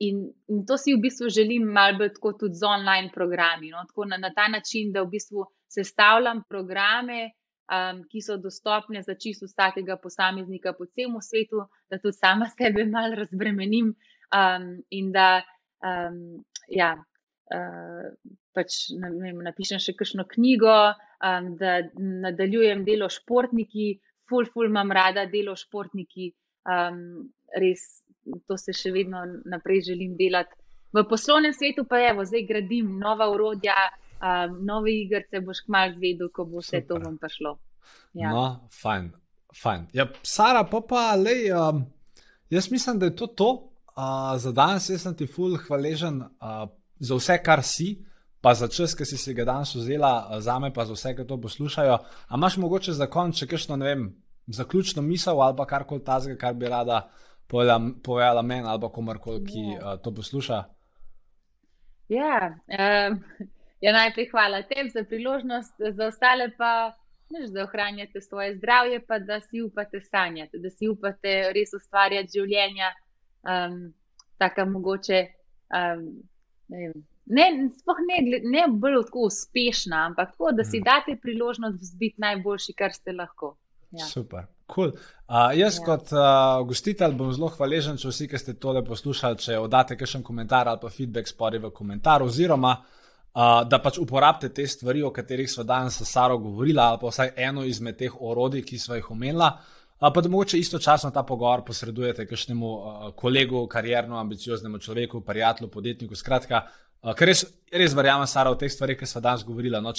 in, 0.00 0.32
in 0.48 0.64
to 0.66 0.78
si 0.78 0.94
v 0.94 1.02
bistvu 1.02 1.28
želim 1.28 1.66
malo 1.74 1.98
bolj 1.98 2.14
tako 2.16 2.32
tudi 2.32 2.54
z 2.54 2.64
online 2.66 3.10
programi. 3.14 3.70
No? 3.70 3.84
Na, 4.06 4.16
na 4.16 4.30
ta 4.34 4.48
način, 4.48 4.92
da 4.92 5.02
v 5.02 5.10
bistvu 5.16 5.44
sestavljam 5.68 6.42
programe, 6.48 7.30
um, 7.68 8.02
ki 8.08 8.22
so 8.22 8.36
dostopne 8.36 9.02
za 9.02 9.14
čisto 9.14 9.46
vsakega 9.46 9.96
posameznika 9.96 10.72
po 10.78 10.86
celem 10.86 11.20
svetu, 11.20 11.66
da 11.90 11.98
tudi 11.98 12.16
sama 12.16 12.48
sebe 12.58 12.84
malo 12.84 13.14
razbremenim 13.14 13.92
um, 13.92 14.68
in 14.90 15.12
da 15.12 15.42
um, 15.84 16.44
ja, 16.68 16.94
uh, 17.54 18.08
pač, 18.54 18.86
vem, 18.96 19.42
napišem 19.44 19.82
še 19.82 19.94
kakšno 19.98 20.24
knjigo, 20.32 20.78
um, 21.20 21.54
da 21.60 21.80
nadaljujem 21.98 22.86
delo 22.88 23.10
športniki, 23.10 23.92
ful, 24.30 24.46
ful, 24.46 24.70
imam 24.70 24.90
rada 24.94 25.26
delo 25.26 25.56
športniki. 25.58 26.32
Um, 26.70 27.30
res 27.56 28.04
to 28.46 28.56
se 28.58 28.72
še 28.76 28.92
vedno 28.94 29.22
naprej 29.44 29.82
želim 29.92 30.16
delati. 30.18 30.56
V 30.92 31.04
poslovnem 31.06 31.54
svetu 31.54 31.84
pa 31.88 32.00
je, 32.02 32.14
zdaj 32.26 32.46
gradim 32.48 32.98
nova 32.98 33.30
urodja, 33.30 33.76
um, 34.18 34.58
nove 34.66 34.92
igrice, 34.92 35.40
boš 35.40 35.62
kmalo 35.66 35.94
zvedel, 35.94 36.30
ko 36.34 36.44
bo 36.44 36.58
vse 36.58 36.80
Super. 36.80 36.88
to 36.88 37.00
vam 37.04 37.16
prišlo. 37.18 37.56
Ja. 38.18 38.32
No, 38.34 38.44
fajn. 38.82 39.10
fajn. 39.62 39.86
Ja, 39.94 40.08
Sara, 40.22 40.64
pa 40.64 40.80
pa, 40.80 41.14
lej, 41.14 41.52
um, 41.54 41.84
jaz 42.50 42.70
mislim, 42.70 42.98
da 42.98 43.10
je 43.10 43.16
to 43.16 43.26
to. 43.26 43.50
Uh, 43.90 44.38
za 44.38 44.52
danes 44.52 44.86
sem 44.86 45.14
ti 45.14 45.26
ful 45.26 45.58
hvaležen 45.58 46.22
uh, 46.22 46.68
za 46.98 47.14
vse, 47.18 47.36
kar 47.42 47.62
si, 47.62 47.98
pa 48.40 48.54
za 48.54 48.68
čas, 48.68 48.94
ki 48.96 49.04
si 49.04 49.18
se 49.18 49.34
ga 49.34 49.44
danes 49.44 49.74
vzela, 49.74 50.40
za 50.40 50.58
me 50.58 50.72
pa 50.72 50.84
za 50.84 50.94
vse, 50.96 51.14
ki 51.16 51.26
to 51.28 51.40
poslušajo. 51.40 51.98
A 52.28 52.34
imaš 52.34 52.56
mogoče 52.56 52.92
za 52.96 53.06
konec 53.06 53.42
še 53.42 53.46
kakšno, 53.50 53.76
ne 53.76 53.86
vem, 53.86 54.06
zaključno 54.46 55.02
misel 55.02 55.42
ali 55.42 55.56
pa 55.56 55.66
karkoli 55.66 56.04
tazga, 56.04 56.36
kar 56.36 56.54
bi 56.54 56.68
rada 56.68 57.08
povedala 57.50 58.42
meni 58.42 58.68
ali 58.68 58.90
komorkoli, 58.92 59.44
ki 59.44 59.64
uh, 59.76 59.96
to 60.02 60.14
posluša. 60.14 60.64
Ja, 62.08 62.54
um, 62.66 63.18
ja, 63.80 63.92
najprej 63.92 64.30
hvala 64.30 64.62
tebi 64.62 64.90
za 64.90 65.04
priložnost, 65.04 65.74
za 65.78 66.06
ostale 66.06 66.50
pa, 66.58 66.92
neš, 67.30 67.50
da 67.54 67.64
ohranjate 67.64 68.20
svoje 68.20 68.56
zdravje, 68.56 69.00
pa 69.06 69.18
da 69.18 69.40
si 69.40 69.62
upate 69.62 70.00
sanjati, 70.00 70.58
da 70.58 70.70
si 70.70 70.88
upate 70.88 71.52
res 71.54 71.74
ustvarjati 71.74 72.38
življenja, 72.38 72.90
um, 73.46 73.92
tako 74.38 74.66
mogoče. 74.70 75.26
Um, 75.70 76.06
vem, 76.68 76.92
ne, 77.30 77.50
ne, 78.10 78.40
ne 78.42 78.64
bolj 78.68 79.04
tako 79.06 79.28
uspešna, 79.30 80.06
ampak 80.10 80.32
tako, 80.32 80.52
da 80.52 80.64
si 80.64 80.80
mm. 80.80 80.86
date 80.86 81.16
priložnost 81.22 81.98
biti 81.98 82.18
najboljši, 82.18 82.74
kar 82.78 82.92
ste 82.92 83.12
lahko. 83.12 83.54
Ja. 83.90 84.06
Super. 84.06 84.46
Cool. 84.70 84.92
Uh, 85.30 85.50
jaz, 85.54 85.78
ja. 85.78 85.84
kot 85.86 86.12
uh, 86.14 86.62
gostitelj, 86.66 87.14
bom 87.18 87.30
zelo 87.34 87.50
hvaležen, 87.54 87.98
če 87.98 88.10
vsi, 88.10 88.26
ki 88.30 88.38
ste 88.38 88.54
tole 88.58 88.82
poslušali, 88.86 89.38
če 89.38 89.58
oddate 89.62 89.96
kakšen 89.98 90.24
komentar 90.26 90.70
ali 90.70 90.80
pa 90.82 90.90
feedback 90.90 91.30
spori 91.30 91.60
v 91.62 91.70
komentar, 91.74 92.24
oziroma 92.26 92.72
uh, 92.74 93.60
da 93.66 93.78
pač 93.82 94.00
uporabite 94.02 94.50
te 94.54 94.66
stvari, 94.66 95.04
o 95.06 95.12
katerih 95.14 95.50
smo 95.50 95.66
danes 95.66 96.00
s 96.00 96.08
Saro 96.10 96.38
govorili, 96.42 96.82
ali 96.82 96.98
pa 97.02 97.12
vsaj 97.12 97.34
eno 97.36 97.62
izmed 97.66 97.98
teh 97.98 98.16
orodij, 98.18 98.64
ki 98.66 98.78
smo 98.78 98.98
jih 98.98 99.10
omenila. 99.14 99.52
Uh, 100.00 100.10
pa 100.10 100.20
da 100.20 100.32
mogoče 100.32 100.58
istočasno 100.58 101.10
ta 101.14 101.22
pogovor 101.22 101.62
posredujete 101.66 102.26
kakšnemu 102.26 102.74
uh, 102.74 103.08
kolegu, 103.14 103.66
karjerno, 103.70 104.18
ambicioznemu 104.18 104.78
človeku, 104.78 105.20
prijatelju, 105.20 105.70
podjetniku. 105.70 106.18
Skratka, 106.18 106.64
uh, 107.02 107.14
ker 107.14 107.30
res, 107.30 107.44
res 107.70 107.94
verjamem, 107.94 108.26
Sara, 108.26 108.50
v 108.50 108.64
teh 108.64 108.72
stvarih, 108.72 108.98
ki 108.98 109.06
smo 109.06 109.22
danes 109.22 109.46
govorili. 109.46 109.78
No, 109.78 109.94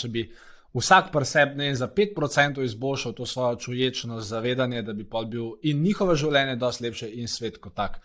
vsak 0.74 1.12
presebne 1.12 1.76
za 1.76 1.88
5% 1.88 2.64
izboljšal 2.64 3.14
to 3.14 3.26
svojo 3.26 3.56
čuječnost, 3.56 4.28
zavedanje, 4.28 4.82
da 4.82 4.94
bi 4.94 5.04
pol 5.04 5.26
bil 5.26 5.52
in 5.62 5.84
njihovo 5.84 6.16
življenje 6.16 6.56
dosti 6.56 6.84
lepše, 6.84 7.12
in 7.12 7.28
svet 7.28 7.58
kot 7.58 7.76
tak, 7.76 8.00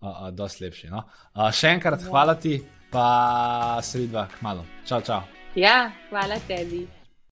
uh, 0.00 0.08
uh, 0.08 0.28
dosti 0.30 0.64
lepši. 0.64 0.90
No? 0.90 1.04
Uh, 1.34 1.50
še 1.50 1.74
enkrat 1.78 2.02
ja. 2.02 2.10
hvala 2.10 2.34
ti, 2.34 2.58
pa 2.90 3.78
se 3.82 3.98
vidva 3.98 4.26
k 4.26 4.42
malu. 4.42 4.66
Čau, 4.86 5.00
čau. 5.00 5.22
Ja, 5.54 5.90
hvala 6.10 6.40
tebi. 6.48 6.97